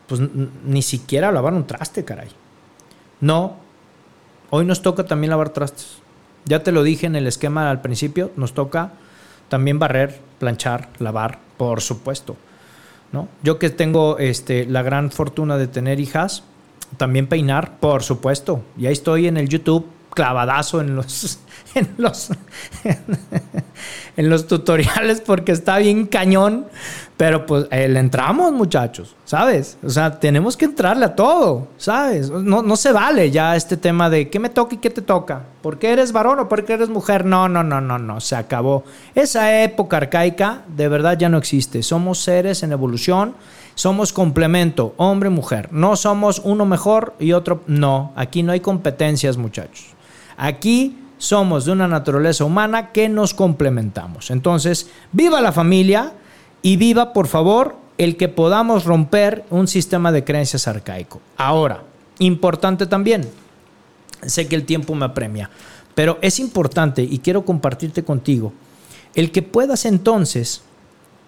pues 0.08 0.20
ni 0.66 0.82
siquiera 0.82 1.32
lavar 1.32 1.54
un 1.54 1.66
traste, 1.66 2.04
caray. 2.04 2.28
No, 3.22 3.56
hoy 4.50 4.66
nos 4.66 4.82
toca 4.82 5.06
también 5.06 5.30
lavar 5.30 5.52
trastes. 5.52 6.00
Ya 6.44 6.64
te 6.64 6.74
lo 6.74 6.84
dije 6.84 7.08
en 7.08 7.16
el 7.16 7.28
esquema 7.28 7.72
al 7.72 7.80
principio, 7.80 8.32
nos 8.36 8.54
toca 8.54 8.92
también 9.48 9.80
barrer, 9.80 10.20
planchar, 10.38 10.90
lavar, 11.00 11.40
por 11.56 11.80
supuesto. 11.80 12.36
¿no? 13.14 13.30
Yo 13.42 13.58
que 13.58 13.70
tengo 13.70 14.18
este, 14.18 14.66
la 14.66 14.82
gran 14.82 15.12
fortuna 15.12 15.58
de 15.58 15.68
tener 15.68 16.02
hijas, 16.02 16.44
también 16.98 17.28
peinar, 17.28 17.80
por 17.80 18.04
supuesto. 18.04 18.64
Y 18.78 18.88
ahí 18.88 18.92
estoy 18.92 19.28
en 19.28 19.38
el 19.38 19.48
YouTube 19.48 19.86
clavadazo 20.18 20.82
en 20.82 20.96
los, 20.96 21.40
en 21.76 21.88
los, 21.98 22.32
en 24.18 24.30
los 24.30 24.48
tutoriales 24.48 25.22
porque 25.22 25.52
está 25.52 25.78
bien 25.78 26.08
cañón. 26.08 26.66
Pero 27.18 27.48
pues 27.48 27.66
eh, 27.72 27.88
le 27.88 28.00
entramos, 28.00 28.52
muchachos, 28.52 29.16
¿sabes? 29.26 29.80
O 29.84 29.90
sea, 29.90 30.20
tenemos 30.20 30.56
que 30.56 30.66
entrarle 30.66 31.06
a 31.06 31.16
todo, 31.16 31.68
¿sabes? 31.78 32.30
No, 32.30 32.62
no 32.62 32.76
se 32.76 32.92
vale 32.92 33.32
ya 33.32 33.56
este 33.56 33.76
tema 33.76 34.08
de 34.08 34.30
qué 34.30 34.40
me 34.40 34.50
toca 34.50 34.76
y 34.76 34.78
qué 34.78 34.92
te 34.92 35.02
toca. 35.02 35.42
¿Por 35.64 35.80
qué 35.80 35.94
eres 35.94 36.12
varón 36.12 36.40
o 36.40 36.48
por 36.48 36.64
qué 36.64 36.74
eres 36.74 36.90
mujer? 36.90 37.26
No, 37.26 37.50
no, 37.50 37.64
no, 37.64 37.82
no, 37.82 37.98
no, 37.98 38.20
se 38.20 38.36
acabó. 38.36 38.84
Esa 39.16 39.64
época 39.64 39.98
arcaica 39.98 40.62
de 40.68 40.88
verdad 40.88 41.18
ya 41.18 41.28
no 41.28 41.40
existe. 41.40 41.82
Somos 41.82 42.20
seres 42.20 42.62
en 42.62 42.72
evolución, 42.72 43.34
somos 43.74 44.14
complemento, 44.14 44.94
hombre, 44.98 45.32
mujer. 45.32 45.70
No 45.72 45.96
somos 45.96 46.40
uno 46.44 46.68
mejor 46.68 47.16
y 47.18 47.34
otro. 47.34 47.64
No, 47.66 48.14
aquí 48.16 48.44
no 48.44 48.52
hay 48.52 48.60
competencias, 48.60 49.38
muchachos. 49.38 49.97
Aquí 50.38 50.96
somos 51.18 51.66
de 51.66 51.72
una 51.72 51.88
naturaleza 51.88 52.46
humana 52.46 52.92
que 52.92 53.10
nos 53.10 53.34
complementamos. 53.34 54.30
Entonces, 54.30 54.90
viva 55.12 55.42
la 55.42 55.52
familia 55.52 56.14
y 56.62 56.78
viva, 56.78 57.12
por 57.12 57.28
favor, 57.28 57.76
el 57.98 58.18
que 58.18 58.28
podamos 58.30 58.86
romper 58.86 59.44
un 59.50 59.68
sistema 59.68 60.12
de 60.12 60.24
creencias 60.24 60.68
arcaico. 60.68 61.20
Ahora, 61.38 61.84
importante 62.20 62.86
también, 62.86 63.28
sé 64.26 64.48
que 64.48 64.56
el 64.56 64.66
tiempo 64.66 64.94
me 64.94 65.06
apremia, 65.06 65.50
pero 65.96 66.20
es 66.22 66.40
importante 66.40 67.02
y 67.02 67.20
quiero 67.20 67.44
compartirte 67.44 68.04
contigo, 68.04 68.54
el 69.16 69.32
que 69.32 69.42
puedas 69.42 69.86
entonces 69.86 70.62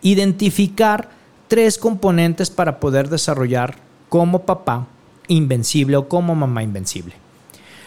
identificar 0.03 1.10
tres 1.47 1.80
componentes 1.80 2.51
para 2.51 2.80
poder 2.80 3.10
desarrollar 3.10 3.78
como 4.07 4.43
papá 4.43 4.88
invencible 5.28 5.97
o 5.97 6.07
como 6.07 6.36
mamá 6.36 6.62
invencible. 6.62 7.16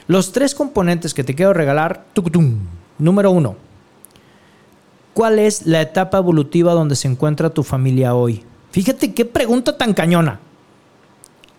Los 0.08 0.32
tres 0.32 0.54
componentes 0.54 1.14
que 1.14 1.24
te 1.24 1.34
quiero 1.34 1.52
regalar, 1.52 2.06
número 2.98 3.30
uno, 3.30 3.56
¿cuál 5.14 5.38
es 5.38 5.66
la 5.66 5.80
etapa 5.80 6.18
evolutiva 6.18 6.72
donde 6.72 6.96
se 6.96 7.08
encuentra 7.08 7.50
tu 7.50 7.62
familia 7.62 8.14
hoy? 8.14 8.42
Fíjate 8.72 9.14
qué 9.14 9.24
pregunta 9.24 9.76
tan 9.76 9.94
cañona. 9.94 10.40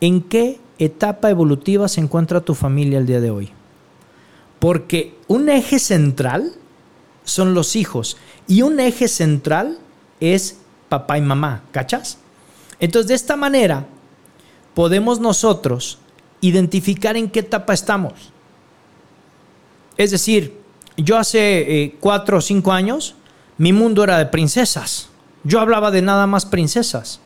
¿En 0.01 0.21
qué 0.21 0.59
etapa 0.79 1.29
evolutiva 1.29 1.87
se 1.87 2.01
encuentra 2.01 2.41
tu 2.41 2.55
familia 2.55 2.97
el 2.97 3.05
día 3.05 3.21
de 3.21 3.31
hoy? 3.31 3.51
Porque 4.59 5.15
un 5.27 5.47
eje 5.47 5.79
central 5.79 6.53
son 7.23 7.53
los 7.53 7.75
hijos 7.75 8.17
y 8.47 8.63
un 8.63 8.79
eje 8.79 9.07
central 9.07 9.77
es 10.19 10.57
papá 10.89 11.17
y 11.17 11.21
mamá, 11.21 11.63
¿cachas? 11.71 12.17
Entonces, 12.79 13.07
de 13.07 13.15
esta 13.15 13.37
manera, 13.37 13.85
podemos 14.73 15.19
nosotros 15.19 15.99
identificar 16.41 17.15
en 17.15 17.29
qué 17.29 17.39
etapa 17.39 17.73
estamos. 17.73 18.32
Es 19.97 20.11
decir, 20.11 20.57
yo 20.97 21.17
hace 21.17 21.83
eh, 21.83 21.95
cuatro 21.99 22.37
o 22.37 22.41
cinco 22.41 22.71
años, 22.71 23.15
mi 23.57 23.73
mundo 23.73 24.03
era 24.03 24.17
de 24.17 24.25
princesas. 24.25 25.09
Yo 25.43 25.59
hablaba 25.59 25.91
de 25.91 26.01
nada 26.01 26.27
más 26.27 26.45
princesas. 26.45 27.19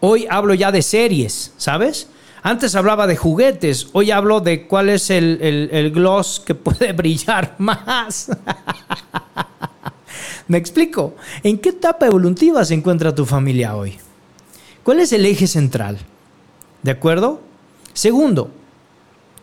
Hoy 0.00 0.26
hablo 0.28 0.54
ya 0.54 0.72
de 0.72 0.82
series, 0.82 1.52
¿sabes? 1.56 2.08
Antes 2.42 2.74
hablaba 2.74 3.06
de 3.06 3.16
juguetes, 3.16 3.88
hoy 3.92 4.10
hablo 4.10 4.40
de 4.40 4.66
cuál 4.66 4.88
es 4.88 5.10
el, 5.10 5.38
el 5.40 5.90
gloss 5.92 6.42
que 6.44 6.54
puede 6.54 6.92
brillar 6.92 7.54
más. 7.58 8.30
¿Me 10.48 10.58
explico? 10.58 11.14
¿En 11.42 11.58
qué 11.58 11.70
etapa 11.70 12.06
evolutiva 12.06 12.64
se 12.64 12.74
encuentra 12.74 13.14
tu 13.14 13.24
familia 13.24 13.76
hoy? 13.76 13.96
¿Cuál 14.82 15.00
es 15.00 15.12
el 15.12 15.24
eje 15.24 15.46
central? 15.46 15.98
¿De 16.82 16.90
acuerdo? 16.90 17.40
Segundo, 17.92 18.50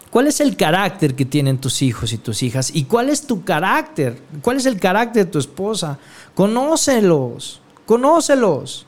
¿Cuál 0.10 0.26
es 0.26 0.40
el 0.40 0.56
carácter 0.56 1.16
que 1.16 1.26
tienen 1.26 1.60
tus 1.60 1.82
hijos 1.84 2.14
y 2.14 2.18
tus 2.18 2.42
hijas? 2.42 2.72
¿Y 2.74 2.86
cuál 2.86 3.10
es 3.10 3.28
tu 3.28 3.44
carácter? 3.44 4.20
¿Cuál 4.42 4.58
es 4.58 4.66
el 4.66 4.80
carácter 4.80 5.26
de 5.26 5.32
tu 5.32 5.38
esposa? 5.38 6.00
Conócelos, 6.34 7.62
conócelos. 7.86 8.88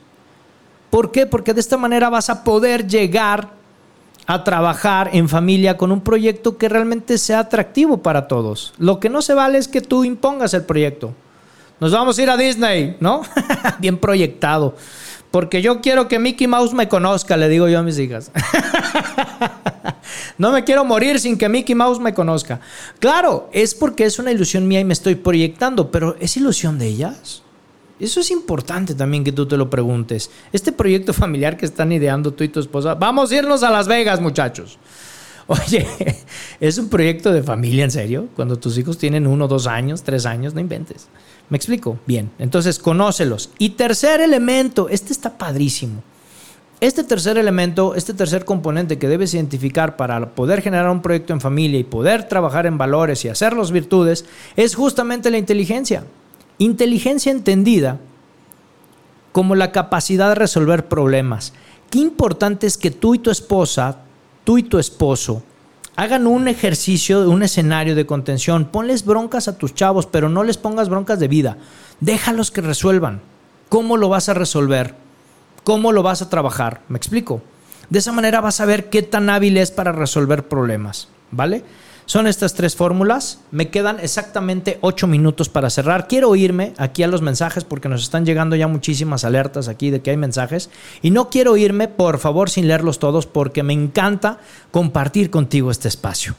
¿Por 0.90 1.12
qué? 1.12 1.26
Porque 1.26 1.54
de 1.54 1.60
esta 1.60 1.76
manera 1.76 2.10
vas 2.10 2.28
a 2.28 2.42
poder 2.42 2.88
llegar 2.88 3.50
a 4.26 4.44
trabajar 4.44 5.10
en 5.12 5.28
familia 5.28 5.76
con 5.76 5.92
un 5.92 6.00
proyecto 6.00 6.58
que 6.58 6.68
realmente 6.68 7.16
sea 7.18 7.40
atractivo 7.40 7.98
para 7.98 8.26
todos. 8.26 8.74
Lo 8.78 8.98
que 8.98 9.08
no 9.08 9.22
se 9.22 9.34
vale 9.34 9.58
es 9.58 9.68
que 9.68 9.80
tú 9.80 10.04
impongas 10.04 10.54
el 10.54 10.64
proyecto. 10.64 11.14
Nos 11.80 11.92
vamos 11.92 12.18
a 12.18 12.22
ir 12.22 12.30
a 12.30 12.36
Disney, 12.36 12.96
¿no? 13.00 13.22
Bien 13.78 13.96
proyectado. 13.96 14.76
Porque 15.30 15.62
yo 15.62 15.80
quiero 15.80 16.08
que 16.08 16.18
Mickey 16.18 16.46
Mouse 16.46 16.74
me 16.74 16.88
conozca, 16.88 17.36
le 17.36 17.48
digo 17.48 17.68
yo 17.68 17.78
a 17.78 17.82
mis 17.82 17.98
hijas. 17.98 18.30
no 20.38 20.52
me 20.52 20.64
quiero 20.64 20.84
morir 20.84 21.20
sin 21.20 21.36
que 21.36 21.48
Mickey 21.48 21.74
Mouse 21.74 22.00
me 22.00 22.14
conozca. 22.14 22.60
Claro, 22.98 23.48
es 23.52 23.74
porque 23.74 24.04
es 24.04 24.18
una 24.18 24.32
ilusión 24.32 24.66
mía 24.66 24.80
y 24.80 24.84
me 24.84 24.92
estoy 24.92 25.14
proyectando, 25.14 25.90
pero 25.90 26.16
¿es 26.20 26.36
ilusión 26.36 26.78
de 26.78 26.86
ellas? 26.86 27.42
Eso 28.00 28.20
es 28.20 28.30
importante 28.30 28.94
también 28.94 29.22
que 29.22 29.32
tú 29.32 29.46
te 29.46 29.56
lo 29.56 29.70
preguntes. 29.70 30.30
Este 30.52 30.72
proyecto 30.72 31.12
familiar 31.12 31.56
que 31.56 31.66
están 31.66 31.92
ideando 31.92 32.32
tú 32.32 32.42
y 32.42 32.48
tu 32.48 32.58
esposa, 32.58 32.94
vamos 32.94 33.30
a 33.30 33.36
irnos 33.36 33.62
a 33.62 33.70
Las 33.70 33.86
Vegas, 33.86 34.20
muchachos. 34.20 34.78
Oye, 35.46 35.86
es 36.60 36.78
un 36.78 36.88
proyecto 36.88 37.32
de 37.32 37.42
familia, 37.42 37.84
¿en 37.84 37.90
serio? 37.90 38.28
Cuando 38.34 38.58
tus 38.58 38.76
hijos 38.78 38.98
tienen 38.98 39.26
uno, 39.26 39.48
dos 39.48 39.66
años, 39.66 40.02
tres 40.02 40.26
años, 40.26 40.54
no 40.54 40.60
inventes. 40.60 41.08
¿Me 41.48 41.56
explico? 41.56 41.98
Bien, 42.06 42.30
entonces 42.38 42.78
conócelos. 42.78 43.50
Y 43.58 43.70
tercer 43.70 44.20
elemento, 44.20 44.88
este 44.88 45.12
está 45.12 45.36
padrísimo. 45.36 46.02
Este 46.82 47.04
tercer 47.04 47.38
elemento, 47.38 47.94
este 47.94 48.12
tercer 48.12 48.44
componente 48.44 48.98
que 48.98 49.06
debes 49.06 49.32
identificar 49.34 49.94
para 49.94 50.30
poder 50.30 50.62
generar 50.62 50.90
un 50.90 51.00
proyecto 51.00 51.32
en 51.32 51.40
familia 51.40 51.78
y 51.78 51.84
poder 51.84 52.26
trabajar 52.26 52.66
en 52.66 52.76
valores 52.76 53.24
y 53.24 53.28
hacer 53.28 53.52
las 53.52 53.70
virtudes, 53.70 54.24
es 54.56 54.74
justamente 54.74 55.30
la 55.30 55.38
inteligencia. 55.38 56.04
Inteligencia 56.58 57.30
entendida 57.30 58.00
como 59.30 59.54
la 59.54 59.70
capacidad 59.70 60.30
de 60.30 60.34
resolver 60.34 60.88
problemas. 60.88 61.52
Qué 61.88 62.00
importante 62.00 62.66
es 62.66 62.76
que 62.76 62.90
tú 62.90 63.14
y 63.14 63.20
tu 63.20 63.30
esposa, 63.30 63.98
tú 64.42 64.58
y 64.58 64.64
tu 64.64 64.80
esposo, 64.80 65.44
hagan 65.94 66.26
un 66.26 66.48
ejercicio, 66.48 67.30
un 67.30 67.44
escenario 67.44 67.94
de 67.94 68.06
contención. 68.06 68.64
Ponles 68.64 69.04
broncas 69.04 69.46
a 69.46 69.56
tus 69.56 69.72
chavos, 69.72 70.06
pero 70.06 70.28
no 70.28 70.42
les 70.42 70.58
pongas 70.58 70.88
broncas 70.88 71.20
de 71.20 71.28
vida. 71.28 71.58
Déjalos 72.00 72.50
que 72.50 72.60
resuelvan. 72.60 73.20
¿Cómo 73.68 73.96
lo 73.96 74.08
vas 74.08 74.28
a 74.28 74.34
resolver? 74.34 75.01
¿Cómo 75.64 75.92
lo 75.92 76.02
vas 76.02 76.22
a 76.22 76.28
trabajar? 76.28 76.80
¿Me 76.88 76.98
explico? 76.98 77.42
De 77.88 77.98
esa 78.00 78.12
manera 78.12 78.40
vas 78.40 78.60
a 78.60 78.66
ver 78.66 78.90
qué 78.90 79.02
tan 79.02 79.30
hábil 79.30 79.56
es 79.56 79.70
para 79.70 79.92
resolver 79.92 80.48
problemas. 80.48 81.08
¿Vale? 81.30 81.62
Son 82.04 82.26
estas 82.26 82.54
tres 82.54 82.74
fórmulas. 82.74 83.38
Me 83.52 83.70
quedan 83.70 84.00
exactamente 84.00 84.78
ocho 84.80 85.06
minutos 85.06 85.48
para 85.48 85.70
cerrar. 85.70 86.08
Quiero 86.08 86.34
irme 86.34 86.74
aquí 86.78 87.02
a 87.02 87.06
los 87.06 87.22
mensajes 87.22 87.64
porque 87.64 87.88
nos 87.88 88.02
están 88.02 88.26
llegando 88.26 88.56
ya 88.56 88.66
muchísimas 88.66 89.24
alertas 89.24 89.68
aquí 89.68 89.90
de 89.90 90.02
que 90.02 90.10
hay 90.10 90.16
mensajes. 90.16 90.68
Y 91.00 91.10
no 91.10 91.30
quiero 91.30 91.56
irme, 91.56 91.88
por 91.88 92.18
favor, 92.18 92.50
sin 92.50 92.66
leerlos 92.66 92.98
todos 92.98 93.26
porque 93.26 93.62
me 93.62 93.72
encanta 93.72 94.38
compartir 94.72 95.30
contigo 95.30 95.70
este 95.70 95.88
espacio. 95.88 96.34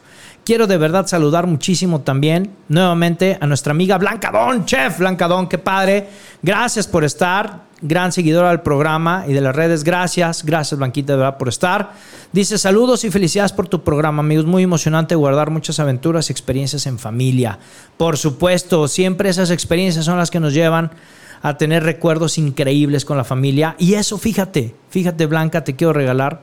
Quiero 0.45 0.67
de 0.67 0.77
verdad 0.77 1.07
saludar 1.07 1.47
muchísimo 1.47 2.01
también 2.01 2.51
nuevamente 2.67 3.37
a 3.39 3.47
nuestra 3.47 3.71
amiga 3.71 3.97
Blanca 3.97 4.29
Don, 4.29 4.65
chef 4.65 4.99
Blanca 4.99 5.29
Don, 5.29 5.47
qué 5.47 5.57
padre. 5.57 6.09
Gracias 6.41 6.85
por 6.85 7.05
estar, 7.05 7.61
gran 7.81 8.11
seguidora 8.11 8.49
del 8.49 8.59
programa 8.59 9.23
y 9.25 9.31
de 9.31 9.39
las 9.39 9.55
redes. 9.55 9.85
Gracias, 9.85 10.43
gracias 10.43 10.77
Blanquita 10.77 11.13
de 11.13 11.19
verdad 11.19 11.37
por 11.37 11.47
estar. 11.47 11.93
Dice 12.33 12.57
saludos 12.57 13.05
y 13.05 13.09
felicidades 13.09 13.53
por 13.53 13.69
tu 13.69 13.85
programa, 13.85 14.19
amigos. 14.19 14.43
Muy 14.43 14.63
emocionante 14.63 15.15
guardar 15.15 15.49
muchas 15.49 15.79
aventuras 15.79 16.29
y 16.29 16.33
experiencias 16.33 16.87
en 16.87 16.99
familia. 16.99 17.57
Por 17.95 18.17
supuesto, 18.17 18.89
siempre 18.89 19.29
esas 19.29 19.49
experiencias 19.49 20.03
son 20.03 20.17
las 20.17 20.29
que 20.29 20.41
nos 20.41 20.53
llevan 20.53 20.91
a 21.41 21.57
tener 21.57 21.83
recuerdos 21.83 22.37
increíbles 22.37 23.05
con 23.05 23.15
la 23.15 23.23
familia. 23.23 23.77
Y 23.79 23.93
eso, 23.93 24.17
fíjate, 24.17 24.75
fíjate 24.89 25.25
Blanca, 25.25 25.63
te 25.63 25.77
quiero 25.77 25.93
regalar 25.93 26.41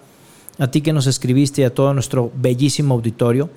a 0.59 0.71
ti 0.71 0.81
que 0.81 0.95
nos 0.95 1.07
escribiste 1.07 1.61
y 1.61 1.65
a 1.65 1.75
todo 1.75 1.93
nuestro 1.93 2.33
bellísimo 2.35 2.95
auditorio 2.95 3.51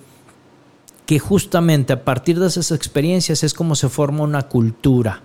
que 1.05 1.19
justamente 1.19 1.93
a 1.93 2.03
partir 2.03 2.39
de 2.39 2.47
esas 2.47 2.71
experiencias 2.71 3.43
es 3.43 3.53
como 3.53 3.75
se 3.75 3.89
forma 3.89 4.23
una 4.23 4.43
cultura. 4.43 5.21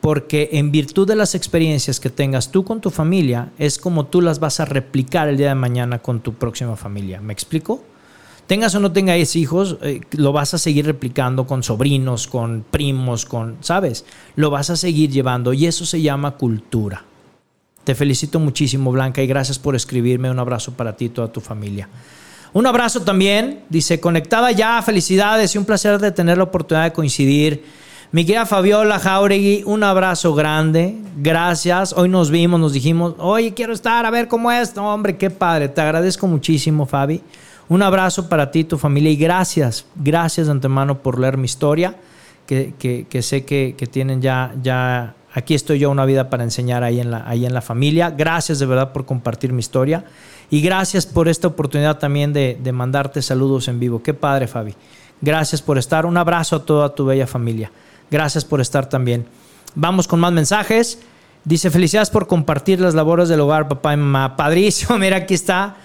Porque 0.00 0.50
en 0.52 0.72
virtud 0.72 1.06
de 1.06 1.14
las 1.14 1.36
experiencias 1.36 2.00
que 2.00 2.10
tengas 2.10 2.50
tú 2.50 2.64
con 2.64 2.80
tu 2.80 2.90
familia, 2.90 3.52
es 3.58 3.78
como 3.78 4.06
tú 4.06 4.20
las 4.20 4.40
vas 4.40 4.58
a 4.58 4.64
replicar 4.64 5.28
el 5.28 5.36
día 5.36 5.50
de 5.50 5.54
mañana 5.54 6.00
con 6.00 6.20
tu 6.20 6.34
próxima 6.34 6.76
familia. 6.76 7.20
¿Me 7.20 7.32
explico? 7.32 7.84
Tengas 8.48 8.74
o 8.74 8.80
no 8.80 8.90
tengas 8.90 9.36
hijos, 9.36 9.78
eh, 9.82 10.00
lo 10.10 10.32
vas 10.32 10.54
a 10.54 10.58
seguir 10.58 10.86
replicando 10.86 11.46
con 11.46 11.62
sobrinos, 11.62 12.26
con 12.26 12.64
primos, 12.68 13.24
con, 13.24 13.56
¿sabes? 13.60 14.04
Lo 14.34 14.50
vas 14.50 14.70
a 14.70 14.76
seguir 14.76 15.10
llevando 15.10 15.52
y 15.52 15.66
eso 15.66 15.86
se 15.86 16.02
llama 16.02 16.32
cultura. 16.32 17.04
Te 17.84 17.94
felicito 17.94 18.40
muchísimo, 18.40 18.90
Blanca, 18.90 19.22
y 19.22 19.26
gracias 19.28 19.58
por 19.58 19.76
escribirme. 19.76 20.30
Un 20.30 20.40
abrazo 20.40 20.72
para 20.72 20.96
ti 20.96 21.06
y 21.06 21.08
toda 21.10 21.32
tu 21.32 21.40
familia. 21.40 21.88
Un 22.54 22.66
abrazo 22.66 23.00
también, 23.00 23.60
dice, 23.70 23.98
conectada 23.98 24.52
ya, 24.52 24.82
felicidades 24.82 25.54
y 25.54 25.58
un 25.58 25.64
placer 25.64 25.98
de 25.98 26.12
tener 26.12 26.36
la 26.36 26.44
oportunidad 26.44 26.84
de 26.84 26.92
coincidir. 26.92 27.64
Mi 28.10 28.26
querida 28.26 28.44
Fabiola 28.44 28.98
Jauregui, 28.98 29.62
un 29.64 29.82
abrazo 29.82 30.34
grande, 30.34 30.98
gracias. 31.16 31.94
Hoy 31.96 32.10
nos 32.10 32.30
vimos, 32.30 32.60
nos 32.60 32.74
dijimos, 32.74 33.14
oye, 33.16 33.54
quiero 33.54 33.72
estar, 33.72 34.04
a 34.04 34.10
ver 34.10 34.28
cómo 34.28 34.52
es. 34.52 34.76
No, 34.76 34.92
hombre, 34.92 35.16
qué 35.16 35.30
padre, 35.30 35.70
te 35.70 35.80
agradezco 35.80 36.26
muchísimo, 36.26 36.84
Fabi. 36.84 37.22
Un 37.70 37.80
abrazo 37.80 38.28
para 38.28 38.50
ti 38.50 38.64
tu 38.64 38.76
familia 38.76 39.10
y 39.10 39.16
gracias, 39.16 39.86
gracias 39.94 40.46
de 40.48 40.50
antemano 40.50 40.98
por 41.00 41.18
leer 41.18 41.38
mi 41.38 41.46
historia, 41.46 41.96
que, 42.46 42.74
sé 43.22 43.46
que, 43.46 43.88
tienen 43.90 44.20
ya, 44.20 44.52
ya, 44.62 45.14
aquí 45.32 45.54
estoy 45.54 45.78
yo 45.78 45.90
una 45.90 46.04
vida 46.04 46.28
para 46.28 46.44
enseñar 46.44 46.84
ahí 46.84 47.00
en, 47.00 47.10
la, 47.10 47.26
ahí 47.26 47.46
en 47.46 47.54
la 47.54 47.62
familia. 47.62 48.10
Gracias 48.10 48.58
de 48.58 48.66
verdad 48.66 48.92
por 48.92 49.06
compartir 49.06 49.54
mi 49.54 49.60
historia 49.60 50.04
y 50.52 50.60
gracias 50.60 51.06
por 51.06 51.30
esta 51.30 51.48
oportunidad 51.48 51.96
también 51.96 52.34
de, 52.34 52.72
mandarte 52.74 53.22
saludos 53.22 53.68
en 53.68 53.80
vivo. 53.80 54.02
Qué 54.02 54.12
padre, 54.12 54.46
Fabi. 54.46 54.74
Gracias 55.22 55.62
por 55.62 55.78
estar. 55.78 56.04
Un 56.04 56.18
abrazo 56.18 56.56
a 56.56 56.64
toda 56.66 56.94
tu 56.94 57.06
bella 57.06 57.26
familia. 57.26 57.72
Gracias 58.10 58.44
por 58.44 58.60
estar 58.60 58.86
también. 58.86 59.24
Vamos 59.74 60.06
con 60.06 60.20
más 60.20 60.30
mensajes. 60.30 60.98
Dice, 61.42 61.70
felicidades 61.70 62.10
por 62.10 62.26
compartir 62.26 62.80
las 62.80 62.92
labores 62.92 63.30
del 63.30 63.40
hogar, 63.40 63.66
papá 63.66 63.94
y 63.94 63.96
mamá. 63.96 64.36
Padrísimo, 64.36 64.98
mira, 64.98 65.16
aquí 65.16 65.32
está. 65.32 65.76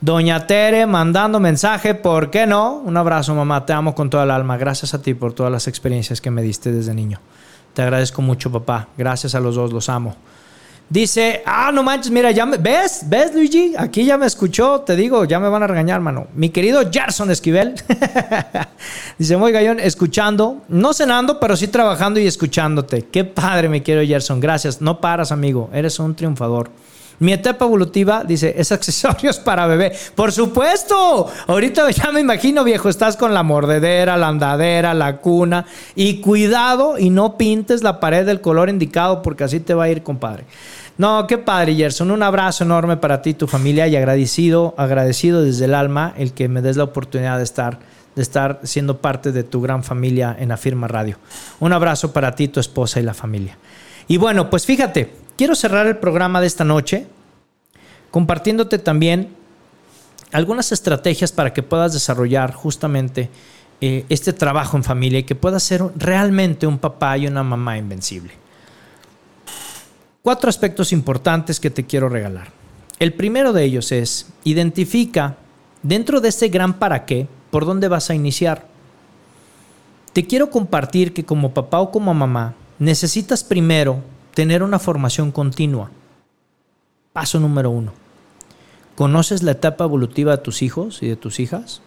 Doña 0.00 0.46
Tere 0.46 0.86
mandando 0.86 1.38
mensaje, 1.38 1.94
¿por 1.94 2.30
qué 2.30 2.46
no? 2.46 2.76
Un 2.86 2.96
abrazo, 2.96 3.34
mamá, 3.34 3.66
te 3.66 3.74
amo 3.74 3.94
con 3.94 4.08
toda 4.08 4.24
el 4.24 4.30
alma. 4.30 4.56
Gracias 4.56 4.94
a 4.94 5.02
ti 5.02 5.12
por 5.12 5.34
todas 5.34 5.52
las 5.52 5.68
experiencias 5.68 6.22
que 6.22 6.30
me 6.30 6.40
diste 6.40 6.72
desde 6.72 6.94
niño. 6.94 7.20
Te 7.74 7.82
agradezco 7.82 8.22
mucho, 8.22 8.50
papá. 8.50 8.88
Gracias 8.96 9.34
a 9.34 9.40
los 9.40 9.56
dos, 9.56 9.74
los 9.74 9.90
amo. 9.90 10.16
Dice, 10.88 11.42
ah, 11.44 11.72
no 11.72 11.82
manches, 11.82 12.12
mira, 12.12 12.30
ya 12.30 12.46
me, 12.46 12.58
¿ves? 12.58 13.00
¿Ves, 13.06 13.34
Luigi? 13.34 13.74
Aquí 13.76 14.04
ya 14.04 14.16
me 14.16 14.26
escuchó, 14.26 14.82
te 14.82 14.94
digo, 14.94 15.24
ya 15.24 15.40
me 15.40 15.48
van 15.48 15.64
a 15.64 15.66
regañar, 15.66 16.00
mano. 16.00 16.28
Mi 16.34 16.50
querido 16.50 16.80
Gerson 16.92 17.28
Esquivel. 17.28 17.74
Dice, 19.18 19.36
muy 19.36 19.50
gallón, 19.50 19.80
escuchando, 19.80 20.62
no 20.68 20.94
cenando, 20.94 21.40
pero 21.40 21.56
sí 21.56 21.66
trabajando 21.66 22.20
y 22.20 22.26
escuchándote. 22.28 23.02
Qué 23.02 23.24
padre, 23.24 23.68
mi 23.68 23.80
querido 23.80 24.06
Gerson. 24.06 24.38
Gracias. 24.38 24.80
No 24.80 25.00
paras, 25.00 25.32
amigo. 25.32 25.70
Eres 25.72 25.98
un 25.98 26.14
triunfador. 26.14 26.70
Mi 27.18 27.32
etapa 27.32 27.64
evolutiva, 27.64 28.24
dice, 28.24 28.54
es 28.56 28.72
accesorios 28.72 29.38
para 29.38 29.66
bebé. 29.66 29.92
Por 30.14 30.32
supuesto. 30.32 31.30
Ahorita 31.46 31.90
ya 31.90 32.12
me 32.12 32.20
imagino, 32.20 32.62
viejo, 32.64 32.88
estás 32.88 33.16
con 33.16 33.32
la 33.32 33.42
mordedera, 33.42 34.16
la 34.16 34.28
andadera, 34.28 34.92
la 34.92 35.18
cuna. 35.18 35.66
Y 35.94 36.20
cuidado 36.20 36.98
y 36.98 37.10
no 37.10 37.38
pintes 37.38 37.82
la 37.82 38.00
pared 38.00 38.26
del 38.26 38.40
color 38.40 38.68
indicado 38.68 39.22
porque 39.22 39.44
así 39.44 39.60
te 39.60 39.74
va 39.74 39.84
a 39.84 39.88
ir, 39.88 40.02
compadre. 40.02 40.44
No, 40.98 41.26
qué 41.26 41.36
padre, 41.38 41.74
Gerson. 41.74 42.10
Un 42.10 42.22
abrazo 42.22 42.64
enorme 42.64 42.96
para 42.96 43.20
ti 43.20 43.30
y 43.30 43.34
tu 43.34 43.46
familia 43.46 43.86
y 43.86 43.96
agradecido, 43.96 44.74
agradecido 44.78 45.42
desde 45.42 45.66
el 45.66 45.74
alma 45.74 46.14
el 46.16 46.32
que 46.32 46.48
me 46.48 46.62
des 46.62 46.76
la 46.76 46.84
oportunidad 46.84 47.36
de 47.38 47.44
estar, 47.44 47.78
de 48.14 48.22
estar 48.22 48.60
siendo 48.62 48.98
parte 48.98 49.30
de 49.32 49.42
tu 49.42 49.60
gran 49.60 49.84
familia 49.84 50.34
en 50.38 50.52
Afirma 50.52 50.88
Radio. 50.88 51.18
Un 51.60 51.72
abrazo 51.72 52.12
para 52.12 52.34
ti, 52.34 52.48
tu 52.48 52.60
esposa 52.60 52.98
y 52.98 53.02
la 53.02 53.12
familia. 53.12 53.58
Y 54.08 54.16
bueno, 54.16 54.48
pues 54.48 54.64
fíjate, 54.64 55.25
quiero 55.36 55.54
cerrar 55.54 55.86
el 55.86 55.98
programa 55.98 56.40
de 56.40 56.46
esta 56.46 56.64
noche 56.64 57.06
compartiéndote 58.10 58.78
también 58.78 59.28
algunas 60.32 60.72
estrategias 60.72 61.32
para 61.32 61.52
que 61.52 61.62
puedas 61.62 61.92
desarrollar 61.92 62.52
justamente 62.52 63.30
eh, 63.80 64.04
este 64.08 64.32
trabajo 64.32 64.76
en 64.76 64.84
familia 64.84 65.18
y 65.18 65.24
que 65.24 65.34
puedas 65.34 65.62
ser 65.62 65.82
realmente 65.96 66.66
un 66.66 66.78
papá 66.78 67.16
y 67.18 67.26
una 67.26 67.42
mamá 67.42 67.78
invencible. 67.78 68.32
Cuatro 70.22 70.48
aspectos 70.48 70.92
importantes 70.92 71.60
que 71.60 71.70
te 71.70 71.84
quiero 71.84 72.08
regalar. 72.08 72.48
El 72.98 73.12
primero 73.12 73.52
de 73.52 73.64
ellos 73.64 73.92
es, 73.92 74.28
identifica 74.44 75.36
dentro 75.82 76.20
de 76.20 76.30
este 76.30 76.48
gran 76.48 76.78
para 76.78 77.04
qué, 77.04 77.28
por 77.50 77.66
dónde 77.66 77.88
vas 77.88 78.10
a 78.10 78.14
iniciar. 78.14 78.66
Te 80.12 80.26
quiero 80.26 80.50
compartir 80.50 81.12
que 81.12 81.24
como 81.24 81.52
papá 81.52 81.80
o 81.80 81.92
como 81.92 82.14
mamá, 82.14 82.54
necesitas 82.78 83.44
primero 83.44 84.02
tener 84.36 84.62
una 84.62 84.78
formación 84.78 85.32
continua. 85.32 85.88
Paso 87.14 87.40
número 87.40 87.70
uno. 87.70 87.94
¿Conoces 88.94 89.42
la 89.42 89.52
etapa 89.52 89.84
evolutiva 89.84 90.36
de 90.36 90.42
tus 90.42 90.60
hijos 90.60 91.02
y 91.02 91.08
de 91.08 91.16
tus 91.16 91.40
hijas? 91.40 91.80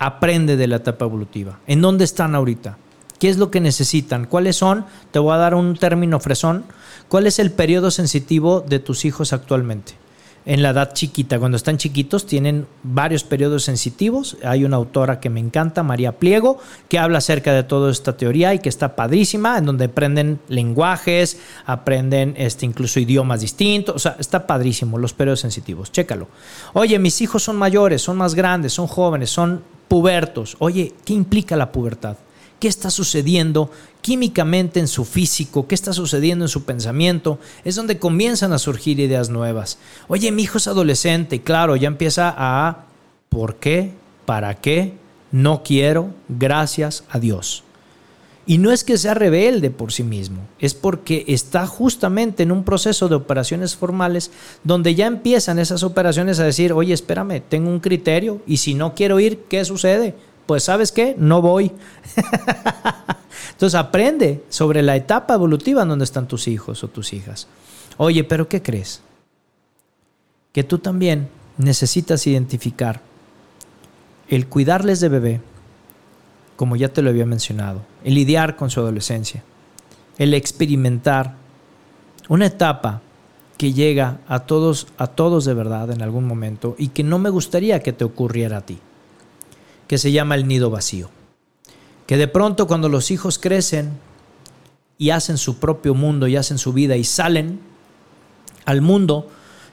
Aprende 0.00 0.56
de 0.56 0.66
la 0.66 0.76
etapa 0.76 1.04
evolutiva. 1.04 1.60
¿En 1.68 1.80
dónde 1.80 2.02
están 2.02 2.34
ahorita? 2.34 2.76
¿Qué 3.20 3.28
es 3.28 3.38
lo 3.38 3.52
que 3.52 3.60
necesitan? 3.60 4.26
¿Cuáles 4.26 4.56
son? 4.56 4.84
Te 5.12 5.20
voy 5.20 5.32
a 5.32 5.36
dar 5.36 5.54
un 5.54 5.76
término 5.76 6.18
fresón. 6.18 6.64
¿Cuál 7.06 7.28
es 7.28 7.38
el 7.38 7.52
periodo 7.52 7.92
sensitivo 7.92 8.60
de 8.60 8.80
tus 8.80 9.04
hijos 9.04 9.32
actualmente? 9.32 9.92
En 10.48 10.62
la 10.62 10.70
edad 10.70 10.94
chiquita. 10.94 11.38
Cuando 11.38 11.58
están 11.58 11.76
chiquitos 11.76 12.24
tienen 12.24 12.66
varios 12.82 13.22
periodos 13.22 13.64
sensitivos. 13.64 14.38
Hay 14.42 14.64
una 14.64 14.76
autora 14.76 15.20
que 15.20 15.28
me 15.28 15.40
encanta, 15.40 15.82
María 15.82 16.12
Pliego, 16.12 16.58
que 16.88 16.98
habla 16.98 17.18
acerca 17.18 17.52
de 17.52 17.64
toda 17.64 17.92
esta 17.92 18.16
teoría 18.16 18.54
y 18.54 18.58
que 18.58 18.70
está 18.70 18.96
padrísima, 18.96 19.58
en 19.58 19.66
donde 19.66 19.84
aprenden 19.84 20.40
lenguajes, 20.48 21.38
aprenden 21.66 22.32
este, 22.38 22.64
incluso 22.64 22.98
idiomas 22.98 23.42
distintos. 23.42 23.94
O 23.96 23.98
sea, 23.98 24.16
está 24.18 24.46
padrísimo 24.46 24.96
los 24.96 25.12
periodos 25.12 25.40
sensitivos. 25.40 25.92
Chécalo. 25.92 26.28
Oye, 26.72 26.98
mis 26.98 27.20
hijos 27.20 27.42
son 27.42 27.56
mayores, 27.56 28.00
son 28.00 28.16
más 28.16 28.34
grandes, 28.34 28.72
son 28.72 28.86
jóvenes, 28.86 29.28
son 29.28 29.62
pubertos. 29.86 30.56
Oye, 30.60 30.94
¿qué 31.04 31.12
implica 31.12 31.56
la 31.56 31.70
pubertad? 31.70 32.16
Qué 32.58 32.68
está 32.68 32.90
sucediendo 32.90 33.70
químicamente 34.00 34.80
en 34.80 34.88
su 34.88 35.04
físico, 35.04 35.66
qué 35.66 35.74
está 35.74 35.92
sucediendo 35.92 36.44
en 36.44 36.48
su 36.48 36.64
pensamiento, 36.64 37.38
es 37.64 37.74
donde 37.74 37.98
comienzan 37.98 38.52
a 38.52 38.58
surgir 38.58 39.00
ideas 39.00 39.30
nuevas. 39.30 39.78
Oye, 40.08 40.32
mi 40.32 40.42
hijo 40.42 40.58
es 40.58 40.68
adolescente, 40.68 41.42
claro, 41.42 41.76
ya 41.76 41.88
empieza 41.88 42.34
a 42.36 42.86
¿por 43.28 43.56
qué? 43.56 43.92
¿Para 44.24 44.54
qué? 44.54 44.94
No 45.30 45.62
quiero, 45.62 46.10
gracias 46.28 47.04
a 47.10 47.18
Dios. 47.18 47.64
Y 48.46 48.56
no 48.56 48.72
es 48.72 48.82
que 48.82 48.96
sea 48.96 49.12
rebelde 49.12 49.70
por 49.70 49.92
sí 49.92 50.02
mismo, 50.02 50.38
es 50.58 50.72
porque 50.72 51.22
está 51.28 51.66
justamente 51.66 52.42
en 52.42 52.50
un 52.50 52.64
proceso 52.64 53.06
de 53.06 53.14
operaciones 53.14 53.76
formales 53.76 54.30
donde 54.64 54.94
ya 54.94 55.06
empiezan 55.06 55.58
esas 55.58 55.82
operaciones 55.82 56.40
a 56.40 56.44
decir, 56.44 56.72
oye, 56.72 56.94
espérame, 56.94 57.42
tengo 57.46 57.68
un 57.68 57.80
criterio 57.80 58.40
y 58.46 58.56
si 58.56 58.72
no 58.72 58.94
quiero 58.94 59.20
ir, 59.20 59.40
¿qué 59.50 59.66
sucede? 59.66 60.14
Pues 60.48 60.64
sabes 60.64 60.92
qué, 60.92 61.14
no 61.18 61.42
voy. 61.42 61.70
Entonces 63.52 63.74
aprende 63.78 64.44
sobre 64.48 64.80
la 64.80 64.96
etapa 64.96 65.34
evolutiva 65.34 65.82
en 65.82 65.90
donde 65.90 66.06
están 66.06 66.26
tus 66.26 66.48
hijos 66.48 66.82
o 66.82 66.88
tus 66.88 67.12
hijas. 67.12 67.48
Oye, 67.98 68.24
pero 68.24 68.48
¿qué 68.48 68.62
crees? 68.62 69.02
Que 70.52 70.64
tú 70.64 70.78
también 70.78 71.28
necesitas 71.58 72.26
identificar 72.26 73.02
el 74.30 74.46
cuidarles 74.46 75.00
de 75.00 75.10
bebé, 75.10 75.42
como 76.56 76.76
ya 76.76 76.88
te 76.88 77.02
lo 77.02 77.10
había 77.10 77.26
mencionado, 77.26 77.82
el 78.02 78.14
lidiar 78.14 78.56
con 78.56 78.70
su 78.70 78.80
adolescencia, 78.80 79.44
el 80.16 80.32
experimentar 80.32 81.34
una 82.30 82.46
etapa 82.46 83.02
que 83.58 83.74
llega 83.74 84.20
a 84.26 84.40
todos, 84.40 84.86
a 84.96 85.08
todos 85.08 85.44
de 85.44 85.52
verdad 85.52 85.90
en 85.90 86.00
algún 86.00 86.26
momento 86.26 86.74
y 86.78 86.88
que 86.88 87.02
no 87.02 87.18
me 87.18 87.28
gustaría 87.28 87.82
que 87.82 87.92
te 87.92 88.04
ocurriera 88.04 88.56
a 88.56 88.62
ti 88.62 88.78
que 89.88 89.98
se 89.98 90.12
llama 90.12 90.36
el 90.36 90.46
nido 90.46 90.70
vacío. 90.70 91.10
Que 92.06 92.16
de 92.16 92.28
pronto 92.28 92.66
cuando 92.66 92.88
los 92.88 93.10
hijos 93.10 93.38
crecen 93.38 93.90
y 94.98 95.10
hacen 95.10 95.38
su 95.38 95.58
propio 95.58 95.94
mundo 95.94 96.28
y 96.28 96.36
hacen 96.36 96.58
su 96.58 96.72
vida 96.72 96.96
y 96.96 97.04
salen 97.04 97.60
al 98.64 98.82
mundo, 98.82 99.28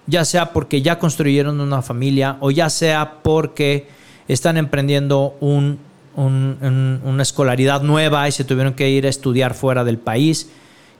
ya 0.07 0.24
sea 0.26 0.53
porque 0.53 0.82
ya 0.82 0.99
construyeron 0.99 1.59
una 1.59 1.82
familia 1.82 2.38
o 2.39 2.51
ya 2.51 2.70
sea 2.70 3.22
porque 3.24 3.88
están 4.28 4.57
emprendiendo 4.57 5.36
una 5.41 7.22
escolaridad 7.22 7.82
nueva 7.82 8.28
y 8.28 8.32
se 8.32 8.43
tuvieron 8.43 8.74
que 8.74 8.89
ir 8.89 9.05
a 9.05 9.09
estudiar 9.09 9.53
fuera 9.53 9.84
del 9.84 9.97
país 9.97 10.49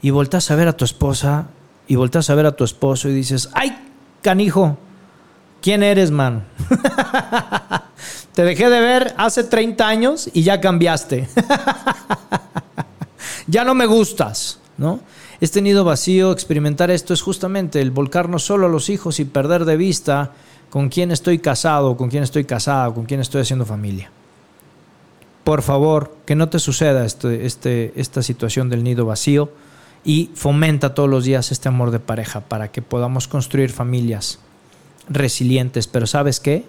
y 0.02 0.10
volteas 0.10 0.52
a 0.52 0.56
ver 0.56 0.68
a 0.68 0.78
tu 0.78 0.86
esposa 0.86 1.48
y 1.88 1.96
volteas 1.96 2.30
a 2.30 2.36
ver 2.36 2.48
a 2.48 2.56
tu 2.56 2.64
esposo 2.64 3.10
y 3.10 3.14
dices, 3.14 3.50
ay, 3.54 3.78
canijo, 4.22 4.78
¿quién 5.62 5.84
eres, 5.84 6.12
man? 6.12 6.46
Te 8.36 8.44
dejé 8.44 8.70
de 8.70 8.82
ver 8.82 9.16
hace 9.18 9.46
30 9.46 9.88
años 9.88 10.30
y 10.34 10.44
ya 10.44 10.60
cambiaste. 10.60 11.30
ya 13.48 13.64
no 13.64 13.74
me 13.74 13.86
gustas, 13.86 14.60
¿no? 14.78 15.00
Este 15.40 15.62
nido 15.62 15.86
vacío, 15.86 16.34
experimentar 16.34 16.92
esto 16.92 17.14
es 17.14 17.22
justamente 17.22 17.82
el 17.82 17.92
volcarnos 17.92 18.44
solo 18.44 18.68
a 18.68 18.70
los 18.70 18.90
hijos 18.90 19.22
y 19.22 19.26
perder 19.26 19.64
de 19.64 19.78
vista 19.78 20.34
con 20.70 20.90
quién 20.90 21.12
estoy 21.12 21.40
casado, 21.40 21.96
con 21.96 22.10
quién 22.10 22.24
estoy 22.24 22.44
casada, 22.44 22.94
con 22.94 23.06
quién 23.06 23.22
estoy 23.22 23.42
haciendo 23.42 23.66
familia. 23.66 24.12
Por 25.46 25.62
favor, 25.62 26.14
que 26.26 26.36
no 26.36 26.50
te 26.50 26.60
suceda 26.60 27.06
este, 27.06 27.46
este, 27.46 27.94
esta 27.96 28.22
situación 28.22 28.70
del 28.70 28.84
nido 28.84 29.06
vacío 29.06 29.50
y 30.04 30.32
fomenta 30.36 30.94
todos 30.94 31.10
los 31.10 31.24
días 31.24 31.54
este 31.54 31.70
amor 31.70 31.92
de 31.92 32.00
pareja 32.00 32.42
para 32.42 32.70
que 32.70 32.82
podamos 32.82 33.30
construir 33.30 33.72
familias 33.72 34.40
resilientes. 35.08 35.88
Pero 35.88 36.06
¿sabes 36.06 36.42
qué? 36.42 36.66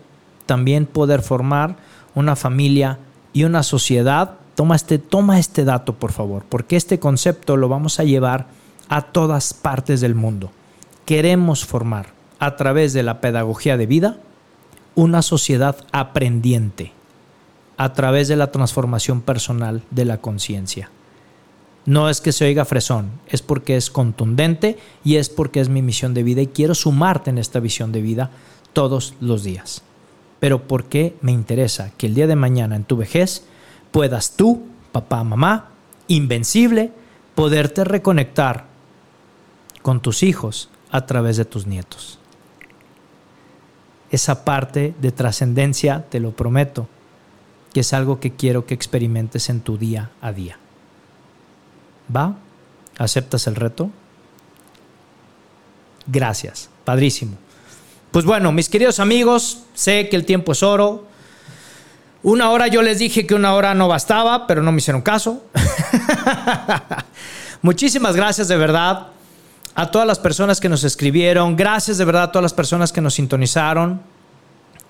También 0.47 0.87
poder 0.87 1.23
formar 1.23 1.77
una 2.15 2.37
familia 2.37 2.99
y 3.33 3.45
una 3.45 3.63
sociedad. 3.63 4.35
Toma 4.55 4.77
este, 4.77 4.99
toma 4.99 5.39
este 5.39 5.65
dato, 5.65 5.95
por 5.95 6.13
favor, 6.13 6.45
porque 6.49 6.77
este 6.77 6.99
concepto 6.99 7.57
lo 7.57 7.69
vamos 7.69 8.01
a 8.01 8.05
llevar 8.05 8.47
a 8.89 9.03
todas 9.03 9.53
partes 9.53 10.01
del 10.01 10.15
mundo. 10.15 10.51
Queremos 11.05 11.65
formar 11.65 12.15
a 12.39 12.57
través 12.57 12.93
de 12.93 13.03
la 13.03 13.21
pedagogía 13.21 13.77
de 13.77 13.87
vida 13.87 14.17
una 14.95 15.23
sociedad 15.23 15.77
aprendiente 15.93 16.93
a 17.77 17.93
través 17.93 18.29
de 18.29 18.37
la 18.37 18.51
transformación 18.51 19.21
personal 19.21 19.83
de 19.91 20.07
la 20.07 20.19
conciencia. 20.19 20.91
No 21.85 22.09
es 22.09 22.21
que 22.21 22.33
se 22.33 22.47
oiga 22.47 22.65
fresón, 22.65 23.11
es 23.29 23.43
porque 23.43 23.77
es 23.77 23.91
contundente 23.91 24.79
y 25.05 25.17
es 25.17 25.29
porque 25.29 25.61
es 25.61 25.69
mi 25.69 25.83
misión 25.83 26.15
de 26.15 26.23
vida 26.23 26.41
y 26.41 26.49
quiero 26.49 26.75
sumarte 26.75 27.31
en 27.31 27.39
esta 27.39 27.61
visión 27.61 27.93
de 27.93 28.01
vida 28.01 28.31
todos 28.73 29.15
los 29.21 29.45
días. 29.45 29.83
Pero 30.41 30.67
porque 30.67 31.17
me 31.21 31.33
interesa 31.33 31.91
que 31.97 32.07
el 32.07 32.15
día 32.15 32.27
de 32.27 32.37
mañana 32.37 32.77
en 32.77 32.85
tu 32.85 32.97
vejez 32.97 33.45
puedas 33.91 34.33
tú, 34.37 34.67
papá, 34.93 35.25
mamá, 35.25 35.71
invencible, 36.09 36.93
poderte 37.35 37.85
reconectar 37.85 38.65
con 39.83 40.01
tus 40.01 40.23
hijos 40.23 40.69
a 40.91 41.07
través 41.07 41.37
de 41.37 41.45
tus 41.45 41.67
nietos. 41.67 42.19
Esa 44.11 44.45
parte 44.45 44.95
de 45.01 45.13
trascendencia, 45.13 46.07
te 46.09 46.21
lo 46.21 46.33
prometo, 46.33 46.89
que 47.73 47.81
es 47.81 47.93
algo 47.93 48.21
que 48.21 48.33
quiero 48.33 48.67
que 48.67 48.75
experimentes 48.75 49.51
en 49.51 49.61
tu 49.61 49.77
día 49.79 50.11
a 50.21 50.33
día. 50.33 50.59
¿Va? 52.15 52.37
¿Aceptas 52.99 53.47
el 53.47 53.57
reto? 53.57 53.91
Gracias, 56.07 56.71
padrísimo. 56.85 57.37
Pues 58.11 58.25
bueno, 58.25 58.53
mis 58.53 58.69
queridos 58.69 58.99
amigos, 59.01 59.63
sé 59.75 60.09
que 60.09 60.17
el 60.17 60.25
tiempo 60.25 60.53
es 60.53 60.63
oro. 60.63 61.07
Una 62.23 62.51
hora 62.51 62.67
yo 62.67 62.83
les 62.83 62.99
dije 62.99 63.27
que 63.27 63.35
una 63.35 63.55
hora 63.55 63.75
no 63.75 63.89
bastaba, 63.89 64.47
pero 64.47 64.63
no 64.63 64.73
me 64.73 64.79
hicieron 64.79 65.03
caso. 65.03 65.45
Muchísimas 67.63 68.17
gracias 68.17 68.49
de 68.49 68.57
verdad 68.57 69.09
a 69.75 69.91
todas 69.91 70.07
las 70.09 70.19
personas 70.19 70.61
que 70.61 70.69
nos 70.69 70.83
escribieron. 70.85 71.57
Gracias 71.57 71.99
de 71.99 72.05
verdad 72.05 72.25
a 72.25 72.33
todas 72.33 72.43
las 72.43 72.55
personas 72.55 72.93
que 72.93 73.01
nos 73.01 73.15
sintonizaron 73.15 74.01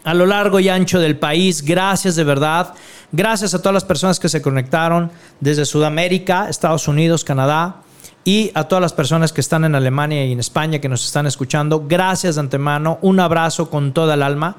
a 0.05 0.14
lo 0.14 0.25
largo 0.25 0.61
y 0.61 0.69
ancho 0.69 1.01
del 1.01 1.19
país. 1.19 1.62
Gracias 1.62 2.14
de 2.14 2.25
verdad. 2.25 2.75
Gracias 3.11 3.55
a 3.55 3.59
todas 3.59 3.75
las 3.75 3.85
personas 3.85 4.21
que 4.21 4.29
se 4.29 4.41
conectaron 4.41 5.11
desde 5.41 5.64
Sudamérica, 5.64 6.49
Estados 6.49 6.87
Unidos, 6.87 7.25
Canadá 7.25 7.83
y 8.27 8.51
a 8.55 8.64
todas 8.64 8.83
las 8.83 8.93
personas 8.93 9.33
que 9.33 9.41
están 9.41 9.64
en 9.64 9.77
Alemania 9.77 10.27
y 10.27 10.33
en 10.33 10.41
España 10.41 10.81
que 10.81 10.89
nos 10.89 11.07
están 11.07 11.29
escuchando. 11.29 11.85
Gracias 11.87 12.35
de 12.35 12.41
antemano, 12.41 12.99
un 13.01 13.20
abrazo 13.20 13.70
con 13.70 13.93
toda 13.93 14.14
el 14.14 14.22
alma, 14.22 14.57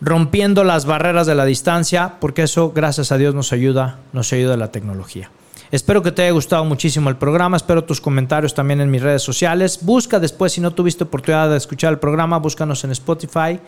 rompiendo 0.00 0.64
las 0.64 0.84
barreras 0.84 1.28
de 1.28 1.36
la 1.36 1.44
distancia, 1.44 2.14
porque 2.20 2.42
eso, 2.42 2.72
gracias 2.72 3.12
a 3.12 3.18
Dios, 3.18 3.36
nos 3.36 3.52
ayuda, 3.52 4.00
nos 4.12 4.32
ayuda 4.32 4.56
la 4.56 4.72
tecnología. 4.72 5.30
Espero 5.70 6.02
que 6.02 6.10
te 6.10 6.22
haya 6.22 6.32
gustado 6.32 6.64
muchísimo 6.64 7.08
el 7.08 7.16
programa, 7.16 7.56
espero 7.56 7.84
tus 7.84 8.00
comentarios 8.00 8.52
también 8.52 8.80
en 8.80 8.90
mis 8.90 9.00
redes 9.00 9.22
sociales. 9.22 9.78
Busca 9.82 10.18
después, 10.18 10.52
si 10.52 10.60
no 10.60 10.72
tuviste 10.72 11.04
oportunidad 11.04 11.50
de 11.50 11.58
escuchar 11.58 11.92
el 11.92 12.00
programa, 12.00 12.38
búscanos 12.38 12.82
en 12.82 12.90
Spotify 12.90 13.60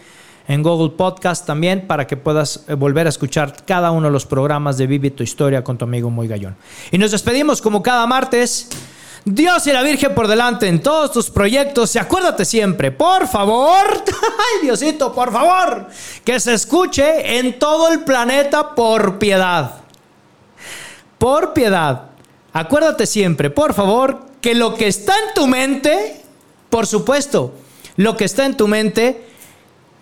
en 0.47 0.62
Google 0.62 0.91
Podcast 0.91 1.47
también 1.47 1.87
para 1.87 2.07
que 2.07 2.19
puedas 2.19 2.65
eh, 2.69 2.75
volver 2.75 3.07
a 3.07 3.09
escuchar 3.09 3.65
cada 3.65 3.93
uno 3.93 4.09
de 4.09 4.12
los 4.12 4.27
programas 4.27 4.77
de 4.77 4.87
Vive 4.87 5.11
tu 5.11 5.23
historia 5.23 5.65
con 5.65 5.79
tu 5.79 5.87
amigo 5.87 6.11
Muy 6.11 6.29
Gallón. 6.29 6.55
Y 6.91 6.99
nos 6.99 7.12
despedimos 7.12 7.62
como 7.62 7.83
cada 7.83 8.07
martes 8.07 8.69
Dios 9.25 9.66
y 9.66 9.72
la 9.72 9.83
Virgen 9.83 10.14
por 10.14 10.29
delante 10.29 10.68
en 10.68 10.83
todos 10.83 11.11
tus 11.12 11.31
proyectos 11.31 11.95
y 11.95 11.99
acuérdate 11.99 12.45
siempre, 12.45 12.91
por 12.91 13.27
favor, 13.27 13.87
ay 14.07 14.66
Diosito, 14.66 15.14
por 15.14 15.33
favor, 15.33 15.89
que 16.25 16.39
se 16.39 16.53
escuche 16.53 17.39
en 17.39 17.59
todo 17.59 17.89
el 17.89 18.01
planeta 18.01 18.75
por 18.75 19.18
piedad. 19.18 19.77
Por 21.16 21.55
piedad. 21.55 22.03
Acuérdate 22.53 23.07
siempre, 23.07 23.49
por 23.49 23.72
favor, 23.72 24.27
que 24.43 24.55
lo 24.55 24.75
que 24.75 24.89
está 24.89 25.14
en 25.14 25.35
tu 25.35 25.47
mente, 25.47 26.20
por 26.68 26.87
supuesto, 26.87 27.55
lo 27.97 28.18
que 28.18 28.27
está 28.27 28.45
en 28.45 28.59
tu 28.59 28.68
mente, 28.68 29.25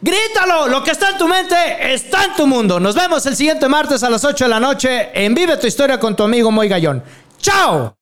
grítalo, 0.00 0.66
lo 0.66 0.82
que 0.82 0.90
está 0.90 1.10
en 1.10 1.18
tu 1.18 1.28
mente 1.28 1.54
está 1.94 2.24
en 2.24 2.34
tu 2.34 2.48
mundo. 2.48 2.80
Nos 2.80 2.96
vemos 2.96 3.24
el 3.26 3.36
siguiente 3.36 3.68
martes 3.68 4.02
a 4.02 4.10
las 4.10 4.24
8 4.24 4.46
de 4.46 4.50
la 4.50 4.58
noche 4.58 5.10
en 5.14 5.32
Vive 5.32 5.56
tu 5.58 5.68
historia 5.68 6.00
con 6.00 6.16
tu 6.16 6.24
amigo 6.24 6.50
Moy 6.50 6.66
Gallón. 6.66 7.04
¡Chao! 7.38 8.01